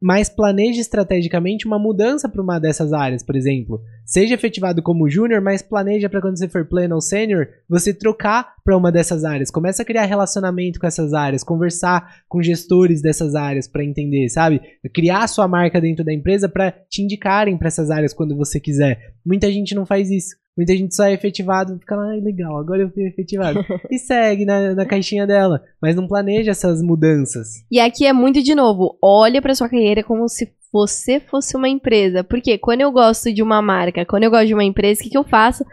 mas 0.00 0.28
planeje 0.28 0.78
estrategicamente 0.78 1.66
uma 1.66 1.78
mudança 1.78 2.28
para 2.28 2.42
uma 2.42 2.58
dessas 2.58 2.92
áreas, 2.92 3.22
por 3.22 3.34
exemplo. 3.34 3.80
Seja 4.04 4.34
efetivado 4.34 4.82
como 4.82 5.08
júnior, 5.08 5.40
mas 5.40 5.62
planeja 5.62 6.06
para 6.06 6.20
quando 6.20 6.38
você 6.38 6.46
for 6.50 6.66
pleno 6.66 6.96
ou 6.96 7.00
sênior, 7.00 7.48
você 7.66 7.94
trocar 7.94 8.56
para 8.62 8.76
uma 8.76 8.92
dessas 8.92 9.24
áreas. 9.24 9.50
Começa 9.50 9.80
a 9.80 9.84
criar 9.86 10.04
relacionamento 10.04 10.78
com 10.78 10.86
essas 10.86 11.14
áreas, 11.14 11.42
conversar 11.42 12.22
com 12.28 12.42
gestores 12.42 13.00
dessas 13.00 13.34
áreas 13.34 13.66
para 13.66 13.82
entender, 13.82 14.28
sabe? 14.28 14.60
Criar 14.94 15.26
sua 15.28 15.48
marca 15.48 15.80
dentro 15.80 16.04
da 16.04 16.12
empresa 16.12 16.46
para 16.46 16.72
te 16.90 17.00
indicarem 17.00 17.56
para 17.56 17.68
essas 17.68 17.90
áreas 17.90 18.12
quando 18.12 18.36
você 18.36 18.60
quiser. 18.60 19.14
Muita 19.24 19.50
gente 19.50 19.74
não 19.74 19.86
faz 19.86 20.10
isso. 20.10 20.36
Muita 20.58 20.76
gente 20.76 20.92
só 20.92 21.04
é 21.04 21.12
efetivado 21.12 21.76
e 21.76 21.78
fica 21.78 21.94
lá, 21.94 22.10
ai, 22.10 22.20
legal, 22.20 22.58
agora 22.58 22.82
eu 22.82 22.90
fui 22.90 23.06
efetivado. 23.06 23.64
e 23.88 23.96
segue 23.96 24.44
na, 24.44 24.74
na 24.74 24.84
caixinha 24.84 25.24
dela, 25.24 25.62
mas 25.80 25.94
não 25.94 26.08
planeja 26.08 26.50
essas 26.50 26.82
mudanças. 26.82 27.64
E 27.70 27.78
aqui 27.78 28.04
é 28.04 28.12
muito 28.12 28.42
de 28.42 28.56
novo, 28.56 28.98
olha 29.00 29.40
pra 29.40 29.54
sua 29.54 29.68
carreira 29.68 30.02
como 30.02 30.28
se 30.28 30.52
você 30.72 31.20
fosse 31.20 31.56
uma 31.56 31.68
empresa. 31.68 32.24
Porque 32.24 32.58
quando 32.58 32.80
eu 32.80 32.90
gosto 32.90 33.32
de 33.32 33.40
uma 33.40 33.62
marca, 33.62 34.04
quando 34.04 34.24
eu 34.24 34.32
gosto 34.32 34.48
de 34.48 34.54
uma 34.54 34.64
empresa, 34.64 35.00
o 35.00 35.04
que, 35.04 35.10
que 35.10 35.16
eu 35.16 35.22
faço? 35.22 35.64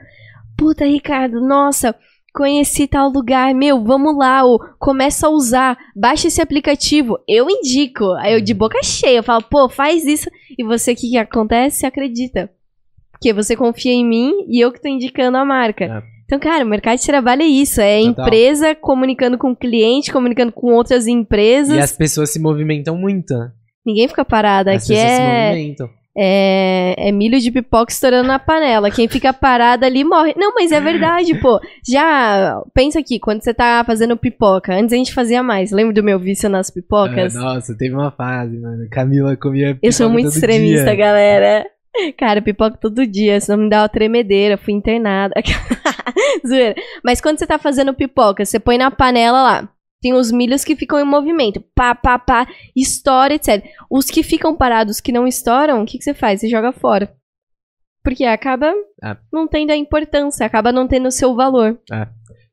Puta, 0.56 0.86
Ricardo, 0.86 1.42
nossa, 1.42 1.96
conheci 2.32 2.88
tal 2.88 3.10
lugar, 3.10 3.56
meu, 3.56 3.84
vamos 3.84 4.16
lá, 4.16 4.46
ô, 4.46 4.60
começa 4.78 5.26
a 5.26 5.32
usar, 5.32 5.78
baixa 5.96 6.28
esse 6.28 6.42
aplicativo, 6.42 7.18
eu 7.28 7.50
indico. 7.50 8.12
Aí 8.20 8.34
eu 8.34 8.40
de 8.40 8.54
boca 8.54 8.78
cheia, 8.84 9.18
eu 9.18 9.24
falo, 9.24 9.44
pô, 9.50 9.68
faz 9.68 10.06
isso. 10.06 10.30
E 10.56 10.64
você, 10.64 10.92
o 10.92 10.96
que, 10.96 11.10
que 11.10 11.18
acontece? 11.18 11.88
Acredita. 11.88 12.52
Porque 13.16 13.34
você 13.34 13.56
confia 13.56 13.92
em 13.94 14.06
mim 14.06 14.32
e 14.48 14.60
eu 14.64 14.72
que 14.72 14.82
tô 14.82 14.88
indicando 14.88 15.38
a 15.38 15.46
marca. 15.46 15.86
É. 15.86 16.16
Então, 16.26 16.40
cara, 16.40 16.66
o 16.66 16.68
mercado 16.68 16.98
de 17.00 17.06
trabalho 17.06 17.44
é 17.44 17.46
isso. 17.46 17.80
É 17.80 18.02
Total. 18.02 18.26
empresa 18.26 18.76
comunicando 18.76 19.38
com 19.38 19.52
o 19.52 19.56
cliente, 19.56 20.12
comunicando 20.12 20.52
com 20.52 20.74
outras 20.74 21.06
empresas. 21.08 21.76
E 21.78 21.80
as 21.80 21.92
pessoas 21.92 22.32
se 22.32 22.40
movimentam 22.40 22.98
muito, 22.98 23.34
né? 23.38 23.52
Ninguém 23.86 24.08
fica 24.08 24.26
parado. 24.26 24.70
As 24.72 24.78
Aqui 24.84 24.94
pessoas 24.94 25.12
se 25.12 25.22
é, 25.22 25.50
movimentam. 25.50 25.90
é, 26.18 26.96
é 26.98 27.12
milho 27.12 27.40
de 27.40 27.52
pipoca 27.52 27.92
estourando 27.92 28.28
na 28.28 28.40
panela. 28.40 28.90
Quem 28.90 29.08
fica 29.08 29.32
parado 29.32 29.86
ali 29.86 30.04
morre. 30.04 30.34
Não, 30.36 30.52
mas 30.56 30.72
é 30.72 30.82
verdade, 30.82 31.36
pô. 31.40 31.60
Já, 31.88 32.60
pensa 32.74 32.98
aqui, 33.00 33.20
quando 33.20 33.44
você 33.44 33.54
tá 33.54 33.84
fazendo 33.86 34.18
pipoca, 34.18 34.74
antes 34.74 34.94
a 34.94 34.98
gente 34.98 35.14
fazia 35.14 35.44
mais. 35.44 35.72
Lembra 35.72 35.94
do 35.94 36.04
meu 36.04 36.18
vício 36.18 36.50
nas 36.50 36.72
pipocas? 36.72 37.36
Ah, 37.36 37.40
nossa, 37.40 37.78
teve 37.78 37.94
uma 37.94 38.10
fase, 38.10 38.58
mano. 38.58 38.88
Camila 38.90 39.38
comia 39.38 39.78
Eu 39.80 39.92
sou 39.92 40.08
pipoca 40.08 40.24
muito 40.24 40.34
extremista, 40.34 40.86
dia. 40.86 40.96
galera. 40.96 41.66
Cara, 42.18 42.42
pipoca 42.42 42.78
todo 42.78 43.06
dia, 43.08 43.40
senão 43.40 43.64
me 43.64 43.70
dá 43.70 43.82
uma 43.82 43.90
tremedeira, 43.90 44.58
fui 44.58 44.74
internada. 44.74 45.34
Zoeira. 46.48 46.76
Mas 47.04 47.22
quando 47.22 47.40
você 47.40 47.48
tá 47.48 47.58
fazendo 47.58 47.94
pipoca, 47.94 48.46
você 48.46 48.60
põe 48.60 48.78
na 48.78 48.92
panela 48.92 49.42
lá. 49.42 49.70
Tem 50.02 50.14
os 50.14 50.32
milhos 50.32 50.64
que 50.64 50.76
ficam 50.76 51.00
em 51.00 51.04
movimento. 51.06 51.64
Pá, 51.74 51.96
pá, 51.96 52.20
pá, 52.20 52.48
estoura, 52.76 53.34
etc. 53.34 53.64
Os 53.90 54.06
que 54.06 54.22
ficam 54.22 54.56
parados, 54.56 55.00
que 55.00 55.12
não 55.12 55.26
estouram, 55.28 55.82
o 55.82 55.86
que, 55.86 55.98
que 55.98 56.04
você 56.04 56.14
faz? 56.14 56.42
Você 56.42 56.48
joga 56.50 56.72
fora. 56.72 57.12
Porque 58.04 58.24
acaba 58.24 58.72
Ah. 59.02 59.18
não 59.34 59.48
tendo 59.48 59.72
a 59.72 59.76
importância, 59.76 60.46
acaba 60.46 60.72
não 60.72 60.88
tendo 60.88 61.08
o 61.08 61.12
seu 61.12 61.34
valor. 61.36 61.80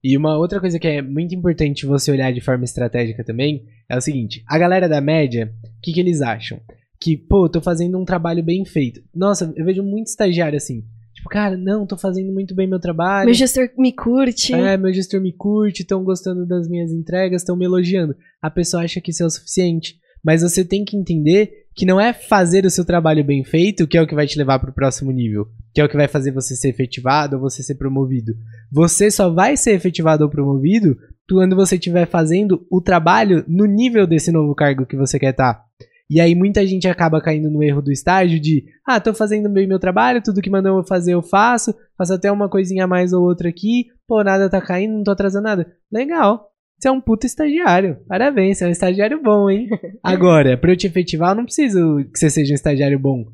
E 0.03 0.17
uma 0.17 0.37
outra 0.39 0.59
coisa 0.61 0.79
que 0.79 0.89
é 0.89 1.03
muito 1.03 1.35
importante 1.35 1.87
você 1.87 2.11
olhar 2.11 2.33
de 2.33 2.41
forma 2.41 2.65
estratégica 2.65 3.23
também 3.23 3.65
é 3.89 3.97
o 3.97 4.01
seguinte: 4.01 4.43
a 4.49 4.59
galera 4.59 4.89
da 4.89 5.01
média, 5.01 5.53
o 5.63 5.81
que, 5.83 5.93
que 5.93 6.01
eles 6.01 6.23
acham? 6.23 6.59
Que, 7.03 7.17
pô, 7.17 7.49
tô 7.49 7.61
fazendo 7.61 7.99
um 7.99 8.05
trabalho 8.05 8.45
bem 8.45 8.65
feito. 8.65 9.03
Nossa, 9.13 9.53
eu 9.57 9.65
vejo 9.65 9.83
muito 9.83 10.07
estagiário 10.07 10.57
assim. 10.57 10.85
Tipo, 11.13 11.29
cara, 11.29 11.57
não, 11.57 11.85
tô 11.85 11.97
fazendo 11.97 12.33
muito 12.33 12.55
bem 12.55 12.69
meu 12.69 12.79
trabalho. 12.79 13.27
Meu 13.27 13.35
gestor 13.35 13.69
me 13.77 13.93
curte. 13.93 14.55
É, 14.55 14.77
meu 14.77 14.93
gestor 14.93 15.21
me 15.21 15.33
curte, 15.33 15.83
estão 15.83 16.05
gostando 16.05 16.47
das 16.47 16.69
minhas 16.69 16.93
entregas, 16.93 17.43
estão 17.43 17.57
me 17.57 17.65
elogiando. 17.65 18.15
A 18.41 18.49
pessoa 18.49 18.85
acha 18.85 19.01
que 19.01 19.11
isso 19.11 19.25
é 19.25 19.27
o 19.27 19.31
suficiente. 19.31 19.97
Mas 20.25 20.43
você 20.43 20.65
tem 20.65 20.85
que 20.85 20.97
entender 20.97 21.51
que 21.75 21.85
não 21.85 22.01
é 22.01 22.13
fazer 22.13 22.65
o 22.65 22.71
seu 22.71 22.85
trabalho 22.85 23.25
bem 23.25 23.43
feito 23.43 23.89
que 23.89 23.99
é 23.99 24.03
o 24.03 24.07
que 24.07 24.15
vai 24.15 24.27
te 24.27 24.39
levar 24.39 24.61
para 24.61 24.71
o 24.71 24.75
próximo 24.75 25.11
nível, 25.11 25.49
que 25.75 25.81
é 25.81 25.85
o 25.85 25.89
que 25.89 25.97
vai 25.97 26.07
fazer 26.07 26.31
você 26.31 26.55
ser 26.55 26.69
efetivado 26.69 27.35
ou 27.35 27.43
você 27.43 27.65
ser 27.65 27.75
promovido. 27.75 28.33
Você 28.71 29.11
só 29.11 29.29
vai 29.29 29.57
ser 29.57 29.73
efetivado 29.73 30.23
ou 30.23 30.31
promovido 30.31 30.97
quando 31.29 31.57
você 31.57 31.75
estiver 31.75 32.07
fazendo 32.07 32.65
o 32.71 32.81
trabalho 32.81 33.45
no 33.49 33.65
nível 33.65 34.07
desse 34.07 34.31
novo 34.31 34.55
cargo 34.55 34.87
que 34.87 34.97
você 34.97 35.19
quer 35.19 35.31
estar. 35.31 35.55
Tá. 35.55 35.65
E 36.13 36.21
aí 36.21 36.35
muita 36.35 36.67
gente 36.67 36.87
acaba 36.87 37.23
caindo 37.23 37.51
no 37.51 37.63
erro 37.63 37.81
do 37.81 37.91
estágio 37.91 38.39
de, 38.39 38.67
ah, 38.87 39.01
tô 39.01 39.15
fazendo 39.15 39.49
bem 39.49 39.67
meu 39.67 39.79
trabalho, 39.79 40.23
tudo 40.23 40.43
que 40.43 40.51
mandam 40.51 40.77
eu 40.77 40.85
fazer 40.85 41.15
eu 41.15 41.23
faço, 41.23 41.75
faço 41.97 42.13
até 42.13 42.31
uma 42.31 42.51
coisinha 42.51 42.85
a 42.85 42.87
mais 42.87 43.15
ou 43.15 43.23
outra 43.23 43.49
aqui, 43.49 43.87
pô, 44.07 44.23
nada 44.23 44.51
tá 44.51 44.61
caindo, 44.61 44.93
não 44.93 45.03
tô 45.03 45.11
atrasando 45.11 45.45
nada. 45.45 45.73
Legal. 45.91 46.51
Você 46.79 46.89
é 46.89 46.93
um 46.93 47.01
puto 47.01 47.25
estagiário. 47.25 47.97
Parabéns, 48.07 48.59
você 48.59 48.65
é 48.65 48.67
um 48.67 48.73
estagiário 48.73 49.23
bom, 49.23 49.49
hein? 49.49 49.71
Agora, 50.05 50.59
pra 50.59 50.73
eu 50.73 50.77
te 50.77 50.87
efetivar, 50.87 51.31
eu 51.31 51.37
não 51.37 51.45
preciso 51.45 52.05
que 52.13 52.19
você 52.19 52.29
seja 52.29 52.53
um 52.53 52.57
estagiário 52.57 52.99
bom. 52.99 53.25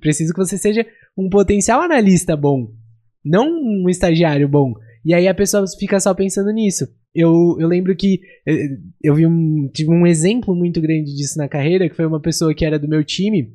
Preciso 0.00 0.32
que 0.32 0.38
você 0.40 0.58
seja 0.58 0.84
um 1.16 1.28
potencial 1.28 1.82
analista 1.82 2.36
bom. 2.36 2.66
Não 3.24 3.46
um 3.46 3.88
estagiário 3.88 4.48
bom. 4.48 4.74
E 5.04 5.12
aí 5.12 5.28
a 5.28 5.34
pessoa 5.34 5.64
fica 5.78 6.00
só 6.00 6.14
pensando 6.14 6.50
nisso. 6.50 6.86
Eu, 7.14 7.56
eu 7.60 7.68
lembro 7.68 7.94
que 7.94 8.20
eh, 8.46 8.68
eu 9.02 9.14
vi 9.14 9.26
um, 9.26 9.68
tive 9.72 9.90
um 9.90 10.06
exemplo 10.06 10.54
muito 10.54 10.80
grande 10.80 11.14
disso 11.14 11.38
na 11.38 11.48
carreira, 11.48 11.88
que 11.88 11.94
foi 11.94 12.06
uma 12.06 12.20
pessoa 12.20 12.54
que 12.54 12.64
era 12.64 12.78
do 12.78 12.88
meu 12.88 13.04
time. 13.04 13.52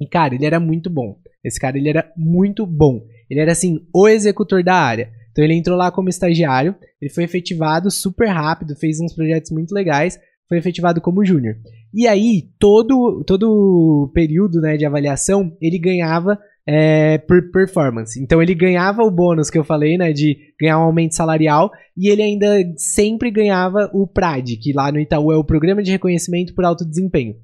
E, 0.00 0.06
cara, 0.06 0.34
ele 0.34 0.44
era 0.44 0.60
muito 0.60 0.90
bom. 0.90 1.18
Esse 1.42 1.58
cara, 1.58 1.78
ele 1.78 1.88
era 1.88 2.12
muito 2.16 2.66
bom. 2.66 3.00
Ele 3.30 3.40
era, 3.40 3.52
assim, 3.52 3.86
o 3.94 4.08
executor 4.08 4.62
da 4.62 4.74
área. 4.74 5.10
Então, 5.30 5.44
ele 5.44 5.54
entrou 5.54 5.76
lá 5.76 5.90
como 5.90 6.08
estagiário, 6.08 6.74
ele 7.00 7.12
foi 7.12 7.24
efetivado 7.24 7.90
super 7.90 8.28
rápido, 8.28 8.76
fez 8.76 9.00
uns 9.00 9.14
projetos 9.14 9.52
muito 9.52 9.72
legais, 9.72 10.18
foi 10.48 10.58
efetivado 10.58 11.00
como 11.00 11.24
júnior. 11.24 11.56
E 11.94 12.06
aí, 12.06 12.50
todo 12.58 13.22
todo 13.24 14.10
período 14.12 14.60
né, 14.60 14.76
de 14.76 14.84
avaliação, 14.84 15.56
ele 15.60 15.78
ganhava 15.78 16.38
é, 16.70 17.16
por 17.16 17.50
performance. 17.50 18.22
Então 18.22 18.42
ele 18.42 18.54
ganhava 18.54 19.02
o 19.02 19.10
bônus 19.10 19.48
que 19.48 19.56
eu 19.56 19.64
falei, 19.64 19.96
né, 19.96 20.12
de 20.12 20.36
ganhar 20.60 20.78
um 20.78 20.82
aumento 20.82 21.14
salarial, 21.14 21.70
e 21.96 22.10
ele 22.10 22.22
ainda 22.22 22.46
sempre 22.76 23.30
ganhava 23.30 23.90
o 23.94 24.06
PRAD, 24.06 24.58
que 24.58 24.74
lá 24.74 24.92
no 24.92 25.00
Itaú 25.00 25.32
é 25.32 25.36
o 25.38 25.44
Programa 25.44 25.82
de 25.82 25.90
Reconhecimento 25.90 26.54
por 26.54 26.66
Alto 26.66 26.84
Desempenho. 26.84 27.36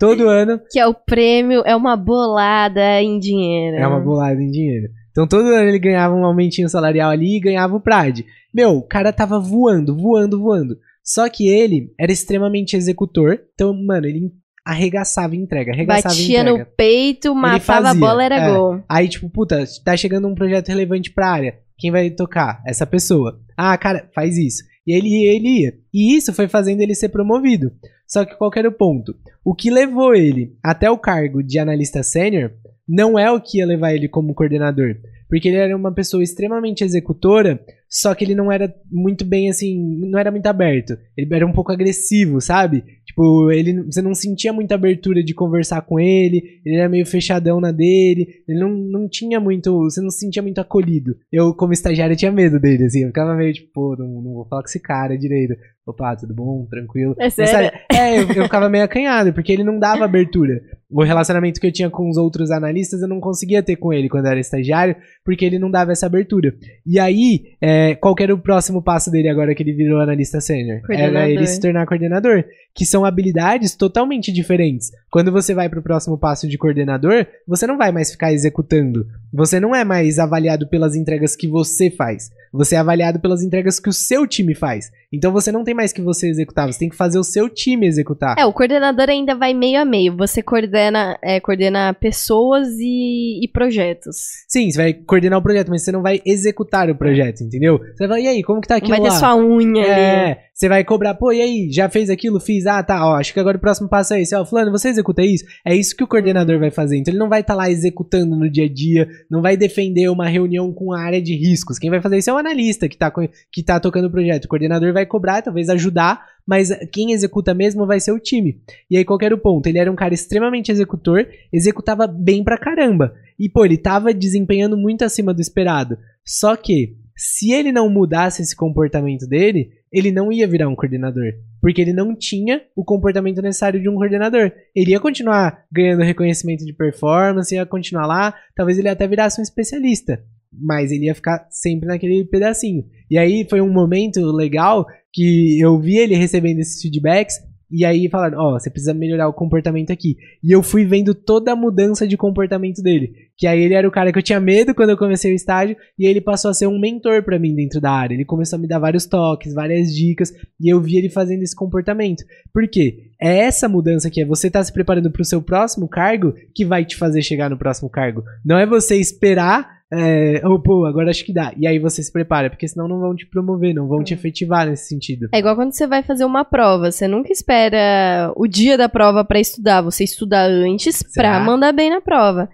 Todo 0.00 0.26
ano. 0.28 0.60
Que 0.68 0.80
é 0.80 0.86
o 0.86 0.94
prêmio, 0.94 1.62
é 1.64 1.76
uma 1.76 1.96
bolada 1.96 3.00
em 3.00 3.20
dinheiro. 3.20 3.76
É 3.76 3.86
uma 3.86 4.00
bolada 4.00 4.42
em 4.42 4.50
dinheiro. 4.50 4.88
Então 5.12 5.28
todo 5.28 5.46
ano 5.46 5.68
ele 5.68 5.78
ganhava 5.78 6.16
um 6.16 6.24
aumentinho 6.24 6.68
salarial 6.68 7.10
ali 7.10 7.36
e 7.36 7.40
ganhava 7.40 7.76
o 7.76 7.80
PRAD. 7.80 8.26
Meu, 8.52 8.70
o 8.70 8.82
cara 8.82 9.12
tava 9.12 9.38
voando, 9.38 9.96
voando, 9.96 10.40
voando. 10.40 10.76
Só 11.04 11.28
que 11.28 11.48
ele 11.48 11.92
era 11.98 12.10
extremamente 12.10 12.76
executor. 12.76 13.38
Então, 13.54 13.72
mano, 13.72 14.06
ele 14.06 14.32
arregaçava 14.64 15.34
entrega, 15.34 15.72
arregaçava 15.72 16.14
Batia 16.14 16.40
entrega. 16.40 16.58
no 16.58 16.66
peito, 16.76 17.34
matava 17.34 17.90
a 17.90 17.94
bola, 17.94 18.24
era 18.24 18.36
é. 18.36 18.50
gol. 18.50 18.82
Aí, 18.88 19.08
tipo, 19.08 19.28
puta, 19.28 19.64
tá 19.84 19.96
chegando 19.96 20.28
um 20.28 20.34
projeto 20.34 20.68
relevante 20.68 21.12
pra 21.12 21.30
área. 21.30 21.58
Quem 21.78 21.90
vai 21.90 22.10
tocar? 22.10 22.62
Essa 22.66 22.86
pessoa. 22.86 23.40
Ah, 23.56 23.76
cara, 23.76 24.08
faz 24.14 24.36
isso. 24.36 24.62
E 24.86 24.94
ele 24.94 25.08
ia, 25.08 25.34
ele 25.34 25.48
ia. 25.48 25.74
E 25.92 26.16
isso 26.16 26.32
foi 26.32 26.48
fazendo 26.48 26.80
ele 26.80 26.94
ser 26.94 27.10
promovido. 27.10 27.72
Só 28.06 28.24
que 28.24 28.36
qual 28.36 28.50
era 28.56 28.68
o 28.68 28.72
ponto? 28.72 29.14
O 29.44 29.54
que 29.54 29.70
levou 29.70 30.14
ele 30.14 30.56
até 30.62 30.90
o 30.90 30.98
cargo 30.98 31.42
de 31.42 31.58
analista 31.58 32.02
sênior 32.02 32.52
não 32.88 33.18
é 33.18 33.30
o 33.30 33.40
que 33.40 33.58
ia 33.58 33.66
levar 33.66 33.94
ele 33.94 34.08
como 34.08 34.34
coordenador. 34.34 34.96
Porque 35.28 35.48
ele 35.48 35.56
era 35.56 35.74
uma 35.74 35.94
pessoa 35.94 36.22
extremamente 36.22 36.84
executora, 36.84 37.58
só 37.88 38.14
que 38.14 38.22
ele 38.22 38.34
não 38.34 38.52
era 38.52 38.70
muito 38.90 39.24
bem 39.24 39.48
assim, 39.48 39.98
não 40.10 40.18
era 40.18 40.30
muito 40.30 40.46
aberto. 40.46 40.94
Ele 41.16 41.34
era 41.34 41.46
um 41.46 41.52
pouco 41.52 41.72
agressivo, 41.72 42.38
sabe? 42.38 42.84
Tipo, 43.06 43.50
ele, 43.50 43.82
você 43.84 44.02
não 44.02 44.14
sentia 44.14 44.52
muita 44.52 44.74
abertura 44.74 45.24
de 45.24 45.32
conversar 45.32 45.80
com 45.82 45.98
ele, 45.98 46.60
ele 46.66 46.76
era 46.76 46.88
meio 46.88 47.06
fechadão 47.06 47.60
na 47.60 47.72
dele, 47.72 48.42
ele 48.46 48.60
não, 48.60 48.68
não 48.68 49.08
tinha 49.08 49.40
muito, 49.40 49.72
você 49.84 50.02
não 50.02 50.10
se 50.10 50.20
sentia 50.20 50.42
muito 50.42 50.60
acolhido. 50.60 51.16
Eu, 51.32 51.54
como 51.54 51.72
estagiário, 51.72 52.14
tinha 52.14 52.30
medo 52.30 52.60
dele, 52.60 52.84
assim, 52.84 53.00
eu 53.00 53.08
ficava 53.08 53.34
meio 53.34 53.54
tipo, 53.54 53.70
pô, 53.72 53.96
não, 53.98 54.06
não 54.06 54.34
vou 54.34 54.46
falar 54.46 54.62
com 54.62 54.68
esse 54.68 54.80
cara 54.80 55.16
direito. 55.16 55.54
Opa, 55.84 56.14
tudo 56.14 56.32
bom? 56.32 56.64
Tranquilo. 56.70 57.14
É 57.18 57.28
sério? 57.28 57.76
é, 57.92 58.18
eu, 58.18 58.28
eu 58.28 58.44
ficava 58.44 58.68
meio 58.68 58.84
acanhado, 58.84 59.32
porque 59.32 59.52
ele 59.52 59.64
não 59.64 59.80
dava 59.80 60.04
abertura. 60.04 60.60
O 60.88 61.02
relacionamento 61.02 61.60
que 61.60 61.66
eu 61.66 61.72
tinha 61.72 61.90
com 61.90 62.08
os 62.08 62.16
outros 62.16 62.52
analistas, 62.52 63.02
eu 63.02 63.08
não 63.08 63.18
conseguia 63.18 63.62
ter 63.62 63.74
com 63.76 63.92
ele 63.92 64.08
quando 64.08 64.26
eu 64.26 64.30
era 64.30 64.40
estagiário, 64.40 64.94
porque 65.24 65.44
ele 65.44 65.58
não 65.58 65.70
dava 65.70 65.90
essa 65.90 66.06
abertura. 66.06 66.54
E 66.86 67.00
aí, 67.00 67.56
é, 67.60 67.96
qual 67.96 68.14
era 68.20 68.32
o 68.32 68.38
próximo 68.38 68.80
passo 68.80 69.10
dele 69.10 69.28
agora 69.28 69.54
que 69.56 69.62
ele 69.62 69.72
virou 69.72 70.00
analista 70.00 70.40
sênior? 70.40 70.82
Era 70.88 71.28
ele 71.28 71.46
se 71.46 71.60
tornar 71.60 71.86
coordenador 71.86 72.44
que 72.74 72.86
são 72.86 73.04
habilidades 73.04 73.74
totalmente 73.74 74.32
diferentes. 74.32 74.90
Quando 75.10 75.32
você 75.32 75.52
vai 75.52 75.68
para 75.68 75.80
o 75.80 75.82
próximo 75.82 76.16
passo 76.16 76.48
de 76.48 76.56
coordenador, 76.56 77.26
você 77.46 77.66
não 77.66 77.76
vai 77.76 77.92
mais 77.92 78.12
ficar 78.12 78.32
executando. 78.32 79.06
Você 79.32 79.58
não 79.58 79.74
é 79.74 79.84
mais 79.84 80.18
avaliado 80.18 80.68
pelas 80.68 80.94
entregas 80.94 81.36
que 81.36 81.48
você 81.48 81.90
faz. 81.90 82.30
Você 82.52 82.74
é 82.74 82.78
avaliado 82.78 83.18
pelas 83.18 83.42
entregas 83.42 83.80
que 83.80 83.88
o 83.88 83.92
seu 83.92 84.26
time 84.26 84.54
faz. 84.54 84.90
Então 85.12 85.32
você 85.32 85.50
não 85.50 85.64
tem 85.64 85.74
mais 85.74 85.92
que 85.92 86.02
você 86.02 86.28
executar, 86.28 86.70
você 86.70 86.78
tem 86.78 86.88
que 86.88 86.96
fazer 86.96 87.18
o 87.18 87.24
seu 87.24 87.48
time 87.48 87.86
executar. 87.86 88.36
É, 88.38 88.44
o 88.44 88.52
coordenador 88.52 89.08
ainda 89.08 89.34
vai 89.34 89.54
meio 89.54 89.80
a 89.80 89.84
meio. 89.84 90.16
Você 90.16 90.42
coordena, 90.42 91.18
é, 91.22 91.40
coordena 91.40 91.94
pessoas 91.94 92.68
e, 92.78 93.44
e, 93.44 93.48
projetos. 93.48 94.16
Sim, 94.48 94.70
você 94.70 94.76
vai 94.76 94.92
coordenar 94.92 95.38
o 95.38 95.42
projeto, 95.42 95.68
mas 95.68 95.82
você 95.82 95.92
não 95.92 96.02
vai 96.02 96.20
executar 96.24 96.90
o 96.90 96.96
projeto, 96.96 97.42
entendeu? 97.42 97.80
Você 97.94 98.06
vai, 98.06 98.22
e 98.22 98.28
aí, 98.28 98.42
como 98.42 98.60
que 98.60 98.68
tá 98.68 98.76
aquilo 98.76 98.90
vai 98.90 99.00
lá? 99.00 99.08
Vai 99.08 99.18
ter 99.18 99.18
sua 99.18 99.36
unha 99.36 99.86
é, 99.86 100.30
ali. 100.32 100.40
Você 100.62 100.68
vai 100.68 100.84
cobrar, 100.84 101.14
pô, 101.14 101.32
e 101.32 101.42
aí, 101.42 101.68
já 101.72 101.88
fez 101.88 102.08
aquilo? 102.08 102.38
Fiz, 102.38 102.66
ah, 102.66 102.80
tá, 102.84 103.04
ó, 103.04 103.16
acho 103.16 103.34
que 103.34 103.40
agora 103.40 103.56
o 103.56 103.60
próximo 103.60 103.88
passo 103.88 104.14
é 104.14 104.22
esse. 104.22 104.32
Ó, 104.32 104.46
fulano, 104.46 104.70
você 104.70 104.90
executa 104.90 105.20
isso? 105.20 105.44
É 105.64 105.74
isso 105.74 105.96
que 105.96 106.04
o 106.04 106.06
coordenador 106.06 106.56
vai 106.60 106.70
fazer. 106.70 106.98
Então 106.98 107.10
ele 107.10 107.18
não 107.18 107.28
vai 107.28 107.40
estar 107.40 107.54
tá 107.54 107.58
lá 107.58 107.68
executando 107.68 108.36
no 108.36 108.48
dia 108.48 108.66
a 108.66 108.72
dia, 108.72 109.08
não 109.28 109.42
vai 109.42 109.56
defender 109.56 110.08
uma 110.08 110.28
reunião 110.28 110.72
com 110.72 110.92
a 110.92 111.00
área 111.00 111.20
de 111.20 111.34
riscos. 111.34 111.80
Quem 111.80 111.90
vai 111.90 112.00
fazer 112.00 112.18
isso 112.18 112.30
é 112.30 112.32
o 112.32 112.36
analista 112.36 112.88
que 112.88 112.96
tá, 112.96 113.12
que 113.50 113.60
tá 113.60 113.80
tocando 113.80 114.04
o 114.04 114.10
projeto. 114.12 114.44
O 114.44 114.48
coordenador 114.48 114.92
vai 114.92 115.04
cobrar, 115.04 115.42
talvez 115.42 115.68
ajudar, 115.68 116.24
mas 116.46 116.70
quem 116.92 117.10
executa 117.10 117.52
mesmo 117.52 117.84
vai 117.84 117.98
ser 117.98 118.12
o 118.12 118.20
time. 118.20 118.60
E 118.88 118.96
aí, 118.96 119.04
qual 119.04 119.18
era 119.20 119.34
o 119.34 119.38
ponto? 119.38 119.66
Ele 119.66 119.80
era 119.80 119.90
um 119.90 119.96
cara 119.96 120.14
extremamente 120.14 120.70
executor, 120.70 121.26
executava 121.52 122.06
bem 122.06 122.44
pra 122.44 122.56
caramba. 122.56 123.12
E, 123.36 123.48
pô, 123.48 123.64
ele 123.64 123.78
tava 123.78 124.14
desempenhando 124.14 124.76
muito 124.76 125.04
acima 125.04 125.34
do 125.34 125.40
esperado. 125.40 125.98
Só 126.24 126.54
que, 126.54 126.94
se 127.24 127.52
ele 127.52 127.70
não 127.70 127.88
mudasse 127.88 128.42
esse 128.42 128.56
comportamento 128.56 129.28
dele, 129.28 129.70
ele 129.92 130.10
não 130.10 130.32
ia 130.32 130.48
virar 130.48 130.68
um 130.68 130.74
coordenador. 130.74 131.34
Porque 131.60 131.80
ele 131.80 131.92
não 131.92 132.16
tinha 132.16 132.60
o 132.74 132.84
comportamento 132.84 133.40
necessário 133.40 133.80
de 133.80 133.88
um 133.88 133.94
coordenador. 133.94 134.50
Ele 134.74 134.90
ia 134.90 134.98
continuar 134.98 135.64
ganhando 135.70 136.02
reconhecimento 136.02 136.64
de 136.64 136.72
performance, 136.72 137.54
ia 137.54 137.64
continuar 137.64 138.06
lá, 138.06 138.34
talvez 138.56 138.76
ele 138.76 138.88
até 138.88 139.06
virasse 139.06 139.40
um 139.40 139.42
especialista. 139.44 140.20
Mas 140.52 140.90
ele 140.90 141.04
ia 141.04 141.14
ficar 141.14 141.46
sempre 141.48 141.86
naquele 141.86 142.24
pedacinho. 142.24 142.84
E 143.08 143.16
aí 143.16 143.46
foi 143.48 143.60
um 143.60 143.72
momento 143.72 144.20
legal 144.32 144.84
que 145.12 145.60
eu 145.60 145.78
vi 145.78 145.98
ele 145.98 146.16
recebendo 146.16 146.58
esses 146.58 146.82
feedbacks 146.82 147.36
e 147.72 147.86
aí 147.86 148.08
falaram, 148.10 148.38
ó, 148.38 148.50
oh, 148.50 148.60
você 148.60 148.68
precisa 148.68 148.92
melhorar 148.92 149.26
o 149.28 149.32
comportamento 149.32 149.90
aqui. 149.90 150.16
E 150.44 150.52
eu 150.52 150.62
fui 150.62 150.84
vendo 150.84 151.14
toda 151.14 151.52
a 151.52 151.56
mudança 151.56 152.06
de 152.06 152.18
comportamento 152.18 152.82
dele. 152.82 153.14
Que 153.36 153.46
aí 153.46 153.62
ele 153.62 153.72
era 153.72 153.88
o 153.88 153.90
cara 153.90 154.12
que 154.12 154.18
eu 154.18 154.22
tinha 154.22 154.38
medo 154.38 154.74
quando 154.74 154.90
eu 154.90 154.96
comecei 154.98 155.32
o 155.32 155.34
estágio, 155.34 155.74
e 155.98 156.06
ele 156.06 156.20
passou 156.20 156.50
a 156.50 156.54
ser 156.54 156.66
um 156.66 156.78
mentor 156.78 157.22
para 157.22 157.38
mim 157.38 157.54
dentro 157.54 157.80
da 157.80 157.90
área. 157.90 158.14
Ele 158.14 158.26
começou 158.26 158.58
a 158.58 158.60
me 158.60 158.68
dar 158.68 158.78
vários 158.78 159.06
toques, 159.06 159.54
várias 159.54 159.94
dicas, 159.94 160.32
e 160.60 160.72
eu 160.72 160.80
vi 160.80 160.98
ele 160.98 161.08
fazendo 161.08 161.42
esse 161.42 161.56
comportamento. 161.56 162.22
Por 162.52 162.68
quê? 162.68 163.12
É 163.20 163.38
essa 163.38 163.68
mudança 163.68 164.10
que 164.10 164.20
é 164.20 164.26
você 164.26 164.50
tá 164.50 164.62
se 164.62 164.72
preparando 164.72 165.10
para 165.10 165.22
o 165.22 165.24
seu 165.24 165.40
próximo 165.40 165.88
cargo 165.88 166.34
que 166.54 166.64
vai 166.64 166.84
te 166.84 166.96
fazer 166.96 167.22
chegar 167.22 167.48
no 167.48 167.56
próximo 167.56 167.88
cargo. 167.88 168.22
Não 168.44 168.58
é 168.58 168.66
você 168.66 168.96
esperar 168.96 169.81
é, 169.94 170.40
oh, 170.46 170.58
pô, 170.58 170.86
agora 170.86 171.10
acho 171.10 171.24
que 171.24 171.32
dá. 171.34 171.52
E 171.56 171.66
aí 171.66 171.78
você 171.78 172.02
se 172.02 172.10
prepara, 172.10 172.48
porque 172.48 172.66
senão 172.66 172.88
não 172.88 172.98
vão 172.98 173.14
te 173.14 173.26
promover, 173.26 173.74
não 173.74 173.86
vão 173.86 174.02
te 174.02 174.14
efetivar 174.14 174.66
nesse 174.66 174.88
sentido. 174.88 175.28
É 175.32 175.38
igual 175.38 175.54
quando 175.54 175.72
você 175.72 175.86
vai 175.86 176.02
fazer 176.02 176.24
uma 176.24 176.44
prova. 176.44 176.90
Você 176.90 177.06
nunca 177.06 177.30
espera 177.30 178.32
o 178.34 178.46
dia 178.46 178.78
da 178.78 178.88
prova 178.88 179.22
para 179.22 179.38
estudar. 179.38 179.82
Você 179.82 180.04
estuda 180.04 180.42
antes 180.42 181.02
pra 181.14 181.40
mandar 181.40 181.72
bem 181.72 181.90
na 181.90 182.00
prova. 182.00 182.48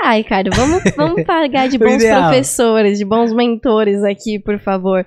Ai, 0.00 0.22
cara, 0.22 0.50
vamos, 0.54 0.82
vamos 0.96 1.24
pagar 1.24 1.68
de 1.68 1.78
bons 1.78 2.02
professores, 2.04 2.98
de 2.98 3.04
bons 3.04 3.32
mentores 3.32 4.02
aqui, 4.04 4.38
por 4.38 4.58
favor. 4.58 5.06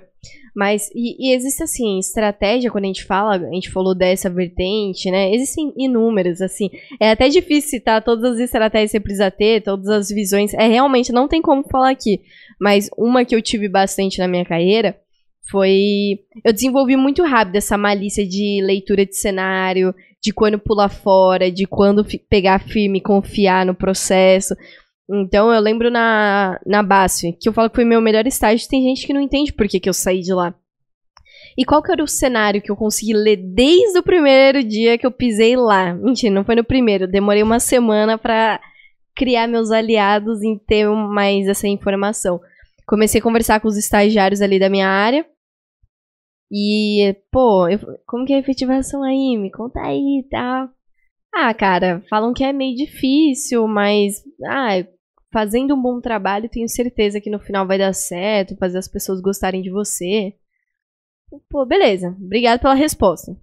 Mas, 0.54 0.90
e, 0.94 1.28
e, 1.30 1.34
existe, 1.34 1.62
assim, 1.62 1.98
estratégia, 1.98 2.70
quando 2.70 2.84
a 2.84 2.88
gente 2.88 3.04
fala, 3.04 3.36
a 3.36 3.54
gente 3.54 3.70
falou 3.70 3.94
dessa 3.94 4.28
vertente, 4.28 5.10
né? 5.10 5.32
Existem 5.32 5.72
inúmeras, 5.76 6.40
assim. 6.40 6.68
É 7.00 7.12
até 7.12 7.28
difícil 7.28 7.70
citar 7.70 8.02
todas 8.02 8.34
as 8.34 8.40
estratégias 8.40 8.90
que 8.90 8.98
você 8.98 9.00
precisa 9.00 9.30
ter, 9.30 9.62
todas 9.62 9.88
as 9.88 10.08
visões. 10.08 10.52
É 10.54 10.66
realmente, 10.66 11.12
não 11.12 11.28
tem 11.28 11.40
como 11.40 11.62
falar 11.62 11.90
aqui. 11.90 12.20
Mas 12.60 12.90
uma 12.98 13.24
que 13.24 13.34
eu 13.34 13.40
tive 13.40 13.68
bastante 13.68 14.18
na 14.18 14.28
minha 14.28 14.44
carreira 14.44 14.96
foi. 15.50 16.20
Eu 16.44 16.52
desenvolvi 16.52 16.96
muito 16.96 17.22
rápido 17.22 17.56
essa 17.56 17.78
malícia 17.78 18.26
de 18.26 18.60
leitura 18.62 19.06
de 19.06 19.16
cenário, 19.16 19.94
de 20.22 20.32
quando 20.32 20.58
pular 20.58 20.88
fora, 20.88 21.50
de 21.50 21.64
quando 21.64 22.04
pegar 22.28 22.60
firme 22.60 22.98
e 22.98 23.02
confiar 23.02 23.64
no 23.64 23.74
processo. 23.74 24.54
Então 25.12 25.52
eu 25.52 25.60
lembro 25.60 25.90
na, 25.90 26.60
na 26.64 26.82
BASF, 26.82 27.32
que 27.32 27.48
eu 27.48 27.52
falo 27.52 27.68
que 27.68 27.74
foi 27.74 27.84
meu 27.84 28.00
melhor 28.00 28.26
estágio, 28.26 28.68
tem 28.68 28.82
gente 28.82 29.04
que 29.06 29.12
não 29.12 29.20
entende 29.20 29.52
por 29.52 29.66
que, 29.66 29.80
que 29.80 29.88
eu 29.88 29.94
saí 29.94 30.20
de 30.20 30.32
lá. 30.32 30.54
E 31.58 31.64
qual 31.64 31.82
que 31.82 31.90
era 31.90 32.02
o 32.02 32.08
cenário 32.08 32.62
que 32.62 32.70
eu 32.70 32.76
consegui 32.76 33.12
ler 33.12 33.36
desde 33.36 33.98
o 33.98 34.02
primeiro 34.02 34.62
dia 34.62 34.96
que 34.96 35.04
eu 35.04 35.10
pisei 35.10 35.56
lá? 35.56 35.92
Mentira, 35.94 36.32
não 36.32 36.44
foi 36.44 36.54
no 36.54 36.64
primeiro. 36.64 37.08
Demorei 37.08 37.42
uma 37.42 37.58
semana 37.58 38.16
pra 38.16 38.60
criar 39.16 39.48
meus 39.48 39.72
aliados 39.72 40.42
em 40.42 40.56
ter 40.56 40.88
mais 40.88 41.48
essa 41.48 41.66
informação. 41.66 42.40
Comecei 42.86 43.20
a 43.20 43.22
conversar 43.22 43.60
com 43.60 43.68
os 43.68 43.76
estagiários 43.76 44.40
ali 44.40 44.58
da 44.58 44.70
minha 44.70 44.88
área. 44.88 45.26
E, 46.52 47.16
pô, 47.30 47.68
eu, 47.68 47.78
como 48.06 48.24
que 48.24 48.32
é 48.32 48.36
a 48.36 48.40
efetivação 48.40 49.02
aí? 49.02 49.36
Me 49.36 49.50
conta 49.50 49.80
aí 49.80 50.22
e 50.24 50.28
tal. 50.28 50.68
Ah, 51.32 51.54
cara, 51.54 52.02
falam 52.10 52.32
que 52.32 52.42
é 52.42 52.52
meio 52.52 52.76
difícil, 52.76 53.68
mas 53.68 54.22
ah, 54.44 54.84
fazendo 55.32 55.74
um 55.74 55.80
bom 55.80 56.00
trabalho, 56.00 56.48
tenho 56.48 56.68
certeza 56.68 57.20
que 57.20 57.30
no 57.30 57.38
final 57.38 57.66
vai 57.66 57.78
dar 57.78 57.92
certo, 57.94 58.56
fazer 58.56 58.78
as 58.78 58.88
pessoas 58.88 59.20
gostarem 59.20 59.62
de 59.62 59.70
você. 59.70 60.34
Pô, 61.48 61.64
beleza. 61.64 62.16
Obrigado 62.20 62.60
pela 62.60 62.74
resposta. 62.74 63.36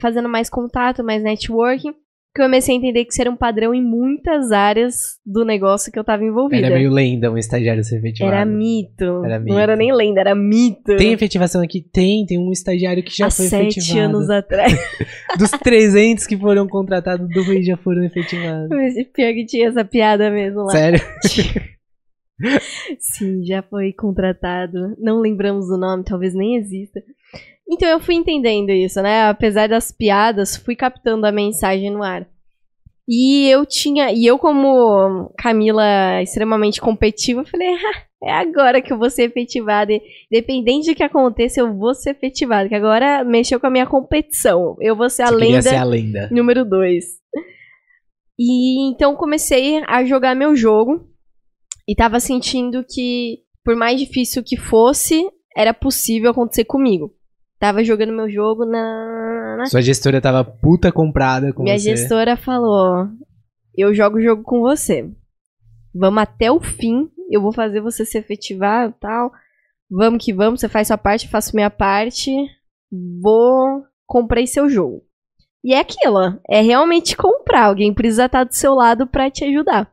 Fazendo 0.00 0.28
mais 0.28 0.50
contato, 0.50 1.04
mais 1.04 1.22
networking 1.22 1.94
que 2.34 2.42
eu 2.42 2.46
comecei 2.46 2.74
a 2.74 2.78
entender 2.78 3.04
que 3.04 3.12
isso 3.12 3.20
era 3.20 3.30
um 3.30 3.36
padrão 3.36 3.72
em 3.72 3.80
muitas 3.80 4.50
áreas 4.50 5.20
do 5.24 5.44
negócio 5.44 5.92
que 5.92 5.98
eu 5.98 6.02
tava 6.02 6.24
envolvida. 6.24 6.66
Era 6.66 6.74
meio 6.74 6.90
lenda 6.90 7.30
um 7.30 7.38
estagiário 7.38 7.84
ser 7.84 7.98
efetivado. 7.98 8.34
Era 8.34 8.44
mito. 8.44 9.24
Era 9.24 9.38
mito. 9.38 9.52
Não 9.52 9.60
era 9.60 9.76
nem 9.76 9.92
lenda, 9.92 10.20
era 10.20 10.34
mito. 10.34 10.96
Tem 10.96 11.12
efetivação 11.12 11.62
aqui? 11.62 11.80
Tem, 11.80 12.26
tem 12.26 12.36
um 12.36 12.50
estagiário 12.50 13.04
que 13.04 13.16
já 13.16 13.26
Há 13.26 13.30
foi 13.30 13.46
sete 13.46 13.78
efetivado. 13.78 14.16
anos 14.16 14.30
atrás. 14.30 14.72
Dos 15.38 15.50
300 15.52 16.26
que 16.26 16.36
foram 16.36 16.66
contratados, 16.66 17.28
dois 17.28 17.64
já 17.64 17.76
foram 17.76 18.02
efetivados. 18.02 18.68
Mas 18.68 18.94
pior 19.12 19.32
que 19.32 19.46
tinha 19.46 19.68
essa 19.68 19.84
piada 19.84 20.28
mesmo 20.28 20.62
lá. 20.62 20.72
Sério? 20.72 21.00
Sim, 22.98 23.44
já 23.44 23.62
foi 23.62 23.92
contratado. 23.92 24.96
Não 24.98 25.20
lembramos 25.20 25.70
o 25.70 25.76
nome, 25.76 26.02
talvez 26.02 26.34
nem 26.34 26.56
exista. 26.56 27.00
Então 27.68 27.88
eu 27.88 28.00
fui 28.00 28.14
entendendo 28.14 28.70
isso, 28.70 29.00
né? 29.00 29.28
Apesar 29.28 29.68
das 29.68 29.90
piadas, 29.90 30.56
fui 30.56 30.76
captando 30.76 31.26
a 31.26 31.32
mensagem 31.32 31.90
no 31.90 32.02
ar. 32.02 32.26
E 33.06 33.48
eu 33.48 33.66
tinha, 33.66 34.12
e 34.12 34.24
eu 34.24 34.38
como 34.38 35.30
Camila 35.36 36.22
extremamente 36.22 36.80
competitiva, 36.80 37.44
falei, 37.44 37.68
ah, 37.68 38.02
é 38.22 38.32
agora 38.32 38.80
que 38.80 38.92
eu 38.92 38.98
vou 38.98 39.10
ser 39.10 39.24
efetivada. 39.24 39.92
Independente 40.32 40.90
do 40.90 40.96
que 40.96 41.02
aconteça, 41.02 41.60
eu 41.60 41.74
vou 41.74 41.94
ser 41.94 42.10
efetivada. 42.10 42.68
Que 42.68 42.74
agora 42.74 43.22
mexeu 43.22 43.60
com 43.60 43.66
a 43.66 43.70
minha 43.70 43.86
competição. 43.86 44.76
Eu 44.80 44.96
vou 44.96 45.10
ser 45.10 45.22
a 45.22 45.26
Você 45.26 45.34
queria 45.34 45.50
lenda 45.50 45.62
ser 45.62 45.76
a 45.76 45.84
lenda. 45.84 46.28
número 46.32 46.64
2. 46.64 47.04
E 48.38 48.88
então 48.88 49.14
comecei 49.14 49.82
a 49.86 50.04
jogar 50.04 50.34
meu 50.34 50.56
jogo 50.56 51.06
e 51.86 51.94
tava 51.94 52.18
sentindo 52.18 52.84
que, 52.84 53.40
por 53.62 53.76
mais 53.76 54.00
difícil 54.00 54.42
que 54.42 54.56
fosse, 54.56 55.28
era 55.54 55.74
possível 55.74 56.30
acontecer 56.30 56.64
comigo. 56.64 57.12
Tava 57.58 57.82
jogando 57.84 58.12
meu 58.12 58.28
jogo 58.30 58.64
na. 58.64 59.64
Sua 59.66 59.80
gestora 59.80 60.20
tava 60.20 60.44
puta 60.44 60.92
comprada 60.92 61.52
com 61.52 61.62
Minha 61.62 61.78
você. 61.78 61.96
gestora 61.96 62.36
falou: 62.36 63.08
Eu 63.76 63.94
jogo 63.94 64.18
o 64.18 64.22
jogo 64.22 64.42
com 64.42 64.60
você. 64.60 65.10
Vamos 65.94 66.22
até 66.22 66.50
o 66.50 66.60
fim. 66.60 67.08
Eu 67.30 67.40
vou 67.40 67.52
fazer 67.52 67.80
você 67.80 68.04
se 68.04 68.18
efetivar 68.18 68.90
e 68.90 68.92
tal. 69.00 69.32
Vamos 69.90 70.22
que 70.24 70.32
vamos. 70.32 70.60
Você 70.60 70.68
faz 70.68 70.88
sua 70.88 70.98
parte, 70.98 71.24
eu 71.26 71.30
faço 71.30 71.54
minha 71.54 71.70
parte. 71.70 72.30
Vou. 73.22 73.84
Comprei 74.06 74.46
seu 74.46 74.68
jogo. 74.68 75.02
E 75.64 75.72
é 75.72 75.80
aquilo, 75.80 76.38
é 76.50 76.60
realmente 76.60 77.16
comprar. 77.16 77.64
Alguém 77.64 77.94
precisa 77.94 78.26
estar 78.26 78.44
do 78.44 78.52
seu 78.52 78.74
lado 78.74 79.06
pra 79.06 79.30
te 79.30 79.44
ajudar. 79.44 79.90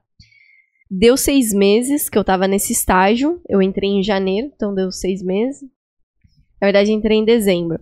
Deu 0.89 1.15
seis 1.15 1.53
meses 1.53 2.09
que 2.09 2.17
eu 2.17 2.23
tava 2.25 2.45
nesse 2.45 2.73
estágio. 2.73 3.39
Eu 3.47 3.61
entrei 3.61 3.89
em 3.89 4.03
janeiro, 4.03 4.51
então 4.53 4.75
deu 4.75 4.91
seis 4.91 5.23
meses. 5.23 5.61
Na 6.61 6.67
verdade, 6.67 6.91
entrei 6.91 7.17
em 7.17 7.25
dezembro. 7.25 7.79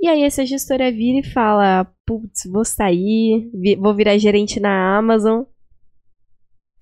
E 0.00 0.08
aí 0.08 0.22
essa 0.22 0.44
gestora 0.46 0.90
vira 0.90 1.18
e 1.20 1.30
fala: 1.30 1.86
Putz, 2.06 2.42
vou 2.50 2.64
sair, 2.64 3.50
vou 3.78 3.94
virar 3.94 4.18
gerente 4.18 4.58
na 4.60 4.96
Amazon. 4.98 5.42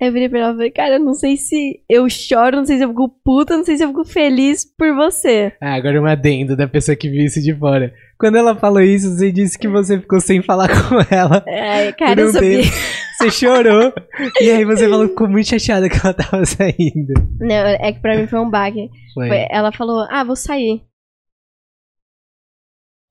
Aí 0.01 0.09
eu 0.09 0.13
virei 0.13 0.29
pra 0.29 0.41
ela 0.41 0.51
e 0.53 0.57
falei, 0.57 0.71
cara, 0.71 0.95
eu 0.97 1.01
não 1.01 1.15
sei 1.15 1.39
se 1.39 1.81
eu 1.89 2.07
choro, 2.11 2.59
não 2.59 2.67
sei 2.67 2.77
se 2.77 2.85
eu 2.85 2.91
fico 2.91 3.09
puta, 3.25 3.57
não 3.57 3.65
sei 3.65 3.79
se 3.79 3.83
eu 3.83 3.89
fico 3.89 4.05
feliz 4.05 4.63
por 4.77 4.95
você. 4.95 5.55
Ah, 5.59 5.73
agora 5.75 5.99
um 5.99 6.05
adendo 6.05 6.55
da 6.55 6.69
pessoa 6.69 6.95
que 6.95 7.09
viu 7.09 7.25
isso 7.25 7.41
de 7.41 7.55
fora. 7.59 7.95
Quando 8.19 8.37
ela 8.37 8.55
falou 8.55 8.83
isso, 8.83 9.09
você 9.17 9.33
disse 9.33 9.59
que 9.59 9.67
você 9.67 9.99
ficou 9.99 10.21
sem 10.21 10.43
falar 10.43 10.69
com 10.91 10.97
ela. 11.15 11.43
É, 11.47 11.93
cara, 11.93 12.21
um 12.21 12.25
eu 12.27 12.33
sabia. 12.33 12.61
tempo. 12.63 12.75
Você 13.17 13.31
chorou. 13.31 13.91
e 14.39 14.51
aí 14.51 14.67
você 14.67 14.87
falou 14.87 15.05
que 15.07 15.13
ficou 15.13 15.29
muito 15.31 15.49
chateada 15.49 15.89
que 15.89 15.97
ela 15.97 16.13
tava 16.13 16.45
saindo. 16.45 17.15
Não, 17.41 17.55
é 17.57 17.91
que 17.91 18.01
pra 18.01 18.19
mim 18.19 18.27
foi 18.27 18.39
um 18.39 18.51
baque. 18.51 18.91
Foi. 19.15 19.29
Foi- 19.29 19.47
Ela 19.51 19.73
falou, 19.73 20.07
ah, 20.11 20.23
vou 20.25 20.37
sair. 20.37 20.83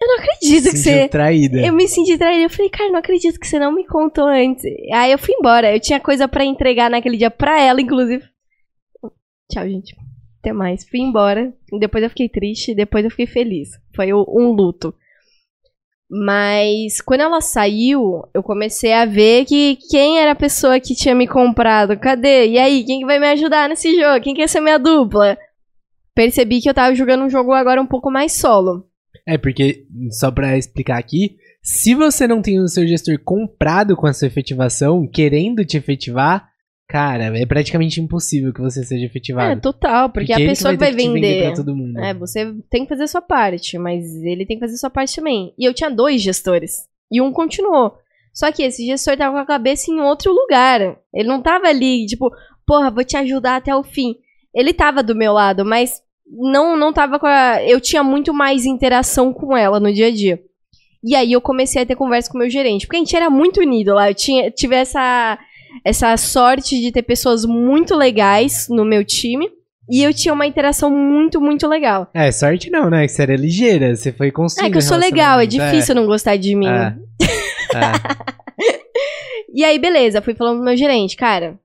Eu 0.02 0.08
não 0.08 0.16
acredito 0.18 0.70
que 0.72 0.78
você. 0.78 1.08
traída. 1.08 1.66
Eu 1.66 1.74
me 1.74 1.88
senti 1.88 2.18
traída. 2.18 2.44
Eu 2.44 2.50
falei, 2.50 2.70
cara, 2.70 2.92
não 2.92 3.00
acredito 3.00 3.40
que 3.40 3.48
você 3.48 3.58
não 3.58 3.72
me 3.74 3.86
contou 3.86 4.28
antes. 4.28 4.64
Aí 4.94 5.12
eu 5.12 5.18
fui 5.18 5.34
embora. 5.34 5.74
Eu 5.74 5.80
tinha 5.80 6.00
coisa 6.00 6.28
pra 6.28 6.44
entregar 6.44 6.90
naquele 6.90 7.18
dia 7.18 7.32
pra 7.32 7.62
ela, 7.62 7.82
inclusive. 7.82 8.24
Tchau, 9.50 9.68
gente. 9.68 9.96
Até 10.40 10.52
mais. 10.52 10.88
Fui 10.88 11.00
embora. 11.00 11.54
Depois 11.80 12.04
eu 12.04 12.10
fiquei 12.10 12.28
triste. 12.28 12.76
Depois 12.76 13.06
eu 13.06 13.10
fiquei 13.12 13.26
feliz. 13.26 13.70
Foi 13.96 14.14
um 14.14 14.52
luto. 14.52 14.94
Mas 16.10 17.02
quando 17.02 17.22
ela 17.22 17.42
saiu, 17.42 18.24
eu 18.34 18.44
comecei 18.44 18.94
a 18.94 19.06
ver 19.06 19.46
que 19.46 19.78
quem 19.90 20.20
era 20.20 20.32
a 20.32 20.36
pessoa 20.36 20.80
que 20.80 20.94
tinha 20.94 21.16
me 21.16 21.28
comprado. 21.28 21.98
Cadê? 21.98 22.50
E 22.50 22.60
aí, 22.60 22.84
quem 22.84 23.00
que 23.00 23.06
vai 23.06 23.18
me 23.18 23.28
ajudar 23.30 23.68
nesse 23.68 23.96
jogo? 24.00 24.22
Quem 24.22 24.36
quer 24.36 24.48
ser 24.48 24.60
minha 24.60 24.78
dupla? 24.78 25.38
Percebi 26.14 26.62
que 26.62 26.70
eu 26.70 26.74
tava 26.74 26.94
jogando 26.94 27.24
um 27.24 27.30
jogo 27.30 27.52
agora 27.54 27.82
um 27.82 27.88
pouco 27.88 28.12
mais 28.12 28.34
solo. 28.34 28.86
É, 29.28 29.38
porque, 29.38 29.86
só 30.12 30.32
pra 30.32 30.58
explicar 30.58 30.98
aqui, 30.98 31.38
se 31.62 31.94
você 31.96 32.28
não 32.28 32.42
tem 32.42 32.60
o 32.60 32.68
seu 32.68 32.88
gestor 32.88 33.18
comprado 33.24 33.96
com 33.96 34.08
a 34.08 34.14
sua 34.14 34.28
efetivação, 34.28 35.08
querendo 35.08 35.66
te 35.66 35.78
efetivar, 35.78 36.48
cara, 36.88 37.38
é 37.38 37.46
praticamente 37.46 38.00
impossível 38.00 38.54
que 38.54 38.62
você 38.62 38.84
seja 38.84 39.04
É, 39.04 39.08
efetivado. 39.08 39.62
total, 39.62 40.10
porque, 40.10 40.32
a 40.34 40.40
ele 40.40 40.50
pessoa 40.50 40.74
que 40.74 40.80
ter 40.80 40.86
vai 40.86 40.94
te 40.94 40.98
vender. 40.98 41.44
pra 41.44 41.56
todo 41.56 41.76
mundo. 41.76 42.00
É, 42.00 42.14
você 42.14 42.54
tem 42.70 42.84
que 42.84 42.90
fazer 42.90 43.04
a 43.04 43.08
sua 43.08 43.22
parte, 43.22 43.78
mas 43.78 44.06
ele 44.24 44.46
tem 44.46 44.58
que 44.58 44.62
fazer 44.66 44.76
a 44.76 44.80
sua 44.80 44.90
parte 44.90 45.16
também. 45.16 45.54
E 45.58 45.66
eu 45.66 45.74
tinha 45.74 45.90
dois 45.90 46.22
gestores. 46.22 46.88
E 47.12 47.22
um 47.22 47.32
continuou. 47.32 47.94
Só 48.34 48.52
que 48.52 48.64
esse 48.64 48.86
gestor 48.86 49.16
tava 49.18 49.34
com 49.36 49.42
a 49.42 49.46
cabeça 49.46 49.90
em 49.90 50.00
outro 50.02 50.32
lugar. 50.34 50.82
Ele 51.14 51.28
não 51.28 51.42
tava 51.42 51.68
ali, 51.68 52.06
tipo, 52.06 52.30
porra, 52.68 52.92
vou 52.92 53.04
te 53.04 53.16
ajudar 53.18 53.56
até 53.56 53.74
o 53.76 53.82
fim. 53.84 54.16
Ele 54.54 54.74
tava 54.74 55.02
do 55.02 55.16
meu 55.16 55.34
lado, 55.34 55.64
mas 55.66 56.02
não 56.28 56.76
não 56.78 56.92
tava 56.94 57.20
com 57.20 57.28
a. 57.28 57.64
Eu 57.64 57.80
tinha 57.80 58.04
muito 58.04 58.34
mais 58.34 58.66
interação 58.66 59.34
com 59.34 59.56
ela 59.56 59.80
no 59.80 59.94
dia 59.94 60.08
a 60.08 60.12
dia. 60.12 60.40
E 61.04 61.16
aí 61.16 61.34
eu 61.34 61.42
comecei 61.42 61.82
a 61.82 61.86
ter 61.86 61.96
conversa 61.96 62.30
com 62.32 62.38
o 62.38 62.42
meu 62.42 62.50
gerente. 62.50 62.88
Porque 62.88 62.98
a 62.98 63.00
gente 63.00 63.16
era 63.16 63.30
muito 63.30 63.60
unido 63.60 63.94
lá. 63.94 64.10
Eu 64.10 64.16
tinha, 64.16 64.50
tive 64.50 64.76
essa, 64.76 65.38
essa 65.84 66.18
sorte 66.18 66.82
de 66.82 66.92
ter 66.92 67.04
pessoas 67.04 67.46
muito 67.46 67.96
legais 67.96 68.68
no 68.70 68.84
meu 68.84 69.06
time. 69.06 69.50
E 69.88 70.02
eu 70.02 70.12
tinha 70.12 70.34
uma 70.34 70.48
interação 70.48 70.90
muito, 70.90 71.40
muito 71.40 71.68
legal. 71.68 72.10
É, 72.12 72.32
sorte 72.32 72.72
não, 72.72 72.90
né? 72.90 73.06
Que 73.06 73.10
você 73.12 73.22
era 73.22 73.36
ligeira, 73.36 73.96
você 73.96 74.12
foi 74.12 74.32
construindo 74.32 74.68
É 74.68 74.72
que 74.72 74.78
eu 74.80 74.82
sou 74.82 74.98
legal, 74.98 75.38
é 75.40 75.42
relacionamento. 75.44 75.76
difícil 75.76 75.94
não 75.94 76.08
gostar 76.08 76.38
de 76.38 76.56
mim. 76.56 76.68
É. 76.68 76.96
É. 77.76 78.26
E 79.54 79.64
aí, 79.64 79.78
beleza, 79.80 80.22
fui 80.22 80.34
falando 80.36 80.58
pro 80.58 80.66
meu 80.66 80.78
gerente, 80.78 81.16
cara. 81.18 81.58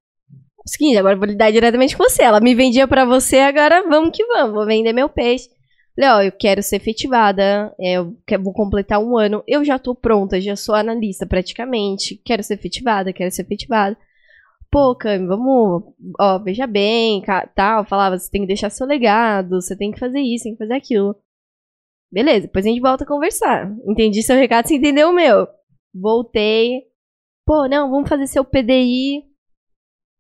Seguinte, 0.67 0.99
agora 0.99 1.17
vou 1.17 1.27
lidar 1.27 1.51
diretamente 1.51 1.97
com 1.97 2.05
você. 2.05 2.23
Ela 2.23 2.41
me 2.41 2.55
vendia 2.55 2.87
pra 2.87 3.05
você, 3.05 3.39
agora 3.39 3.83
vamos 3.89 4.17
que 4.17 4.25
vamos, 4.27 4.55
vou 4.55 4.67
vender 4.67 4.93
meu 4.93 5.09
peixe. 5.09 5.49
Falei, 5.95 6.11
ó, 6.11 6.23
eu 6.23 6.33
quero 6.33 6.63
ser 6.63 6.77
efetivada, 6.77 7.75
é, 7.79 7.95
eu 7.95 8.17
vou 8.43 8.53
completar 8.53 9.03
um 9.03 9.19
ano, 9.19 9.43
eu 9.47 9.65
já 9.65 9.79
tô 9.79 9.95
pronta, 9.95 10.41
já 10.41 10.57
sou 10.57 10.75
analista 10.75 11.27
praticamente, 11.27 12.21
quero 12.25 12.43
ser 12.43 12.55
efetivada, 12.55 13.13
quero 13.13 13.31
ser 13.31 13.43
efetivada. 13.43 13.97
Pô, 14.71 14.95
Cami, 14.95 15.27
vamos, 15.27 15.83
ó, 16.19 16.39
veja 16.39 16.67
bem, 16.67 17.23
tal, 17.57 17.85
falava, 17.85 18.17
você 18.17 18.31
tem 18.31 18.43
que 18.43 18.47
deixar 18.47 18.71
seu 18.71 18.87
legado, 18.87 19.61
você 19.61 19.77
tem 19.77 19.91
que 19.91 19.99
fazer 19.99 20.21
isso, 20.21 20.45
tem 20.45 20.53
que 20.53 20.59
fazer 20.59 20.75
aquilo. 20.75 21.17
Beleza, 22.13 22.43
depois 22.43 22.65
a 22.67 22.69
gente 22.69 22.81
volta 22.81 23.05
a 23.05 23.07
conversar. 23.07 23.73
Entendi 23.87 24.23
seu 24.23 24.37
recado, 24.37 24.67
você 24.69 24.77
entendeu 24.77 25.11
o 25.11 25.13
meu. 25.13 25.47
Voltei. 25.95 26.83
Pô, 27.47 27.69
não, 27.69 27.91
vamos 27.91 28.09
fazer 28.09 28.27
seu 28.27 28.45
PDI. 28.45 29.30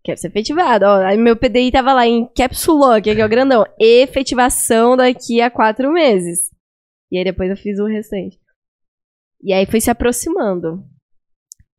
Quero 0.02 0.18
ser 0.18 0.28
efetivado. 0.28 0.86
Ó, 0.86 0.96
aí 0.96 1.16
meu 1.16 1.36
PDI 1.36 1.70
tava 1.70 1.92
lá 1.92 2.06
em 2.06 2.26
Caps 2.34 2.66
Lock, 2.66 3.10
aqui 3.10 3.20
é 3.20 3.24
o 3.24 3.28
grandão. 3.28 3.64
Efetivação 3.78 4.96
daqui 4.96 5.40
a 5.40 5.50
quatro 5.50 5.92
meses. 5.92 6.50
E 7.10 7.18
aí 7.18 7.24
depois 7.24 7.50
eu 7.50 7.56
fiz 7.56 7.78
o 7.78 7.86
restante. 7.86 8.38
E 9.42 9.52
aí 9.52 9.66
foi 9.66 9.80
se 9.80 9.90
aproximando. 9.90 10.84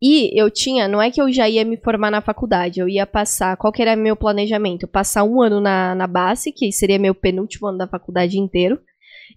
E 0.02 0.32
eu 0.40 0.50
tinha, 0.50 0.88
não 0.88 1.00
é 1.00 1.12
que 1.12 1.22
eu 1.22 1.32
já 1.32 1.48
ia 1.48 1.64
me 1.64 1.78
formar 1.78 2.10
na 2.10 2.22
faculdade, 2.22 2.80
eu 2.80 2.90
ia 2.90 3.06
passar, 3.06 3.56
qual 3.56 3.72
que 3.72 3.84
era 3.84 3.96
meu 3.96 4.16
planejamento? 4.16 4.88
Passar 4.88 5.24
um 5.24 5.40
ano 5.40 5.62
na, 5.62 5.94
na 5.94 6.08
base, 6.08 6.52
que 6.52 6.72
seria 6.72 6.98
meu 6.98 7.14
penúltimo 7.14 7.68
ano 7.68 7.78
da 7.78 7.88
faculdade 7.88 8.40
inteiro. 8.40 8.82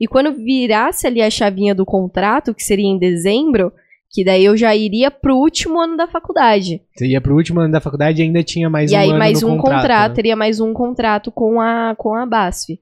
E 0.01 0.09
quando 0.09 0.32
virasse 0.32 1.07
ali 1.07 1.20
a 1.20 1.30
chavinha 1.30 1.74
do 1.74 1.85
contrato, 1.85 2.55
que 2.55 2.62
seria 2.62 2.87
em 2.87 2.99
dezembro, 2.99 3.72
que 4.15 4.25
daí 4.25 4.45
eu 4.45 4.57
já 4.57 4.75
iria 4.77 5.11
pro 5.11 5.35
último 5.37 5.81
ano 5.81 5.97
da 5.97 6.07
faculdade. 6.07 6.81
Você 6.95 7.09
ia 7.09 7.21
pro 7.21 7.35
último 7.35 7.59
ano 7.59 7.73
da 7.73 7.81
faculdade 7.81 8.23
e 8.23 8.25
ainda 8.25 8.45
tinha 8.45 8.71
mais 8.71 8.93
e 8.93 8.95
um 8.95 8.99
aí 8.99 9.11
ano 9.11 9.19
mais 9.19 9.43
no 9.43 9.51
um 9.51 9.59
contrato, 9.59 10.11
né? 10.11 10.15
teria 10.15 10.37
mais 10.37 10.61
um 10.61 10.73
contrato 10.73 11.33
com 11.33 11.61
a 11.61 11.97
com 11.99 12.15
a 12.15 12.25
BASF. 12.25 12.79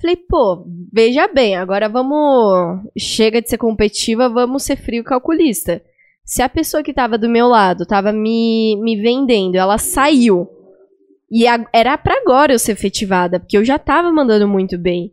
Falei, 0.00 0.16
pô, 0.16 0.66
veja 0.90 1.28
bem, 1.28 1.54
agora 1.54 1.86
vamos. 1.86 2.80
Chega 2.98 3.42
de 3.42 3.50
ser 3.50 3.58
competitiva, 3.58 4.30
vamos 4.30 4.62
ser 4.62 4.76
frio 4.76 5.04
calculista. 5.04 5.82
Se 6.24 6.40
a 6.40 6.48
pessoa 6.48 6.82
que 6.82 6.94
tava 6.94 7.18
do 7.18 7.28
meu 7.28 7.46
lado 7.46 7.84
tava 7.84 8.10
me, 8.10 8.80
me 8.82 8.96
vendendo, 8.96 9.56
ela 9.56 9.76
saiu. 9.76 10.48
E 11.30 11.46
a, 11.46 11.62
era 11.74 11.98
para 11.98 12.18
agora 12.18 12.54
eu 12.54 12.58
ser 12.58 12.72
efetivada, 12.72 13.38
porque 13.38 13.56
eu 13.56 13.64
já 13.64 13.78
tava 13.78 14.10
mandando 14.10 14.48
muito 14.48 14.78
bem. 14.78 15.12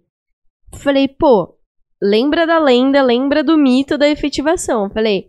Falei, 0.76 1.10
pô, 1.10 1.59
lembra 2.02 2.46
da 2.48 2.60
lenda, 2.60 3.02
lembra 3.02 3.44
do 3.44 3.58
mito 3.58 3.98
da 3.98 4.08
efetivação. 4.08 4.90
Falei, 4.90 5.28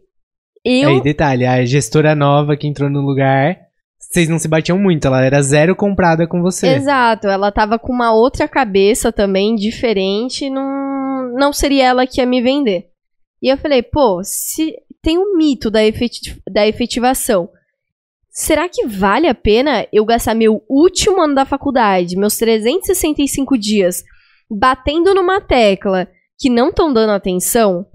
eu. 0.65 0.91
Aí, 0.91 1.03
detalhe, 1.03 1.47
a 1.47 1.65
gestora 1.65 2.15
nova 2.15 2.57
que 2.57 2.67
entrou 2.67 2.91
no 2.91 3.01
lugar, 3.01 3.57
vocês 3.99 4.29
não 4.29 4.39
se 4.39 4.49
batiam 4.49 4.79
muito, 4.79 5.07
ela 5.07 5.25
era 5.25 5.43
zero 5.43 5.75
comprada 5.75 6.27
com 6.27 6.43
você. 6.43 6.69
Exato, 6.69 7.29
ela 7.29 7.51
tava 7.51 7.79
com 7.79 7.93
uma 7.93 8.13
outra 8.13 8.47
cabeça 8.47 9.13
também, 9.13 9.55
diferente, 9.55 10.51
não, 10.51 11.33
não 11.35 11.53
seria 11.53 11.87
ela 11.87 12.07
que 12.07 12.21
ia 12.21 12.27
me 12.27 12.43
vender. 12.43 12.89
E 13.43 13.49
eu 13.49 13.57
falei, 13.57 13.83
pô, 13.83 14.21
se 14.23 14.75
tem 15.03 15.19
um 15.19 15.37
mito 15.37 15.71
da, 15.71 15.83
efetiv 15.83 16.39
da 16.51 16.67
efetivação, 16.67 17.49
será 18.29 18.69
que 18.69 18.87
vale 18.87 19.27
a 19.27 19.35
pena 19.35 19.87
eu 19.93 20.05
gastar 20.05 20.35
meu 20.35 20.63
último 20.69 21.23
ano 21.23 21.35
da 21.35 21.47
faculdade, 21.47 22.17
meus 22.17 22.37
365 22.37 23.57
dias, 23.57 24.05
batendo 24.51 25.15
numa 25.15 25.41
tecla 25.41 26.07
que 26.41 26.49
não 26.49 26.71
estão 26.71 26.91
dando 26.91 27.11
atenção? 27.11 27.87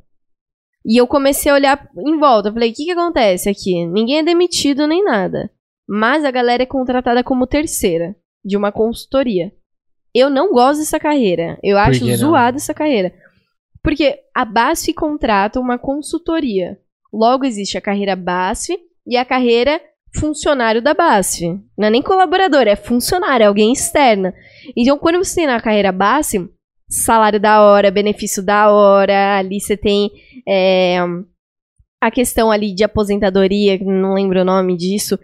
E 0.85 1.01
eu 1.01 1.07
comecei 1.07 1.51
a 1.51 1.55
olhar 1.55 1.89
em 1.97 2.17
volta. 2.19 2.53
Falei, 2.53 2.69
o 2.69 2.73
que, 2.73 2.85
que 2.85 2.91
acontece 2.91 3.49
aqui? 3.49 3.87
Ninguém 3.87 4.19
é 4.19 4.23
demitido 4.23 4.85
nem 4.85 5.03
nada. 5.03 5.49
Mas 5.89 6.23
a 6.23 6.29
galera 6.29 6.61
é 6.61 6.67
contratada 6.67 7.23
como 7.23 7.47
terceira 7.47 8.15
de 8.43 8.55
uma 8.55 8.71
consultoria. 8.71 9.51
Eu 10.13 10.29
não 10.29 10.53
gosto 10.53 10.79
dessa 10.79 10.99
carreira. 10.99 11.57
Eu 11.63 11.77
acho 11.77 12.05
zoada 12.15 12.57
essa 12.57 12.73
carreira. 12.73 13.11
Porque 13.83 14.19
a 14.33 14.45
BASF 14.45 14.93
contrata 14.93 15.59
uma 15.59 15.79
consultoria. 15.79 16.79
Logo 17.11 17.45
existe 17.45 17.77
a 17.77 17.81
carreira 17.81 18.15
BASF 18.15 18.77
e 19.07 19.17
a 19.17 19.25
carreira 19.25 19.81
funcionário 20.19 20.81
da 20.81 20.93
BASF. 20.93 21.41
Não 21.77 21.87
é 21.87 21.89
nem 21.89 22.01
colaborador, 22.01 22.67
é 22.67 22.75
funcionário, 22.75 23.43
é 23.43 23.47
alguém 23.47 23.73
externa. 23.73 24.33
Então, 24.75 24.97
quando 24.97 25.17
você 25.17 25.35
tem 25.35 25.47
na 25.47 25.61
carreira 25.61 25.91
BASF, 25.91 26.49
salário 26.87 27.39
da 27.39 27.61
hora, 27.61 27.91
benefício 27.91 28.43
da 28.43 28.71
hora, 28.71 29.37
ali 29.37 29.59
você 29.59 29.75
tem 29.75 30.11
é, 30.47 30.97
a 32.01 32.11
questão 32.11 32.51
ali 32.51 32.73
de 32.73 32.83
aposentadoria, 32.83 33.79
não 33.81 34.13
lembro 34.13 34.41
o 34.41 34.45
nome 34.45 34.77
disso, 34.77 35.17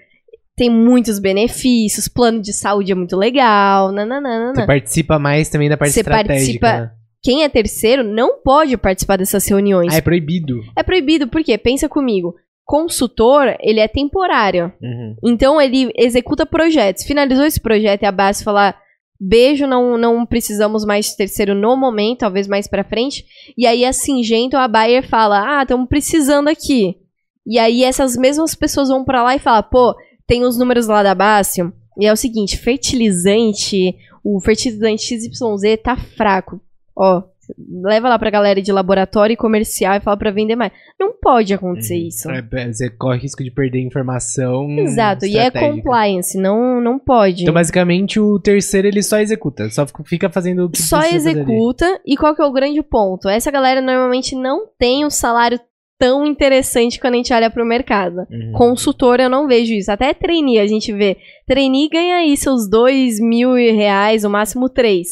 tem 0.55 0.69
muitos 0.69 1.19
benefícios, 1.19 2.07
plano 2.07 2.41
de 2.41 2.53
saúde 2.53 2.91
é 2.91 2.95
muito 2.95 3.15
legal, 3.15 3.91
nananana. 3.91 4.53
Você 4.55 4.65
participa 4.65 5.17
mais 5.17 5.49
também 5.49 5.69
da 5.69 5.77
parte 5.77 5.93
Você 5.93 6.01
estratégica. 6.01 6.59
Participa, 6.59 6.79
né? 6.81 6.91
Quem 7.23 7.43
é 7.43 7.49
terceiro 7.49 8.03
não 8.03 8.41
pode 8.41 8.75
participar 8.77 9.17
dessas 9.17 9.47
reuniões. 9.47 9.93
Ah, 9.93 9.97
é 9.97 10.01
proibido. 10.01 10.59
É 10.75 10.81
proibido, 10.81 11.27
porque 11.27 11.55
pensa 11.57 11.87
comigo. 11.87 12.35
Consultor, 12.65 13.55
ele 13.59 13.79
é 13.79 13.87
temporário. 13.87 14.73
Uhum. 14.81 15.15
Então 15.23 15.61
ele 15.61 15.91
executa 15.95 16.45
projetos. 16.45 17.03
Finalizou 17.03 17.45
esse 17.45 17.59
projeto 17.59 18.01
e 18.01 18.05
a 18.05 18.11
base 18.11 18.43
falar: 18.43 18.75
beijo, 19.21 19.67
não, 19.67 19.99
não 19.99 20.25
precisamos 20.25 20.83
mais 20.83 21.05
de 21.05 21.15
terceiro 21.15 21.53
no 21.53 21.77
momento, 21.77 22.19
talvez 22.19 22.47
mais 22.47 22.67
pra 22.67 22.83
frente. 22.83 23.23
E 23.55 23.67
aí 23.67 23.85
a 23.85 23.93
Singento, 23.93 24.57
a 24.57 24.67
Bayer 24.67 25.07
fala: 25.07 25.59
ah, 25.59 25.61
estamos 25.61 25.87
precisando 25.87 26.47
aqui. 26.47 26.97
E 27.45 27.59
aí 27.59 27.83
essas 27.83 28.17
mesmas 28.17 28.55
pessoas 28.55 28.89
vão 28.89 29.05
para 29.05 29.21
lá 29.21 29.35
e 29.35 29.39
falam: 29.39 29.63
pô, 29.69 29.95
tem 30.25 30.43
os 30.43 30.57
números 30.57 30.87
lá 30.87 31.03
da 31.03 31.13
Bastium. 31.13 31.71
E 31.99 32.07
é 32.07 32.11
o 32.11 32.17
seguinte: 32.17 32.57
fertilizante, 32.57 33.95
o 34.23 34.39
fertilizante 34.41 35.03
XYZ 35.03 35.77
tá 35.83 35.95
fraco. 35.95 36.59
Ó, 36.95 37.23
leva 37.57 38.09
lá 38.09 38.17
pra 38.17 38.29
galera 38.29 38.61
de 38.61 38.71
laboratório 38.71 39.33
e 39.33 39.37
comercial 39.37 39.95
e 39.95 40.01
fala 40.01 40.17
pra 40.17 40.31
vender 40.31 40.55
mais. 40.55 40.71
Não 40.99 41.13
pode 41.13 41.53
acontecer 41.53 41.95
uhum. 41.95 42.07
isso. 42.07 42.29
É, 42.29 42.41
você 42.71 42.89
corre 42.89 43.19
risco 43.19 43.43
de 43.43 43.51
perder 43.51 43.79
informação. 43.79 44.69
Exato, 44.79 45.25
e 45.25 45.37
é 45.37 45.49
compliance, 45.49 46.37
não, 46.37 46.81
não 46.81 46.99
pode. 46.99 47.43
Então, 47.43 47.53
basicamente, 47.53 48.19
o 48.19 48.39
terceiro 48.39 48.87
ele 48.87 49.01
só 49.01 49.19
executa, 49.19 49.69
só 49.69 49.85
fica 50.05 50.29
fazendo 50.29 50.65
o 50.65 50.69
que 50.69 50.81
Só 50.81 51.01
executa, 51.01 51.99
e 52.05 52.15
qual 52.17 52.35
que 52.35 52.41
é 52.41 52.45
o 52.45 52.51
grande 52.51 52.81
ponto? 52.81 53.29
Essa 53.29 53.51
galera 53.51 53.81
normalmente 53.81 54.35
não 54.35 54.67
tem 54.77 55.05
um 55.05 55.09
salário 55.09 55.59
tão 56.01 56.25
interessante 56.25 56.99
quando 56.99 57.13
a 57.13 57.17
gente 57.17 57.31
olha 57.31 57.51
pro 57.51 57.63
mercado. 57.63 58.25
Uhum. 58.31 58.53
Consultor, 58.53 59.19
eu 59.19 59.29
não 59.29 59.47
vejo 59.47 59.71
isso. 59.71 59.91
Até 59.91 60.15
trainee, 60.15 60.57
a 60.57 60.65
gente 60.65 60.91
vê. 60.91 61.17
Trainee 61.45 61.87
ganha 61.89 62.15
aí 62.15 62.35
seus 62.35 62.67
dois 62.67 63.19
mil 63.19 63.53
reais, 63.53 64.23
o 64.23 64.29
máximo 64.29 64.67
três. 64.67 65.09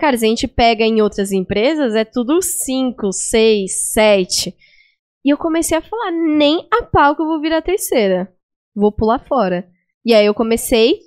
Cara, 0.00 0.16
se 0.16 0.24
a 0.24 0.28
gente 0.28 0.48
pega 0.48 0.82
em 0.82 1.02
outras 1.02 1.30
empresas, 1.30 1.94
é 1.94 2.06
tudo 2.06 2.40
5, 2.40 3.12
6, 3.12 3.92
7. 3.92 4.56
E 5.22 5.28
eu 5.28 5.36
comecei 5.36 5.76
a 5.76 5.82
falar, 5.82 6.10
nem 6.10 6.66
a 6.72 6.84
pau 6.84 7.14
que 7.14 7.20
eu 7.20 7.26
vou 7.26 7.38
virar 7.38 7.60
terceira. 7.60 8.32
Vou 8.74 8.90
pular 8.90 9.18
fora. 9.18 9.68
E 10.02 10.14
aí 10.14 10.24
eu 10.24 10.32
comecei 10.32 11.00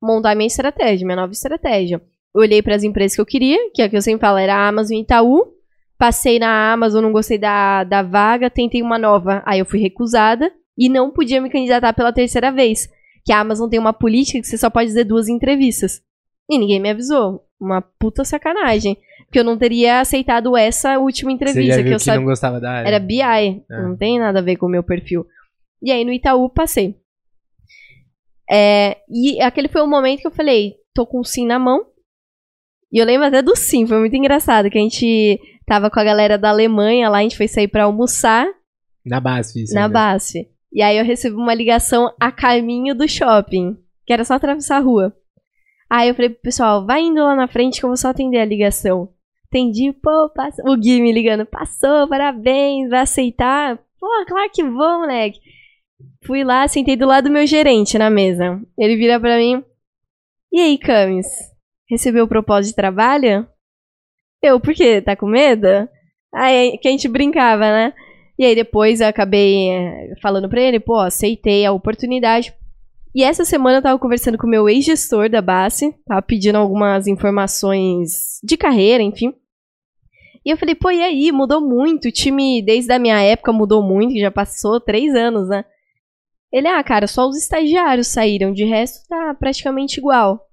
a 0.00 0.06
montar 0.06 0.36
minha 0.36 0.46
estratégia, 0.46 1.04
minha 1.04 1.16
nova 1.16 1.32
estratégia. 1.32 2.00
Eu 2.32 2.40
olhei 2.40 2.62
para 2.62 2.76
as 2.76 2.84
empresas 2.84 3.16
que 3.16 3.20
eu 3.20 3.26
queria, 3.26 3.58
que 3.74 3.82
é 3.82 3.88
que 3.88 3.96
eu 3.96 4.02
sempre 4.02 4.20
falo, 4.20 4.38
era 4.38 4.54
a 4.54 4.68
Amazon 4.68 4.98
e 4.98 5.00
Itaú. 5.00 5.52
Passei 5.98 6.38
na 6.38 6.72
Amazon, 6.72 7.02
não 7.02 7.10
gostei 7.10 7.36
da, 7.36 7.82
da 7.82 8.00
vaga, 8.00 8.48
tentei 8.48 8.80
uma 8.80 8.96
nova. 8.96 9.42
Aí 9.44 9.58
eu 9.58 9.66
fui 9.66 9.80
recusada 9.80 10.52
e 10.78 10.88
não 10.88 11.10
podia 11.10 11.40
me 11.40 11.50
candidatar 11.50 11.92
pela 11.94 12.12
terceira 12.12 12.52
vez. 12.52 12.88
Que 13.24 13.32
a 13.32 13.40
Amazon 13.40 13.68
tem 13.68 13.80
uma 13.80 13.92
política 13.92 14.40
que 14.40 14.46
você 14.46 14.56
só 14.56 14.70
pode 14.70 14.86
dizer 14.86 15.02
duas 15.02 15.28
entrevistas. 15.28 16.00
E 16.48 16.56
ninguém 16.56 16.78
me 16.78 16.90
avisou 16.90 17.49
uma 17.60 17.80
puta 17.80 18.24
sacanagem. 18.24 18.96
Porque 19.26 19.38
eu 19.38 19.44
não 19.44 19.56
teria 19.56 20.00
aceitado 20.00 20.56
essa 20.56 20.98
última 20.98 21.30
entrevista. 21.30 21.74
Você 21.76 21.84
que 21.84 21.94
eu 21.94 21.98
que 21.98 22.16
não 22.16 22.24
gostava 22.24 22.60
da 22.60 22.72
área. 22.72 22.88
Era 22.88 22.98
BI. 22.98 23.22
É. 23.22 23.62
Não 23.82 23.96
tem 23.96 24.18
nada 24.18 24.40
a 24.40 24.42
ver 24.42 24.56
com 24.56 24.66
o 24.66 24.70
meu 24.70 24.82
perfil. 24.82 25.26
E 25.82 25.92
aí 25.92 26.04
no 26.04 26.12
Itaú 26.12 26.48
passei. 26.48 26.96
É, 28.50 28.96
e 29.08 29.40
aquele 29.40 29.68
foi 29.68 29.80
o 29.80 29.86
momento 29.86 30.22
que 30.22 30.26
eu 30.26 30.32
falei, 30.32 30.74
tô 30.92 31.06
com 31.06 31.20
o 31.20 31.24
sim 31.24 31.46
na 31.46 31.58
mão. 31.58 31.86
E 32.92 32.98
eu 32.98 33.06
lembro 33.06 33.28
até 33.28 33.40
do 33.40 33.54
sim, 33.54 33.86
foi 33.86 34.00
muito 34.00 34.16
engraçado, 34.16 34.68
que 34.68 34.76
a 34.76 34.80
gente 34.80 35.38
tava 35.64 35.88
com 35.88 36.00
a 36.00 36.04
galera 36.04 36.36
da 36.36 36.50
Alemanha 36.50 37.08
lá, 37.08 37.18
a 37.18 37.22
gente 37.22 37.36
foi 37.36 37.46
sair 37.46 37.68
para 37.68 37.84
almoçar. 37.84 38.48
Na 39.06 39.20
BASF, 39.20 39.62
isso 39.62 39.72
Na 39.72 39.84
ainda. 39.84 39.92
BASF. 39.92 40.48
E 40.72 40.82
aí 40.82 40.98
eu 40.98 41.04
recebi 41.04 41.36
uma 41.36 41.54
ligação 41.54 42.12
a 42.18 42.32
caminho 42.32 42.92
do 42.92 43.08
shopping, 43.08 43.76
que 44.04 44.12
era 44.12 44.24
só 44.24 44.34
atravessar 44.34 44.78
a 44.78 44.80
rua. 44.80 45.16
Aí 45.90 46.08
eu 46.08 46.14
falei 46.14 46.30
pro 46.30 46.42
pessoal, 46.42 46.86
vai 46.86 47.02
indo 47.02 47.22
lá 47.22 47.34
na 47.34 47.48
frente 47.48 47.80
que 47.80 47.84
eu 47.84 47.90
vou 47.90 47.96
só 47.96 48.08
atender 48.08 48.38
a 48.38 48.44
ligação. 48.44 49.08
Atendi, 49.48 49.92
pô, 49.92 50.30
passou. 50.30 50.70
O 50.70 50.76
Gui 50.76 51.02
me 51.02 51.12
ligando, 51.12 51.44
passou, 51.44 52.08
parabéns, 52.08 52.88
vai 52.88 53.00
aceitar? 53.00 53.76
Pô, 53.98 54.06
claro 54.26 54.50
que 54.52 54.62
vou, 54.62 55.00
moleque. 55.00 55.40
Fui 56.24 56.44
lá, 56.44 56.68
sentei 56.68 56.96
do 56.96 57.06
lado 57.06 57.24
do 57.24 57.32
meu 57.32 57.46
gerente 57.46 57.98
na 57.98 58.08
mesa. 58.08 58.60
Ele 58.78 58.96
vira 58.96 59.18
pra 59.18 59.36
mim, 59.36 59.64
e 60.52 60.58
aí, 60.58 60.78
Camis? 60.78 61.28
Recebeu 61.88 62.24
o 62.24 62.28
propósito 62.28 62.72
de 62.72 62.76
trabalho? 62.76 63.46
Eu, 64.42 64.58
por 64.58 64.74
quê? 64.74 65.00
Tá 65.00 65.14
com 65.14 65.26
medo? 65.26 65.88
Aí 66.34 66.76
que 66.78 66.88
a 66.88 66.90
gente 66.90 67.06
brincava, 67.06 67.62
né? 67.62 67.94
E 68.36 68.44
aí 68.44 68.54
depois 68.56 69.00
eu 69.00 69.06
acabei 69.06 69.70
eh, 69.70 70.14
falando 70.20 70.48
pra 70.48 70.60
ele, 70.60 70.80
pô, 70.80 70.98
aceitei 70.98 71.64
a 71.64 71.72
oportunidade. 71.72 72.52
E 73.14 73.24
essa 73.24 73.44
semana 73.44 73.78
eu 73.78 73.82
tava 73.82 73.98
conversando 73.98 74.38
com 74.38 74.46
o 74.46 74.50
meu 74.50 74.68
ex-gestor 74.68 75.28
da 75.28 75.42
base, 75.42 75.92
tava 76.06 76.22
pedindo 76.22 76.56
algumas 76.56 77.06
informações 77.06 78.38
de 78.42 78.56
carreira, 78.56 79.02
enfim. 79.02 79.34
E 80.44 80.50
eu 80.50 80.56
falei, 80.56 80.74
pô, 80.74 80.90
e 80.90 81.02
aí? 81.02 81.32
Mudou 81.32 81.60
muito. 81.60 82.08
O 82.08 82.12
time, 82.12 82.62
desde 82.62 82.92
a 82.92 82.98
minha 82.98 83.20
época, 83.20 83.52
mudou 83.52 83.82
muito, 83.82 84.18
já 84.18 84.30
passou 84.30 84.80
três 84.80 85.14
anos, 85.14 85.48
né? 85.48 85.64
Ele, 86.52 86.66
ah, 86.66 86.82
cara, 86.82 87.06
só 87.06 87.28
os 87.28 87.36
estagiários 87.36 88.08
saíram, 88.08 88.52
de 88.52 88.64
resto 88.64 89.06
tá 89.08 89.34
praticamente 89.38 89.98
igual. 89.98 90.46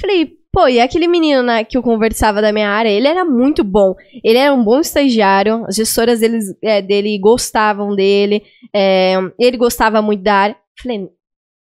Falei, 0.00 0.32
pô, 0.52 0.68
e 0.68 0.80
aquele 0.80 1.06
menino 1.06 1.42
né, 1.42 1.64
que 1.64 1.76
eu 1.76 1.82
conversava 1.82 2.42
da 2.42 2.52
minha 2.52 2.68
área, 2.68 2.90
ele 2.90 3.08
era 3.08 3.24
muito 3.24 3.62
bom. 3.62 3.94
Ele 4.24 4.38
era 4.38 4.52
um 4.52 4.64
bom 4.64 4.80
estagiário, 4.80 5.64
as 5.66 5.76
gestoras 5.76 6.20
deles, 6.20 6.54
é, 6.62 6.82
dele 6.82 7.18
gostavam 7.18 7.94
dele, 7.94 8.42
é, 8.74 9.14
ele 9.38 9.56
gostava 9.56 10.02
muito 10.02 10.22
da 10.22 10.34
área. 10.34 10.56
Falei, 10.82 11.08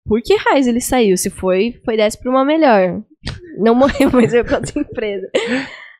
por 0.08 0.22
que 0.22 0.34
raiz 0.36 0.66
ele 0.66 0.80
saiu? 0.80 1.16
Se 1.16 1.28
foi, 1.28 1.80
foi 1.84 1.96
desse 1.96 2.18
pra 2.18 2.30
uma 2.30 2.44
melhor. 2.44 3.02
Não 3.58 3.74
morreu, 3.74 4.10
mas 4.12 4.32
veio 4.32 4.44
pra 4.44 4.56
outra 4.56 4.80
empresa. 4.80 5.30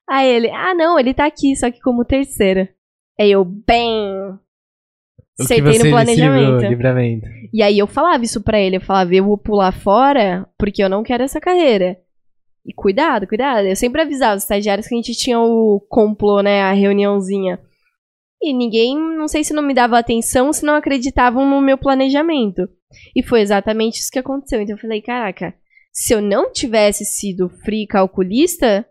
Aí 0.09 0.27
ele, 0.27 0.51
ah 0.51 0.75
não, 0.75 0.99
ele 0.99 1.13
tá 1.13 1.27
aqui, 1.27 1.55
só 1.55 1.71
que 1.71 1.81
como 1.81 2.05
terceira. 2.05 2.69
Aí 3.21 3.31
eu, 3.31 3.45
bem. 3.45 4.11
Acertei 5.39 5.79
no 5.79 5.91
planejamento. 5.91 6.67
livramento. 6.67 7.27
E 7.53 7.63
aí 7.63 7.79
eu 7.79 7.87
falava 7.87 8.25
isso 8.25 8.43
pra 8.43 8.59
ele, 8.59 8.77
eu 8.77 8.81
falava, 8.81 9.15
eu 9.15 9.25
vou 9.25 9.39
pular 9.39 9.73
fora 9.73 10.49
porque 10.59 10.83
eu 10.83 10.89
não 10.89 11.03
quero 11.03 11.23
essa 11.23 11.41
carreira. 11.41 11.97
E 12.67 12.73
cuidado, 12.73 13.27
cuidado. 13.27 13.67
Eu 13.67 13.77
sempre 13.77 14.03
avisava 14.03 14.37
os 14.37 14.43
estagiários 14.43 14.87
que 14.87 14.95
a 14.95 14.99
gente 14.99 15.15
tinha 15.15 15.39
o 15.39 15.81
complô, 15.89 16.41
né, 16.41 16.63
a 16.63 16.73
reuniãozinha. 16.73 17.61
E 18.43 18.53
ninguém, 18.53 18.97
não 18.97 19.29
sei 19.29 19.43
se 19.45 19.53
não 19.53 19.63
me 19.63 19.75
dava 19.75 19.99
atenção, 19.99 20.53
se 20.53 20.65
não 20.65 20.75
acreditavam 20.75 21.49
no 21.49 21.61
meu 21.61 21.77
planejamento. 21.77 22.69
E 23.14 23.22
foi 23.22 23.41
exatamente 23.41 24.01
isso 24.01 24.11
que 24.11 24.18
aconteceu. 24.18 24.61
Então 24.61 24.76
eu 24.76 24.80
falei, 24.80 25.01
caraca, 25.01 25.55
se 25.93 26.14
eu 26.14 26.20
não 26.20 26.53
tivesse 26.53 27.05
sido 27.05 27.49
free 27.64 27.86
calculista, 27.86 28.86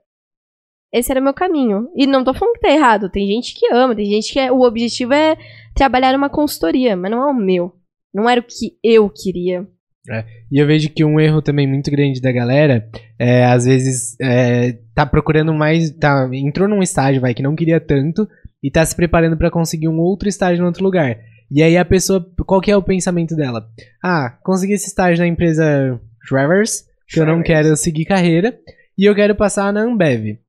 esse 0.93 1.11
era 1.11 1.21
meu 1.21 1.33
caminho. 1.33 1.89
E 1.95 2.05
não 2.07 2.23
tô 2.23 2.33
falando 2.33 2.55
que 2.55 2.61
tá 2.61 2.69
errado. 2.69 3.09
Tem 3.09 3.27
gente 3.27 3.53
que 3.53 3.71
ama, 3.73 3.95
tem 3.95 4.05
gente 4.05 4.31
que 4.31 4.39
é, 4.39 4.51
o 4.51 4.61
objetivo 4.61 5.13
é 5.13 5.37
trabalhar 5.75 6.13
numa 6.13 6.29
consultoria, 6.29 6.95
mas 6.95 7.11
não 7.11 7.27
é 7.27 7.31
o 7.31 7.33
meu. 7.33 7.73
Não 8.13 8.29
era 8.29 8.41
o 8.41 8.43
que 8.43 8.77
eu 8.83 9.09
queria. 9.09 9.67
É, 10.09 10.23
e 10.51 10.61
eu 10.61 10.65
vejo 10.65 10.89
que 10.89 11.03
um 11.03 11.19
erro 11.19 11.41
também 11.41 11.67
muito 11.67 11.91
grande 11.91 12.21
da 12.21 12.31
galera 12.31 12.89
é, 13.19 13.43
às 13.45 13.65
vezes, 13.65 14.15
é, 14.21 14.79
tá 14.95 15.05
procurando 15.05 15.53
mais. 15.53 15.91
Tá, 15.91 16.29
entrou 16.33 16.67
num 16.67 16.81
estágio, 16.81 17.21
vai, 17.21 17.33
que 17.33 17.43
não 17.43 17.55
queria 17.55 17.79
tanto, 17.79 18.27
e 18.63 18.71
tá 18.71 18.85
se 18.85 18.95
preparando 18.95 19.37
para 19.37 19.51
conseguir 19.51 19.89
um 19.89 19.99
outro 19.99 20.29
estágio 20.29 20.63
em 20.63 20.65
outro 20.65 20.83
lugar. 20.83 21.17
E 21.49 21.63
aí 21.63 21.77
a 21.77 21.85
pessoa, 21.85 22.25
qual 22.45 22.61
que 22.61 22.71
é 22.71 22.77
o 22.77 22.83
pensamento 22.83 23.35
dela? 23.35 23.69
Ah, 24.03 24.37
consegui 24.43 24.73
esse 24.73 24.87
estágio 24.87 25.19
na 25.19 25.27
empresa 25.27 25.99
Travers, 26.27 26.85
que 27.07 27.19
eu 27.19 27.25
não 27.25 27.41
quero 27.41 27.75
seguir 27.77 28.05
carreira, 28.05 28.57
e 28.97 29.05
eu 29.05 29.15
quero 29.15 29.35
passar 29.35 29.71
na 29.71 29.81
Ambev. 29.81 30.39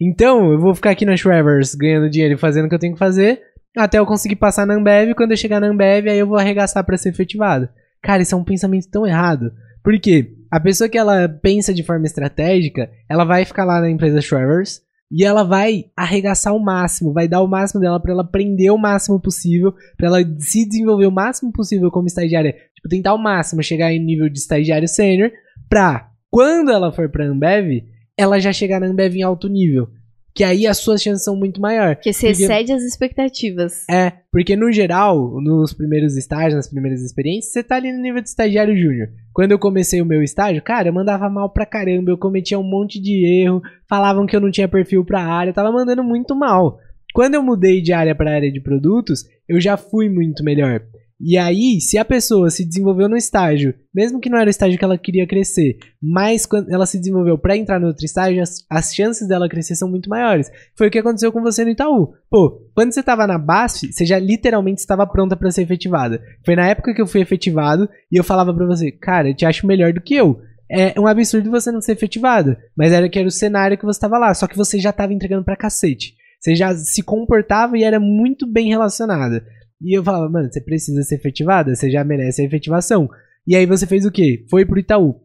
Então, 0.00 0.52
eu 0.52 0.58
vou 0.58 0.74
ficar 0.74 0.90
aqui 0.90 1.04
na 1.04 1.16
Travers 1.16 1.74
ganhando 1.74 2.10
dinheiro 2.10 2.34
e 2.34 2.38
fazendo 2.38 2.66
o 2.66 2.68
que 2.68 2.74
eu 2.74 2.78
tenho 2.78 2.92
que 2.94 2.98
fazer, 2.98 3.40
até 3.76 3.98
eu 3.98 4.06
conseguir 4.06 4.36
passar 4.36 4.66
na 4.66 4.74
Ambev, 4.74 5.14
quando 5.14 5.32
eu 5.32 5.36
chegar 5.36 5.60
na 5.60 5.68
Ambev, 5.68 6.08
aí 6.08 6.18
eu 6.18 6.26
vou 6.26 6.38
arregaçar 6.38 6.84
para 6.84 6.96
ser 6.96 7.10
efetivado. 7.10 7.68
Cara, 8.02 8.22
isso 8.22 8.34
é 8.34 8.38
um 8.38 8.44
pensamento 8.44 8.88
tão 8.88 9.06
errado. 9.06 9.52
Porque 9.82 10.34
a 10.50 10.58
pessoa 10.58 10.88
que 10.88 10.96
ela 10.96 11.28
pensa 11.28 11.74
de 11.74 11.82
forma 11.82 12.06
estratégica, 12.06 12.90
ela 13.08 13.24
vai 13.24 13.44
ficar 13.44 13.64
lá 13.64 13.80
na 13.80 13.90
empresa 13.90 14.20
Travers, 14.26 14.80
e 15.10 15.24
ela 15.24 15.42
vai 15.42 15.86
arregaçar 15.96 16.54
o 16.54 16.62
máximo, 16.62 17.12
vai 17.12 17.28
dar 17.28 17.42
o 17.42 17.48
máximo 17.48 17.80
dela 17.80 18.00
para 18.00 18.12
ela 18.12 18.22
aprender 18.22 18.70
o 18.70 18.78
máximo 18.78 19.20
possível, 19.20 19.72
para 19.96 20.08
ela 20.08 20.18
se 20.38 20.68
desenvolver 20.68 21.06
o 21.06 21.12
máximo 21.12 21.52
possível 21.52 21.90
como 21.90 22.06
estagiária, 22.06 22.52
tipo, 22.74 22.88
tentar 22.88 23.14
o 23.14 23.18
máximo 23.18 23.62
chegar 23.62 23.92
em 23.92 24.04
nível 24.04 24.28
de 24.28 24.38
estagiário 24.38 24.88
sênior, 24.88 25.30
pra 25.68 26.10
quando 26.30 26.70
ela 26.70 26.92
for 26.92 27.08
pra 27.08 27.26
Ambev, 27.26 27.84
ela 28.16 28.40
já 28.40 28.52
chegar 28.52 28.80
na 28.80 28.86
Ambev 28.86 29.16
em 29.16 29.22
alto 29.22 29.48
nível 29.48 29.88
que 30.36 30.44
aí 30.44 30.66
as 30.66 30.76
suas 30.76 31.02
chances 31.02 31.24
são 31.24 31.34
muito 31.34 31.62
maiores. 31.62 31.96
Porque 31.96 32.12
você 32.12 32.28
porque, 32.28 32.42
excede 32.42 32.72
as 32.72 32.82
expectativas. 32.82 33.88
É, 33.90 34.12
porque 34.30 34.54
no 34.54 34.70
geral, 34.70 35.40
nos 35.40 35.72
primeiros 35.72 36.14
estágios, 36.14 36.54
nas 36.54 36.68
primeiras 36.68 37.00
experiências, 37.00 37.54
você 37.54 37.62
tá 37.62 37.76
ali 37.76 37.90
no 37.90 38.02
nível 38.02 38.20
de 38.20 38.28
estagiário 38.28 38.76
júnior. 38.76 39.08
Quando 39.32 39.52
eu 39.52 39.58
comecei 39.58 40.02
o 40.02 40.04
meu 40.04 40.22
estágio, 40.22 40.62
cara, 40.62 40.88
eu 40.88 40.92
mandava 40.92 41.30
mal 41.30 41.48
pra 41.48 41.64
caramba, 41.64 42.10
eu 42.10 42.18
cometia 42.18 42.58
um 42.58 42.62
monte 42.62 43.00
de 43.00 43.24
erro, 43.24 43.62
falavam 43.88 44.26
que 44.26 44.36
eu 44.36 44.40
não 44.40 44.50
tinha 44.50 44.68
perfil 44.68 45.02
pra 45.06 45.24
área, 45.24 45.50
eu 45.50 45.54
tava 45.54 45.72
mandando 45.72 46.04
muito 46.04 46.36
mal. 46.36 46.78
Quando 47.14 47.34
eu 47.34 47.42
mudei 47.42 47.80
de 47.80 47.94
área 47.94 48.14
para 48.14 48.34
área 48.34 48.52
de 48.52 48.60
produtos, 48.60 49.24
eu 49.48 49.58
já 49.58 49.78
fui 49.78 50.10
muito 50.10 50.44
melhor. 50.44 50.82
E 51.18 51.38
aí, 51.38 51.80
se 51.80 51.96
a 51.96 52.04
pessoa 52.04 52.50
se 52.50 52.62
desenvolveu 52.62 53.08
no 53.08 53.16
estágio, 53.16 53.74
mesmo 53.94 54.20
que 54.20 54.28
não 54.28 54.38
era 54.38 54.48
o 54.48 54.50
estágio 54.50 54.78
que 54.78 54.84
ela 54.84 54.98
queria 54.98 55.26
crescer, 55.26 55.78
mas 56.02 56.44
quando 56.44 56.70
ela 56.70 56.84
se 56.84 56.98
desenvolveu 56.98 57.38
para 57.38 57.56
entrar 57.56 57.80
no 57.80 57.86
outro 57.86 58.04
estágio, 58.04 58.42
as, 58.42 58.66
as, 58.68 58.94
chances 58.94 59.26
dela 59.26 59.48
crescer 59.48 59.76
são 59.76 59.88
muito 59.88 60.10
maiores. 60.10 60.50
Foi 60.76 60.88
o 60.88 60.90
que 60.90 60.98
aconteceu 60.98 61.32
com 61.32 61.40
você 61.40 61.64
no 61.64 61.70
Itaú. 61.70 62.12
Pô, 62.30 62.60
quando 62.74 62.92
você 62.92 63.00
estava 63.00 63.26
na 63.26 63.38
BASF, 63.38 63.90
você 63.90 64.04
já 64.04 64.18
literalmente 64.18 64.80
estava 64.80 65.06
pronta 65.06 65.34
para 65.34 65.50
ser 65.50 65.62
efetivada. 65.62 66.22
Foi 66.44 66.54
na 66.54 66.68
época 66.68 66.92
que 66.92 67.00
eu 67.00 67.06
fui 67.06 67.22
efetivado 67.22 67.88
e 68.12 68.16
eu 68.16 68.24
falava 68.24 68.52
para 68.52 68.66
você, 68.66 68.92
cara, 68.92 69.30
eu 69.30 69.34
te 69.34 69.46
acho 69.46 69.66
melhor 69.66 69.94
do 69.94 70.02
que 70.02 70.14
eu. 70.14 70.38
É 70.70 71.00
um 71.00 71.06
absurdo 71.06 71.50
você 71.50 71.70
não 71.72 71.80
ser 71.80 71.92
efetivada, 71.92 72.58
mas 72.76 72.92
era 72.92 73.08
que 73.08 73.18
era 73.18 73.28
o 73.28 73.30
cenário 73.30 73.78
que 73.78 73.84
você 73.84 73.96
estava 73.96 74.18
lá, 74.18 74.34
só 74.34 74.46
que 74.46 74.56
você 74.56 74.78
já 74.78 74.90
estava 74.90 75.14
entregando 75.14 75.44
pra 75.44 75.56
cacete. 75.56 76.14
Você 76.40 76.54
já 76.54 76.74
se 76.76 77.02
comportava 77.02 77.78
e 77.78 77.84
era 77.84 77.98
muito 77.98 78.46
bem 78.46 78.68
relacionada. 78.68 79.44
E 79.82 79.96
eu 79.96 80.02
falava, 80.02 80.28
mano, 80.28 80.50
você 80.50 80.60
precisa 80.60 81.02
ser 81.02 81.16
efetivada, 81.16 81.74
você 81.74 81.90
já 81.90 82.02
merece 82.04 82.42
a 82.42 82.44
efetivação. 82.44 83.08
E 83.46 83.54
aí 83.54 83.66
você 83.66 83.86
fez 83.86 84.04
o 84.04 84.10
quê? 84.10 84.44
Foi 84.50 84.64
pro 84.64 84.78
Itaú. 84.78 85.20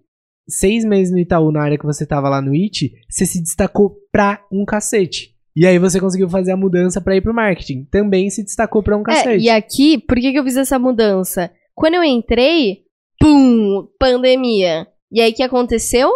Seis 0.47 0.83
meses 0.83 1.11
no 1.11 1.19
Itaú, 1.19 1.51
na 1.51 1.63
área 1.63 1.77
que 1.77 1.85
você 1.85 2.05
tava 2.05 2.27
lá 2.27 2.41
no 2.41 2.53
IT, 2.53 2.93
você 3.09 3.25
se 3.25 3.41
destacou 3.41 3.95
pra 4.11 4.45
um 4.51 4.65
cacete. 4.65 5.31
E 5.55 5.65
aí 5.65 5.77
você 5.79 5.99
conseguiu 5.99 6.29
fazer 6.29 6.51
a 6.51 6.57
mudança 6.57 7.01
para 7.01 7.15
ir 7.15 7.21
pro 7.21 7.33
marketing. 7.33 7.85
Também 7.85 8.29
se 8.29 8.43
destacou 8.43 8.83
pra 8.83 8.97
um 8.97 9.01
é, 9.01 9.03
cacete. 9.03 9.29
É, 9.29 9.39
e 9.39 9.49
aqui, 9.49 9.97
por 9.97 10.17
que, 10.17 10.31
que 10.31 10.39
eu 10.39 10.43
fiz 10.43 10.57
essa 10.57 10.77
mudança? 10.77 11.51
Quando 11.73 11.95
eu 11.95 12.03
entrei, 12.03 12.83
pum, 13.19 13.87
pandemia. 13.99 14.87
E 15.11 15.21
aí 15.21 15.31
o 15.31 15.35
que 15.35 15.43
aconteceu? 15.43 16.09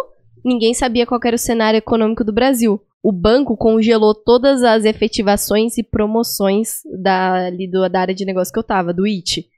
Ninguém 0.44 0.74
sabia 0.74 1.06
qual 1.06 1.20
era 1.24 1.36
o 1.36 1.38
cenário 1.38 1.78
econômico 1.78 2.24
do 2.24 2.32
Brasil 2.32 2.80
o 3.02 3.12
banco 3.12 3.56
congelou 3.56 4.14
todas 4.14 4.62
as 4.62 4.84
efetivações 4.84 5.78
e 5.78 5.82
promoções 5.82 6.80
da, 7.00 7.46
ali 7.46 7.70
do, 7.70 7.88
da 7.88 8.00
área 8.00 8.14
de 8.14 8.24
negócio 8.24 8.52
que 8.52 8.58
eu 8.58 8.64
tava, 8.64 8.92
do 8.92 9.06
IT. 9.06 9.48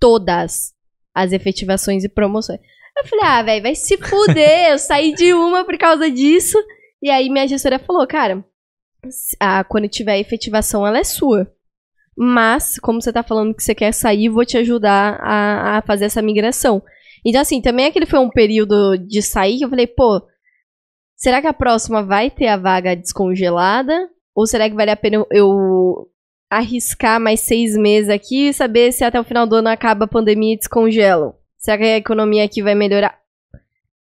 Todas 0.00 0.72
as 1.14 1.32
efetivações 1.32 2.04
e 2.04 2.08
promoções. 2.08 2.60
Eu 2.96 3.06
falei, 3.06 3.24
ah, 3.24 3.42
velho, 3.42 3.62
vai 3.62 3.74
se 3.74 3.96
fuder, 3.96 4.70
eu 4.70 4.78
saí 4.78 5.14
de 5.14 5.32
uma 5.32 5.64
por 5.64 5.78
causa 5.78 6.10
disso. 6.10 6.58
E 7.00 7.10
aí 7.10 7.30
minha 7.30 7.46
gestora 7.46 7.78
falou, 7.78 8.06
cara, 8.06 8.44
a, 9.38 9.62
quando 9.64 9.88
tiver 9.88 10.18
efetivação, 10.18 10.86
ela 10.86 10.98
é 10.98 11.04
sua. 11.04 11.52
Mas, 12.16 12.80
como 12.80 13.00
você 13.00 13.12
tá 13.12 13.22
falando 13.22 13.54
que 13.54 13.62
você 13.62 13.76
quer 13.76 13.92
sair, 13.92 14.28
vou 14.28 14.44
te 14.44 14.58
ajudar 14.58 15.20
a, 15.20 15.78
a 15.78 15.82
fazer 15.82 16.06
essa 16.06 16.20
migração. 16.20 16.82
Então, 17.24 17.40
assim, 17.40 17.60
também 17.60 17.86
aquele 17.86 18.06
foi 18.06 18.18
um 18.18 18.30
período 18.30 18.96
de 18.96 19.22
sair 19.22 19.58
que 19.58 19.64
eu 19.64 19.68
falei, 19.68 19.86
pô, 19.86 20.20
Será 21.18 21.40
que 21.40 21.48
a 21.48 21.52
próxima 21.52 22.00
vai 22.00 22.30
ter 22.30 22.46
a 22.46 22.56
vaga 22.56 22.94
descongelada? 22.94 24.08
Ou 24.32 24.46
será 24.46 24.70
que 24.70 24.76
vale 24.76 24.92
a 24.92 24.96
pena 24.96 25.26
eu 25.32 26.08
arriscar 26.48 27.20
mais 27.20 27.40
seis 27.40 27.76
meses 27.76 28.08
aqui 28.08 28.48
e 28.48 28.52
saber 28.52 28.92
se 28.92 29.02
até 29.02 29.20
o 29.20 29.24
final 29.24 29.44
do 29.44 29.56
ano 29.56 29.68
acaba 29.68 30.04
a 30.04 30.08
pandemia 30.08 30.54
e 30.54 30.58
descongelam? 30.58 31.34
Será 31.58 31.76
que 31.76 31.82
a 31.82 31.96
economia 31.96 32.44
aqui 32.44 32.62
vai 32.62 32.76
melhorar? 32.76 33.18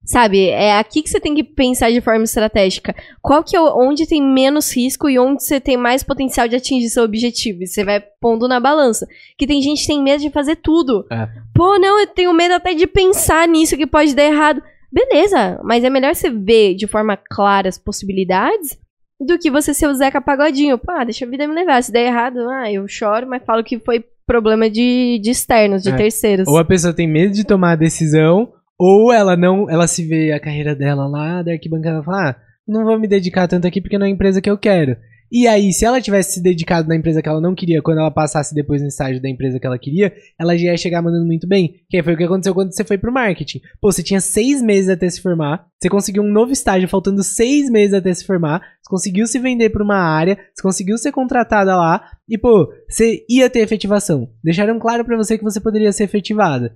Sabe, 0.03 0.49
é 0.49 0.78
aqui 0.78 1.01
que 1.01 1.09
você 1.09 1.20
tem 1.20 1.34
que 1.34 1.43
pensar 1.43 1.89
de 1.89 2.01
forma 2.01 2.26
estratégica. 2.26 2.93
Qual 3.22 3.41
que 3.43 3.55
é 3.55 3.61
onde 3.61 4.05
tem 4.05 4.22
menos 4.22 4.76
risco 4.76 5.09
e 5.09 5.18
onde 5.18 5.41
você 5.41 5.59
tem 5.59 5.78
mais 5.78 6.03
potencial 6.03 6.49
de 6.49 6.57
atingir 6.57 6.89
seu 6.89 7.03
objetivo. 7.03 7.63
E 7.63 7.68
você 7.68 7.84
vai 7.84 7.99
pondo 8.20 8.47
na 8.47 8.59
balança. 8.59 9.07
Que 9.38 9.47
tem 9.47 9.61
gente 9.61 9.82
que 9.82 9.88
tem 9.88 10.03
medo 10.03 10.22
de 10.22 10.30
fazer 10.30 10.57
tudo. 10.57 11.07
É. 11.09 11.28
Pô, 11.55 11.80
não, 11.80 11.99
eu 11.99 12.07
tenho 12.07 12.34
medo 12.34 12.53
até 12.53 12.76
de 12.76 12.86
pensar 12.86 13.47
nisso 13.47 13.78
que 13.78 13.88
pode 13.88 14.13
dar 14.13 14.26
errado. 14.26 14.61
Beleza, 14.92 15.60
mas 15.64 15.84
é 15.84 15.90
melhor 15.90 16.16
você 16.16 16.30
ver 16.30 16.76
de 16.76 16.88
forma 16.88 17.18
clara 17.18 17.70
as 17.70 17.78
possibilidades 17.78 18.78
do 19.20 19.38
que 19.38 19.50
você 19.50 19.74
ser 19.74 19.88
o 19.88 19.94
Zeca 19.94 20.22
Pagodinho. 20.22 20.78
Pá, 20.78 21.04
deixa 21.04 21.26
a 21.26 21.30
vida 21.30 21.48
me 21.48 21.54
levar. 21.54 21.82
Se 21.82 21.92
der 21.92 22.08
errado, 22.08 22.40
ah, 22.50 22.72
eu 22.72 22.88
choro, 22.88 23.28
mas 23.28 23.44
falo 23.44 23.64
que 23.64 23.80
foi 23.80 24.04
problema 24.26 24.70
de, 24.70 25.20
de 25.22 25.30
externos, 25.30 25.84
de 25.84 25.90
é. 25.90 25.96
terceiros. 25.96 26.48
Ou 26.48 26.58
a 26.58 26.66
pessoa 26.66 26.94
tem 26.94 27.08
medo 27.08 27.34
de 27.34 27.46
tomar 27.46 27.74
a 27.74 27.78
decisão, 27.78 28.52
ou 28.78 29.14
ela 29.14 29.36
não, 29.36 29.70
ela 29.70 29.88
se 29.88 30.06
vê 30.06 30.32
a 30.32 30.40
carreira 30.40 30.76
dela 30.76 31.08
lá 31.08 31.42
da 31.42 31.52
arquibancada 31.52 32.02
e 32.02 32.04
fala, 32.04 32.30
ah, 32.30 32.36
não 32.68 32.84
vou 32.84 33.00
me 33.00 33.08
dedicar 33.08 33.48
tanto 33.48 33.68
aqui 33.68 33.80
porque 33.80 33.98
não 33.98 34.06
é 34.06 34.10
a 34.10 34.12
empresa 34.12 34.42
que 34.42 34.50
eu 34.50 34.58
quero. 34.58 34.98
E 35.32 35.48
aí, 35.48 35.74
se 35.74 35.84
ela 35.84 36.00
tivesse 36.00 36.34
se 36.34 36.42
dedicado 36.42 36.88
na 36.88 36.96
empresa 36.96 37.22
que 37.22 37.28
ela 37.28 37.42
não 37.42 37.56
queria, 37.56 37.82
quando 37.82 38.00
ela 38.00 38.12
passasse 38.12 38.54
depois 38.54 38.82
no 38.82 38.88
estágio 38.88 39.22
da 39.22 39.30
empresa 39.30 39.60
que 39.60 39.66
ela 39.66 39.80
queria, 39.80 40.14
ela 40.40 40.56
já 40.58 40.66
ia 40.66 40.78
chegar 40.78 41.02
mandando 41.02 41.26
muito 41.26 41.48
bem. 41.48 41.82
Que 41.90 42.02
foi 42.04 42.14
o 42.14 42.18
que 42.18 42.24
aconteceu 42.24 42.54
quando 42.54 42.74
você 42.74 42.84
foi 42.84 42.98
pro 42.98 43.12
marketing. 43.12 43.60
Pô, 43.82 43.92
você 43.92 44.04
tinha 44.04 44.22
seis 44.22 44.62
meses 44.62 44.90
até 44.90 45.10
se 45.10 45.22
formar, 45.22 45.66
você 45.82 45.90
conseguiu 45.90 46.24
um 46.24 46.32
novo 46.32 46.52
estágio 46.52 46.88
faltando 46.88 47.24
seis 47.24 47.70
meses 47.70 47.94
até 47.94 48.14
se 48.14 48.26
formar, 48.26 48.60
você 48.60 48.90
conseguiu 48.90 49.28
se 49.28 49.40
vender 49.40 49.70
pra 49.72 49.84
uma 49.84 49.98
área, 49.98 50.38
você 50.54 50.62
conseguiu 50.62 50.98
ser 50.98 51.12
contratada 51.12 51.76
lá, 51.76 52.04
e 52.30 52.38
pô, 52.38 52.72
você 52.88 53.26
ia 53.30 53.50
ter 53.50 53.60
efetivação. 53.60 54.30
Deixaram 54.44 54.80
claro 54.80 55.04
para 55.04 55.18
você 55.18 55.38
que 55.38 55.44
você 55.44 55.60
poderia 55.60 55.92
ser 55.92 56.04
efetivada. 56.04 56.76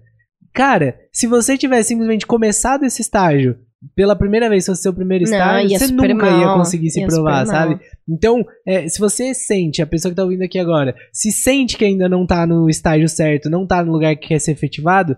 Cara, 0.54 0.98
se 1.14 1.28
você 1.28 1.58
tivesse 1.58 1.90
simplesmente 1.90 2.26
começado 2.26 2.84
esse 2.84 3.02
estágio 3.02 3.58
pela 3.96 4.16
primeira 4.16 4.50
vez, 4.50 4.66
se 4.66 4.72
fosse 4.72 4.82
seu 4.82 4.94
primeiro 4.94 5.24
estágio, 5.24 5.78
você 5.78 5.92
nunca 5.92 6.14
mal, 6.16 6.40
ia 6.40 6.54
conseguir 6.54 6.90
se 6.90 7.00
ia 7.00 7.08
provar, 7.08 7.46
sabe? 7.46 7.80
Então, 8.08 8.46
é, 8.68 8.88
se 8.88 9.00
você 9.00 9.34
sente, 9.34 9.82
a 9.82 9.88
pessoa 9.88 10.12
que 10.12 10.16
tá 10.16 10.24
ouvindo 10.24 10.44
aqui 10.44 10.60
agora, 10.60 10.96
se 11.14 11.32
sente 11.32 11.78
que 11.78 11.86
ainda 11.86 12.10
não 12.10 12.26
tá 12.26 12.46
no 12.46 12.70
estágio 12.70 13.08
certo, 13.08 13.50
não 13.50 13.66
tá 13.66 13.84
no 13.84 13.92
lugar 13.92 14.16
que 14.16 14.28
quer 14.28 14.40
ser 14.40 14.52
efetivado, 14.52 15.16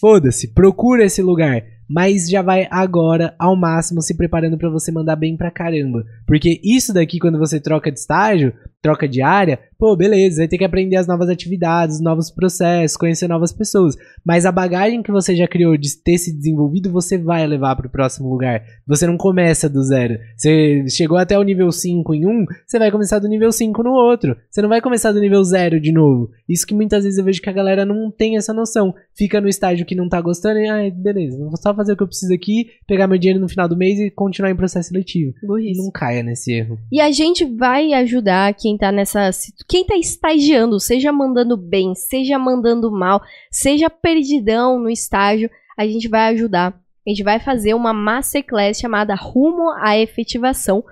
foda-se, 0.00 0.54
procura 0.54 1.04
esse 1.04 1.20
lugar 1.20 1.62
mas 1.88 2.28
já 2.28 2.42
vai 2.42 2.68
agora 2.70 3.34
ao 3.38 3.56
máximo 3.56 4.02
se 4.02 4.14
preparando 4.14 4.58
para 4.58 4.68
você 4.68 4.92
mandar 4.92 5.16
bem 5.16 5.36
pra 5.36 5.50
caramba. 5.50 6.04
Porque 6.26 6.60
isso 6.62 6.92
daqui, 6.92 7.18
quando 7.18 7.38
você 7.38 7.58
troca 7.58 7.90
de 7.90 7.98
estágio, 7.98 8.52
troca 8.82 9.08
de 9.08 9.20
área, 9.20 9.58
pô, 9.78 9.96
beleza, 9.96 10.38
vai 10.38 10.48
ter 10.48 10.58
que 10.58 10.64
aprender 10.64 10.96
as 10.96 11.06
novas 11.06 11.28
atividades, 11.28 12.00
novos 12.00 12.30
processos, 12.30 12.96
conhecer 12.96 13.28
novas 13.28 13.52
pessoas. 13.52 13.96
Mas 14.24 14.46
a 14.46 14.52
bagagem 14.52 15.02
que 15.02 15.10
você 15.10 15.34
já 15.34 15.46
criou 15.46 15.76
de 15.76 15.96
ter 16.02 16.18
se 16.18 16.34
desenvolvido, 16.34 16.90
você 16.90 17.18
vai 17.18 17.46
levar 17.46 17.76
pro 17.76 17.90
próximo 17.90 18.28
lugar. 18.28 18.62
Você 18.86 19.06
não 19.06 19.16
começa 19.16 19.68
do 19.68 19.82
zero. 19.82 20.18
Você 20.36 20.84
chegou 20.88 21.16
até 21.16 21.38
o 21.38 21.42
nível 21.42 21.70
5 21.70 22.14
em 22.14 22.26
um, 22.26 22.44
você 22.66 22.78
vai 22.78 22.90
começar 22.90 23.18
do 23.18 23.28
nível 23.28 23.50
5 23.50 23.82
no 23.82 23.92
outro. 23.92 24.36
Você 24.50 24.62
não 24.62 24.68
vai 24.68 24.80
começar 24.80 25.12
do 25.12 25.20
nível 25.20 25.42
0 25.42 25.80
de 25.80 25.92
novo. 25.92 26.30
Isso 26.48 26.66
que 26.66 26.74
muitas 26.74 27.04
vezes 27.04 27.18
eu 27.18 27.24
vejo 27.24 27.42
que 27.42 27.50
a 27.50 27.52
galera 27.52 27.84
não 27.84 28.10
tem 28.10 28.36
essa 28.36 28.52
noção. 28.52 28.94
Fica 29.14 29.40
no 29.40 29.48
estágio 29.48 29.86
que 29.86 29.94
não 29.94 30.08
tá 30.08 30.20
gostando 30.20 30.58
e, 30.58 30.68
ah, 30.68 30.90
beleza, 30.94 31.38
vou 31.38 31.56
só 31.56 31.74
fazer 31.74 31.92
o 31.92 31.96
que 31.96 32.02
eu 32.02 32.08
preciso 32.08 32.32
aqui, 32.32 32.68
pegar 32.86 33.06
meu 33.06 33.18
dinheiro 33.18 33.40
no 33.40 33.48
final 33.48 33.68
do 33.68 33.76
mês 33.76 33.98
e 33.98 34.10
continuar 34.10 34.50
em 34.50 34.56
processo 34.56 34.88
seletivo. 34.88 35.34
Burrice. 35.42 35.80
Não 35.80 35.90
caia 35.90 36.22
nesse 36.22 36.52
erro. 36.52 36.78
E 36.90 37.00
a 37.00 37.10
gente 37.10 37.44
vai 37.44 37.92
ajudar 37.92 38.54
quem 38.54 38.67
tá 38.76 38.90
nessa. 38.92 39.30
Quem 39.66 39.84
tá 39.84 39.96
estagiando, 39.96 40.78
seja 40.80 41.12
mandando 41.12 41.56
bem, 41.56 41.94
seja 41.94 42.38
mandando 42.38 42.90
mal, 42.90 43.22
seja 43.50 43.88
perdidão 43.88 44.78
no 44.78 44.90
estágio, 44.90 45.50
a 45.76 45.86
gente 45.86 46.08
vai 46.08 46.34
ajudar. 46.34 46.78
A 47.06 47.10
gente 47.10 47.22
vai 47.22 47.40
fazer 47.40 47.72
uma 47.72 47.94
masterclass 47.94 48.78
chamada 48.78 49.14
Rumo 49.14 49.70
à 49.80 49.96
Efetivação, 49.96 50.84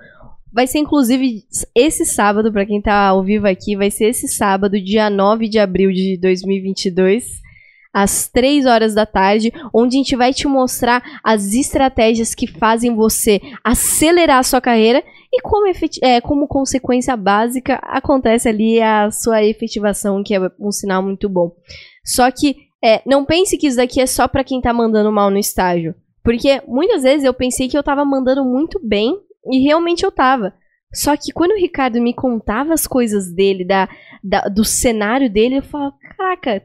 Vai 0.51 0.65
ser 0.65 0.79
inclusive 0.79 1.43
esse 1.75 2.05
sábado, 2.05 2.51
pra 2.51 2.65
quem 2.65 2.81
tá 2.81 3.07
ao 3.09 3.23
vivo 3.23 3.47
aqui, 3.47 3.75
vai 3.75 3.91
ser 3.91 4.05
esse 4.05 4.27
sábado, 4.27 4.81
dia 4.81 5.09
9 5.09 5.47
de 5.47 5.59
abril 5.59 5.91
de 5.91 6.17
2022, 6.17 7.41
às 8.03 8.27
3 8.27 8.65
horas 8.65 8.93
da 8.93 9.05
tarde, 9.05 9.51
onde 9.73 9.95
a 9.95 9.99
gente 9.99 10.15
vai 10.15 10.33
te 10.33 10.47
mostrar 10.47 11.01
as 11.23 11.53
estratégias 11.53 12.35
que 12.35 12.45
fazem 12.45 12.95
você 12.95 13.39
acelerar 13.63 14.39
a 14.39 14.43
sua 14.43 14.61
carreira 14.61 15.03
e 15.33 15.41
como, 15.41 15.65
é, 16.01 16.21
como 16.21 16.47
consequência 16.47 17.15
básica 17.17 17.75
acontece 17.83 18.47
ali 18.47 18.81
a 18.81 19.09
sua 19.11 19.43
efetivação, 19.43 20.23
que 20.23 20.35
é 20.35 20.39
um 20.59 20.71
sinal 20.71 21.01
muito 21.01 21.27
bom. 21.27 21.51
Só 22.05 22.29
que 22.31 22.55
é, 22.83 23.01
não 23.05 23.25
pense 23.25 23.57
que 23.57 23.67
isso 23.67 23.77
daqui 23.77 23.99
é 23.99 24.05
só 24.05 24.27
pra 24.27 24.43
quem 24.43 24.61
tá 24.61 24.71
mandando 24.71 25.11
mal 25.11 25.29
no 25.29 25.37
estágio. 25.37 25.95
Porque 26.23 26.61
muitas 26.67 27.03
vezes 27.03 27.23
eu 27.23 27.33
pensei 27.33 27.67
que 27.67 27.77
eu 27.77 27.83
tava 27.83 28.05
mandando 28.05 28.43
muito 28.45 28.79
bem 28.83 29.17
e 29.51 29.59
realmente 29.63 30.03
eu 30.03 30.11
tava. 30.11 30.53
Só 30.93 31.15
que 31.17 31.31
quando 31.33 31.51
o 31.51 31.57
Ricardo 31.59 32.01
me 32.01 32.13
contava 32.13 32.73
as 32.73 32.85
coisas 32.87 33.33
dele, 33.33 33.65
da, 33.65 33.89
da- 34.23 34.47
do 34.47 34.63
cenário 34.63 35.29
dele, 35.29 35.57
eu 35.57 35.63
falava, 35.63 35.95
caraca, 36.17 36.63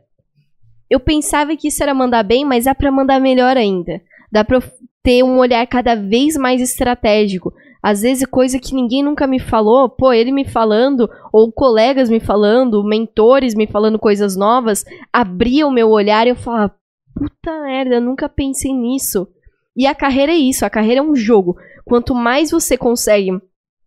eu 0.92 1.00
pensava 1.00 1.56
que 1.56 1.68
isso 1.68 1.82
era 1.82 1.94
mandar 1.94 2.22
bem, 2.22 2.44
mas 2.44 2.66
dá 2.66 2.74
pra 2.74 2.92
mandar 2.92 3.18
melhor 3.18 3.56
ainda. 3.56 4.02
Dá 4.30 4.46
eu 4.50 4.62
ter 5.02 5.22
um 5.22 5.38
olhar 5.38 5.66
cada 5.66 5.94
vez 5.94 6.36
mais 6.36 6.60
estratégico. 6.60 7.50
Às 7.82 8.02
vezes, 8.02 8.26
coisa 8.26 8.58
que 8.58 8.74
ninguém 8.74 9.02
nunca 9.02 9.26
me 9.26 9.40
falou, 9.40 9.88
pô, 9.88 10.12
ele 10.12 10.30
me 10.30 10.44
falando, 10.44 11.08
ou 11.32 11.50
colegas 11.50 12.10
me 12.10 12.20
falando, 12.20 12.84
mentores 12.84 13.54
me 13.54 13.66
falando 13.66 13.98
coisas 13.98 14.36
novas, 14.36 14.84
abria 15.10 15.66
o 15.66 15.70
meu 15.70 15.88
olhar 15.88 16.26
e 16.26 16.30
eu 16.30 16.36
falava, 16.36 16.74
puta 17.14 17.62
merda, 17.62 17.98
nunca 17.98 18.28
pensei 18.28 18.74
nisso. 18.74 19.26
E 19.74 19.86
a 19.86 19.94
carreira 19.94 20.32
é 20.32 20.36
isso, 20.36 20.66
a 20.66 20.70
carreira 20.70 21.00
é 21.00 21.02
um 21.02 21.16
jogo. 21.16 21.56
Quanto 21.86 22.14
mais 22.14 22.50
você 22.50 22.76
consegue 22.76 23.32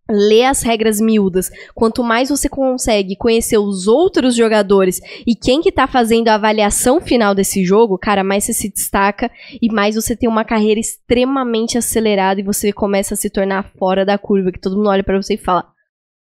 ler 0.08 0.44
as 0.44 0.62
regras 0.62 1.00
miúdas, 1.00 1.50
quanto 1.74 2.04
mais 2.04 2.28
você 2.28 2.48
consegue 2.48 3.16
conhecer 3.16 3.58
os 3.58 3.86
outros 3.86 4.34
jogadores 4.34 5.00
e 5.26 5.34
quem 5.34 5.60
que 5.60 5.72
tá 5.72 5.86
fazendo 5.86 6.28
a 6.28 6.34
avaliação 6.34 7.00
final 7.00 7.34
desse 7.34 7.64
jogo, 7.64 7.98
cara, 7.98 8.22
mais 8.22 8.44
você 8.44 8.52
se 8.52 8.68
destaca 8.68 9.30
e 9.60 9.72
mais 9.72 9.96
você 9.96 10.14
tem 10.14 10.28
uma 10.28 10.44
carreira 10.44 10.78
extremamente 10.78 11.76
acelerada 11.76 12.40
e 12.40 12.44
você 12.44 12.72
começa 12.72 13.14
a 13.14 13.16
se 13.16 13.28
tornar 13.28 13.70
fora 13.78 14.04
da 14.04 14.16
curva, 14.16 14.52
que 14.52 14.60
todo 14.60 14.76
mundo 14.76 14.88
olha 14.88 15.04
pra 15.04 15.20
você 15.20 15.34
e 15.34 15.38
fala: 15.38 15.66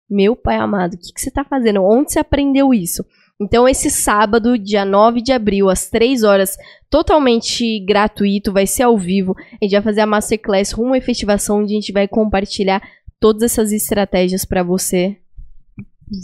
"Meu 0.08 0.36
pai 0.36 0.56
amado, 0.56 0.94
o 0.94 0.98
que 0.98 1.12
que 1.12 1.20
você 1.20 1.30
tá 1.30 1.44
fazendo? 1.44 1.82
Onde 1.82 2.12
você 2.12 2.18
aprendeu 2.18 2.74
isso?" 2.74 3.04
Então, 3.42 3.66
esse 3.66 3.88
sábado, 3.88 4.58
dia 4.58 4.84
9 4.84 5.22
de 5.22 5.32
abril, 5.32 5.70
às 5.70 5.88
3 5.88 6.24
horas, 6.24 6.58
totalmente 6.90 7.80
gratuito, 7.80 8.52
vai 8.52 8.66
ser 8.66 8.82
ao 8.82 8.98
vivo. 8.98 9.34
A 9.52 9.64
gente 9.64 9.72
vai 9.72 9.80
fazer 9.80 10.02
a 10.02 10.06
Masterclass 10.06 10.72
rumo 10.72 10.92
à 10.92 10.98
efetivação, 10.98 11.60
onde 11.60 11.72
a 11.72 11.76
gente 11.76 11.90
vai 11.90 12.06
compartilhar 12.06 12.82
todas 13.20 13.42
essas 13.42 13.70
estratégias 13.70 14.44
pra 14.44 14.62
você 14.62 15.18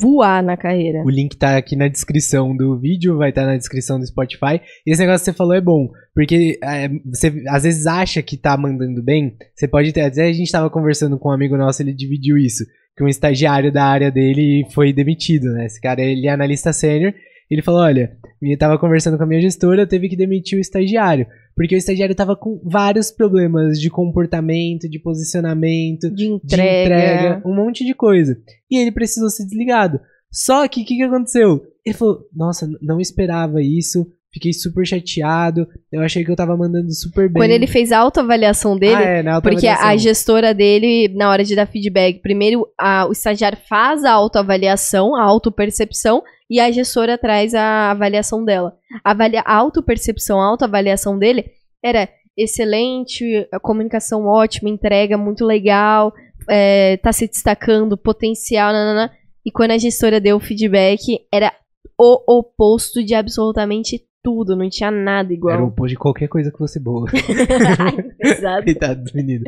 voar 0.01 0.43
na 0.43 0.57
carreira. 0.57 1.05
O 1.05 1.11
link 1.11 1.37
tá 1.37 1.57
aqui 1.57 1.77
na 1.77 1.87
descrição 1.87 2.57
do 2.57 2.77
vídeo, 2.77 3.17
vai 3.17 3.29
estar 3.29 3.47
na 3.47 3.57
descrição 3.57 4.01
do 4.01 4.07
Spotify. 4.07 4.61
Esse 4.85 5.01
negócio 5.01 5.25
que 5.25 5.31
você 5.31 5.37
falou 5.37 5.55
é 5.55 5.61
bom, 5.61 5.89
porque 6.13 6.59
é, 6.63 6.89
você 7.05 7.45
às 7.49 7.63
vezes 7.63 7.87
acha 7.87 8.21
que 8.23 8.37
tá 8.37 8.57
mandando 8.57 9.03
bem. 9.03 9.37
Você 9.55 9.69
pode 9.69 9.93
ter. 9.93 10.01
Até 10.01 10.25
a 10.25 10.33
gente 10.33 10.51
tava 10.51 10.69
conversando 10.69 11.19
com 11.19 11.29
um 11.29 11.33
amigo 11.33 11.57
nosso, 11.57 11.83
ele 11.83 11.95
dividiu 11.95 12.37
isso. 12.37 12.65
Que 12.97 13.05
um 13.05 13.09
estagiário 13.09 13.71
da 13.71 13.85
área 13.85 14.11
dele 14.11 14.67
foi 14.73 14.93
demitido, 14.93 15.53
né? 15.53 15.67
Esse 15.67 15.81
cara 15.81 16.01
ele 16.01 16.27
é 16.27 16.31
analista 16.31 16.73
sênior. 16.73 17.13
Ele 17.51 17.63
falou: 17.63 17.81
olha, 17.81 18.17
eu 18.43 18.59
tava 18.59 18.79
conversando 18.79 19.17
com 19.17 19.23
a 19.25 19.27
minha 19.27 19.41
gestora, 19.41 19.83
eu 19.83 19.87
teve 19.87 20.09
que 20.09 20.17
demitir 20.17 20.59
o 20.59 20.61
estagiário. 20.61 21.27
Porque 21.55 21.75
o 21.75 21.79
estagiário 21.79 22.15
tava 22.15 22.37
com 22.37 22.61
vários 22.65 23.11
problemas 23.11 23.81
de 23.81 23.89
comportamento, 23.89 24.89
de 24.89 24.99
posicionamento, 24.99 26.11
De 26.11 26.17
de 26.17 26.27
entrega. 26.27 26.85
entrega, 26.85 27.43
um 27.47 27.55
monte 27.55 27.85
de 27.85 27.95
coisa. 27.95 28.37
E 28.71 28.79
ele 28.79 28.93
precisou 28.93 29.31
ser 29.31 29.45
desligado. 29.45 29.99
Só 30.31 30.69
que 30.69 30.83
o 30.83 30.85
que, 30.85 30.97
que 30.97 31.03
aconteceu? 31.03 31.63
Ele 31.85 31.95
falou: 31.95 32.21
Nossa, 32.35 32.69
não 32.83 33.01
esperava 33.01 33.63
isso. 33.63 34.07
Fiquei 34.37 34.53
super 34.53 34.87
chateado. 34.87 35.67
Eu 35.91 36.03
achei 36.03 36.23
que 36.23 36.31
eu 36.31 36.37
tava 36.37 36.55
mandando 36.59 36.93
super 36.93 37.27
bem. 37.27 37.41
Quando 37.41 37.53
ele 37.53 37.67
fez 37.67 37.91
a 37.91 37.99
autoavaliação 37.99 38.77
dele, 38.79 38.95
ah, 38.95 39.01
é, 39.01 39.23
na 39.23 39.41
Porque 39.41 39.67
a 39.67 39.97
gestora 39.97 40.53
dele, 40.53 41.09
na 41.17 41.31
hora 41.31 41.43
de 41.43 41.57
dar 41.57 41.65
feedback, 41.67 42.21
primeiro 42.21 42.67
a- 42.79 43.07
o 43.09 43.13
estagiário 43.13 43.57
faz 43.67 44.05
a 44.05 44.13
autoavaliação, 44.13 45.17
a 45.17 45.23
autopercepção, 45.23 46.23
e 46.51 46.61
a 46.61 46.71
gestora 46.71 47.17
traz 47.17 47.55
a 47.55 47.91
avaliação 47.93 48.45
dela. 48.45 48.75
A, 49.03 49.13
avalia- 49.13 49.43
a 49.47 49.55
autopercepção, 49.57 50.39
a 50.39 50.45
autoavaliação 50.47 51.19
dele 51.19 51.47
era 51.83 52.07
excelente, 52.37 53.49
a 53.51 53.59
comunicação 53.59 54.27
ótima, 54.27 54.69
entrega 54.69 55.17
muito 55.17 55.47
legal, 55.47 56.13
é, 56.47 56.99
tá 56.99 57.11
se 57.11 57.27
destacando, 57.27 57.97
potencial, 57.97 58.71
nanana. 58.71 59.11
E 59.47 59.51
quando 59.51 59.71
a 59.71 59.79
gestora 59.79 60.21
deu 60.21 60.37
o 60.37 60.41
feedback, 60.41 61.21
era 61.33 61.51
o 61.99 62.39
oposto 62.39 63.03
de 63.03 63.15
absolutamente 63.15 64.03
tudo, 64.27 64.57
não 64.57 64.69
tinha 64.69 64.91
nada 64.91 65.29
Era 65.29 65.35
igual. 65.35 65.67
oposto 65.67 65.91
de 65.91 65.97
qualquer 65.97 66.27
coisa 66.27 66.51
que 66.51 66.59
fosse 66.59 66.81
boa. 66.81 67.07
Exato. 68.19 68.65
Coitado 68.67 69.05
do 69.05 69.13
menino. 69.15 69.45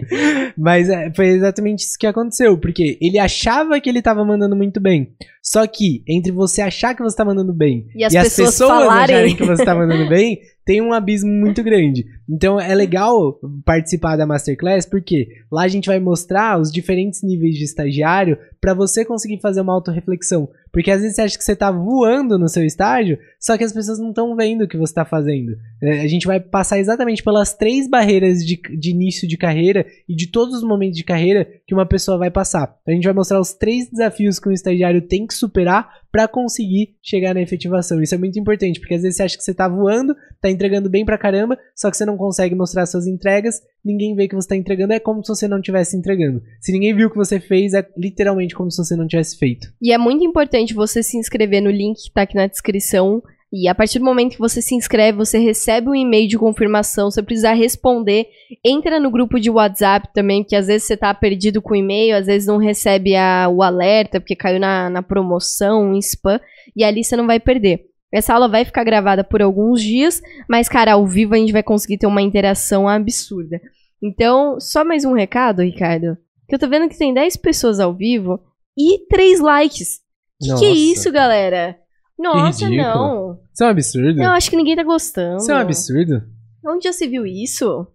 Mas 0.56 0.88
é, 0.88 1.12
foi 1.12 1.26
exatamente 1.30 1.80
isso 1.80 1.98
que 1.98 2.06
aconteceu. 2.06 2.56
Porque 2.56 2.96
ele 3.02 3.18
achava 3.18 3.80
que 3.80 3.90
ele 3.90 4.00
tava 4.00 4.24
mandando 4.24 4.54
muito 4.54 4.78
bem. 4.78 5.12
Só 5.50 5.66
que, 5.66 6.02
entre 6.06 6.30
você 6.30 6.60
achar 6.60 6.94
que 6.94 7.02
você 7.02 7.16
tá 7.16 7.24
mandando 7.24 7.54
bem 7.54 7.88
E 7.94 8.04
as 8.04 8.12
pessoas 8.12 8.58
falarem. 8.58 9.16
acharem 9.16 9.34
que 9.34 9.44
você 9.46 9.64
tá 9.64 9.74
mandando 9.74 10.06
bem, 10.10 10.40
tem 10.68 10.82
um 10.82 10.92
abismo 10.92 11.30
muito 11.30 11.62
grande. 11.62 12.04
Então 12.28 12.60
é 12.60 12.74
legal 12.74 13.40
participar 13.64 14.16
da 14.16 14.26
Masterclass, 14.26 14.84
porque 14.84 15.26
lá 15.50 15.62
a 15.62 15.68
gente 15.68 15.86
vai 15.86 15.98
mostrar 15.98 16.60
os 16.60 16.70
diferentes 16.70 17.22
níveis 17.22 17.54
de 17.54 17.64
estagiário 17.64 18.36
pra 18.60 18.74
você 18.74 19.02
conseguir 19.02 19.40
fazer 19.40 19.62
uma 19.62 19.72
autorreflexão. 19.72 20.50
Porque 20.70 20.90
às 20.90 21.00
vezes 21.00 21.16
você 21.16 21.22
acha 21.22 21.38
que 21.38 21.44
você 21.44 21.56
tá 21.56 21.70
voando 21.70 22.38
no 22.38 22.46
seu 22.50 22.62
estágio, 22.66 23.18
só 23.40 23.56
que 23.56 23.64
as 23.64 23.72
pessoas 23.72 23.98
não 23.98 24.10
estão 24.10 24.36
vendo 24.36 24.64
o 24.64 24.68
que 24.68 24.76
você 24.76 24.92
tá 24.92 25.06
fazendo. 25.06 25.56
É, 25.82 26.02
A 26.02 26.06
gente 26.06 26.26
vai 26.26 26.38
passar 26.38 26.78
exatamente 26.78 27.22
pelas 27.22 27.54
três 27.54 27.88
barreiras 27.88 28.44
de, 28.44 28.60
de 28.78 28.90
início 28.90 29.26
de 29.26 29.38
carreira 29.38 29.86
e 30.06 30.14
de 30.14 30.26
todos 30.26 30.56
os 30.56 30.62
momentos 30.62 30.98
de 30.98 31.04
carreira 31.04 31.48
que 31.66 31.74
uma 31.74 31.86
pessoa 31.86 32.18
vai 32.18 32.30
passar. 32.30 32.76
A 32.86 32.90
gente 32.90 33.04
vai 33.04 33.14
mostrar 33.14 33.40
os 33.40 33.54
três 33.54 33.88
desafios 33.90 34.38
que 34.38 34.50
um 34.50 34.52
estagiário 34.52 35.00
tem 35.00 35.26
que 35.26 35.32
superar 35.38 35.88
para 36.10 36.26
conseguir 36.26 36.96
chegar 37.02 37.34
na 37.34 37.40
efetivação. 37.40 38.02
Isso 38.02 38.14
é 38.14 38.18
muito 38.18 38.38
importante, 38.38 38.80
porque 38.80 38.94
às 38.94 39.02
vezes 39.02 39.16
você 39.16 39.22
acha 39.22 39.36
que 39.36 39.44
você 39.44 39.54
tá 39.54 39.68
voando, 39.68 40.16
tá 40.40 40.50
entregando 40.50 40.88
bem 40.88 41.04
pra 41.04 41.18
caramba, 41.18 41.58
só 41.76 41.90
que 41.90 41.96
você 41.96 42.04
não 42.04 42.16
consegue 42.16 42.54
mostrar 42.54 42.86
suas 42.86 43.06
entregas, 43.06 43.60
ninguém 43.84 44.14
vê 44.14 44.26
que 44.26 44.34
você 44.34 44.48
tá 44.48 44.56
entregando, 44.56 44.92
é 44.92 45.00
como 45.00 45.22
se 45.22 45.28
você 45.28 45.46
não 45.46 45.58
estivesse 45.58 45.96
entregando. 45.96 46.42
Se 46.60 46.72
ninguém 46.72 46.94
viu 46.94 47.08
o 47.08 47.10
que 47.10 47.16
você 47.16 47.38
fez, 47.38 47.74
é 47.74 47.86
literalmente 47.96 48.54
como 48.54 48.70
se 48.70 48.78
você 48.78 48.96
não 48.96 49.06
tivesse 49.06 49.36
feito. 49.36 49.72
E 49.80 49.92
é 49.92 49.98
muito 49.98 50.24
importante 50.24 50.74
você 50.74 51.02
se 51.02 51.16
inscrever 51.16 51.62
no 51.62 51.70
link 51.70 52.02
que 52.02 52.12
tá 52.12 52.22
aqui 52.22 52.34
na 52.34 52.46
descrição. 52.46 53.22
E 53.52 53.66
a 53.66 53.74
partir 53.74 53.98
do 53.98 54.04
momento 54.04 54.32
que 54.32 54.38
você 54.38 54.60
se 54.60 54.74
inscreve, 54.74 55.16
você 55.16 55.38
recebe 55.38 55.88
um 55.88 55.94
e-mail 55.94 56.28
de 56.28 56.36
confirmação. 56.38 57.10
Se 57.10 57.14
você 57.16 57.22
precisar 57.22 57.54
responder, 57.54 58.26
entra 58.64 59.00
no 59.00 59.10
grupo 59.10 59.40
de 59.40 59.48
WhatsApp 59.48 60.08
também, 60.12 60.42
porque 60.42 60.54
às 60.56 60.66
vezes 60.66 60.86
você 60.86 60.96
tá 60.98 61.14
perdido 61.14 61.62
com 61.62 61.72
o 61.72 61.76
e-mail, 61.76 62.14
às 62.16 62.26
vezes 62.26 62.46
não 62.46 62.58
recebe 62.58 63.16
a- 63.16 63.48
o 63.48 63.62
alerta, 63.62 64.20
porque 64.20 64.36
caiu 64.36 64.60
na, 64.60 64.90
na 64.90 65.02
promoção, 65.02 65.94
em 65.94 65.98
spam, 65.98 66.38
e 66.76 66.84
ali 66.84 67.02
você 67.02 67.16
não 67.16 67.26
vai 67.26 67.40
perder. 67.40 67.86
Essa 68.12 68.34
aula 68.34 68.48
vai 68.48 68.64
ficar 68.66 68.84
gravada 68.84 69.24
por 69.24 69.40
alguns 69.40 69.82
dias, 69.82 70.20
mas, 70.48 70.68
cara, 70.68 70.92
ao 70.92 71.06
vivo 71.06 71.34
a 71.34 71.38
gente 71.38 71.52
vai 71.52 71.62
conseguir 71.62 71.96
ter 71.98 72.06
uma 72.06 72.22
interação 72.22 72.86
absurda. 72.88 73.60
Então, 74.02 74.60
só 74.60 74.84
mais 74.84 75.04
um 75.04 75.12
recado, 75.14 75.62
Ricardo. 75.62 76.16
Que 76.48 76.54
eu 76.54 76.58
tô 76.58 76.68
vendo 76.68 76.88
que 76.88 76.96
tem 76.98 77.12
10 77.12 77.36
pessoas 77.36 77.80
ao 77.80 77.94
vivo 77.94 78.40
e 78.78 79.06
3 79.08 79.40
likes. 79.40 80.00
Que 80.40 80.48
que 80.58 80.64
é 80.66 80.70
isso, 80.70 81.10
galera? 81.12 81.76
Nossa, 82.18 82.66
ridículo. 82.66 82.94
não. 82.94 83.38
Isso 83.52 83.62
é 83.62 83.66
um 83.66 83.70
absurdo. 83.70 84.18
Não, 84.18 84.32
acho 84.32 84.50
que 84.50 84.56
ninguém 84.56 84.76
tá 84.76 84.82
gostando. 84.82 85.36
Isso 85.36 85.52
é 85.52 85.54
um 85.54 85.58
absurdo. 85.58 86.22
Onde 86.66 86.84
já 86.84 86.92
se 86.92 87.06
viu 87.06 87.24
isso? 87.24 87.86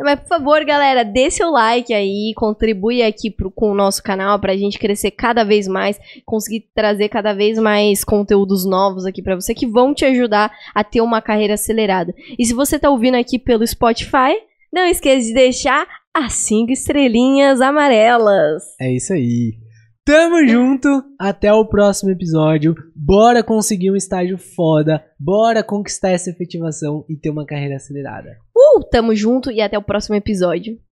Mas, 0.00 0.18
por 0.20 0.26
favor, 0.26 0.64
galera, 0.64 1.04
dê 1.04 1.30
seu 1.30 1.50
like 1.50 1.94
aí, 1.94 2.32
contribui 2.36 3.00
aqui 3.00 3.30
pro, 3.30 3.48
com 3.50 3.70
o 3.70 3.74
nosso 3.74 4.02
canal 4.02 4.40
pra 4.40 4.56
gente 4.56 4.78
crescer 4.78 5.12
cada 5.12 5.44
vez 5.44 5.68
mais, 5.68 5.98
conseguir 6.26 6.68
trazer 6.74 7.08
cada 7.08 7.32
vez 7.32 7.58
mais 7.58 8.02
conteúdos 8.02 8.64
novos 8.64 9.06
aqui 9.06 9.22
pra 9.22 9.36
você 9.36 9.54
que 9.54 9.68
vão 9.68 9.94
te 9.94 10.04
ajudar 10.04 10.50
a 10.74 10.82
ter 10.82 11.00
uma 11.00 11.22
carreira 11.22 11.54
acelerada. 11.54 12.12
E 12.36 12.44
se 12.44 12.52
você 12.52 12.76
tá 12.76 12.90
ouvindo 12.90 13.14
aqui 13.14 13.38
pelo 13.38 13.64
Spotify, 13.64 14.34
não 14.72 14.84
esqueça 14.84 15.28
de 15.28 15.32
deixar 15.34 15.86
as 16.12 16.32
cinco 16.34 16.72
estrelinhas 16.72 17.60
amarelas. 17.60 18.64
É 18.80 18.92
isso 18.92 19.12
aí. 19.12 19.54
Tamo 20.06 20.46
junto, 20.46 21.02
até 21.18 21.50
o 21.50 21.64
próximo 21.64 22.10
episódio. 22.10 22.74
Bora 22.94 23.42
conseguir 23.42 23.90
um 23.90 23.96
estágio 23.96 24.36
foda, 24.36 25.02
bora 25.18 25.64
conquistar 25.64 26.10
essa 26.10 26.28
efetivação 26.28 27.06
e 27.08 27.16
ter 27.16 27.30
uma 27.30 27.46
carreira 27.46 27.76
acelerada. 27.76 28.36
Uh, 28.54 28.84
tamo 28.84 29.14
junto 29.14 29.50
e 29.50 29.62
até 29.62 29.78
o 29.78 29.82
próximo 29.82 30.14
episódio. 30.14 30.78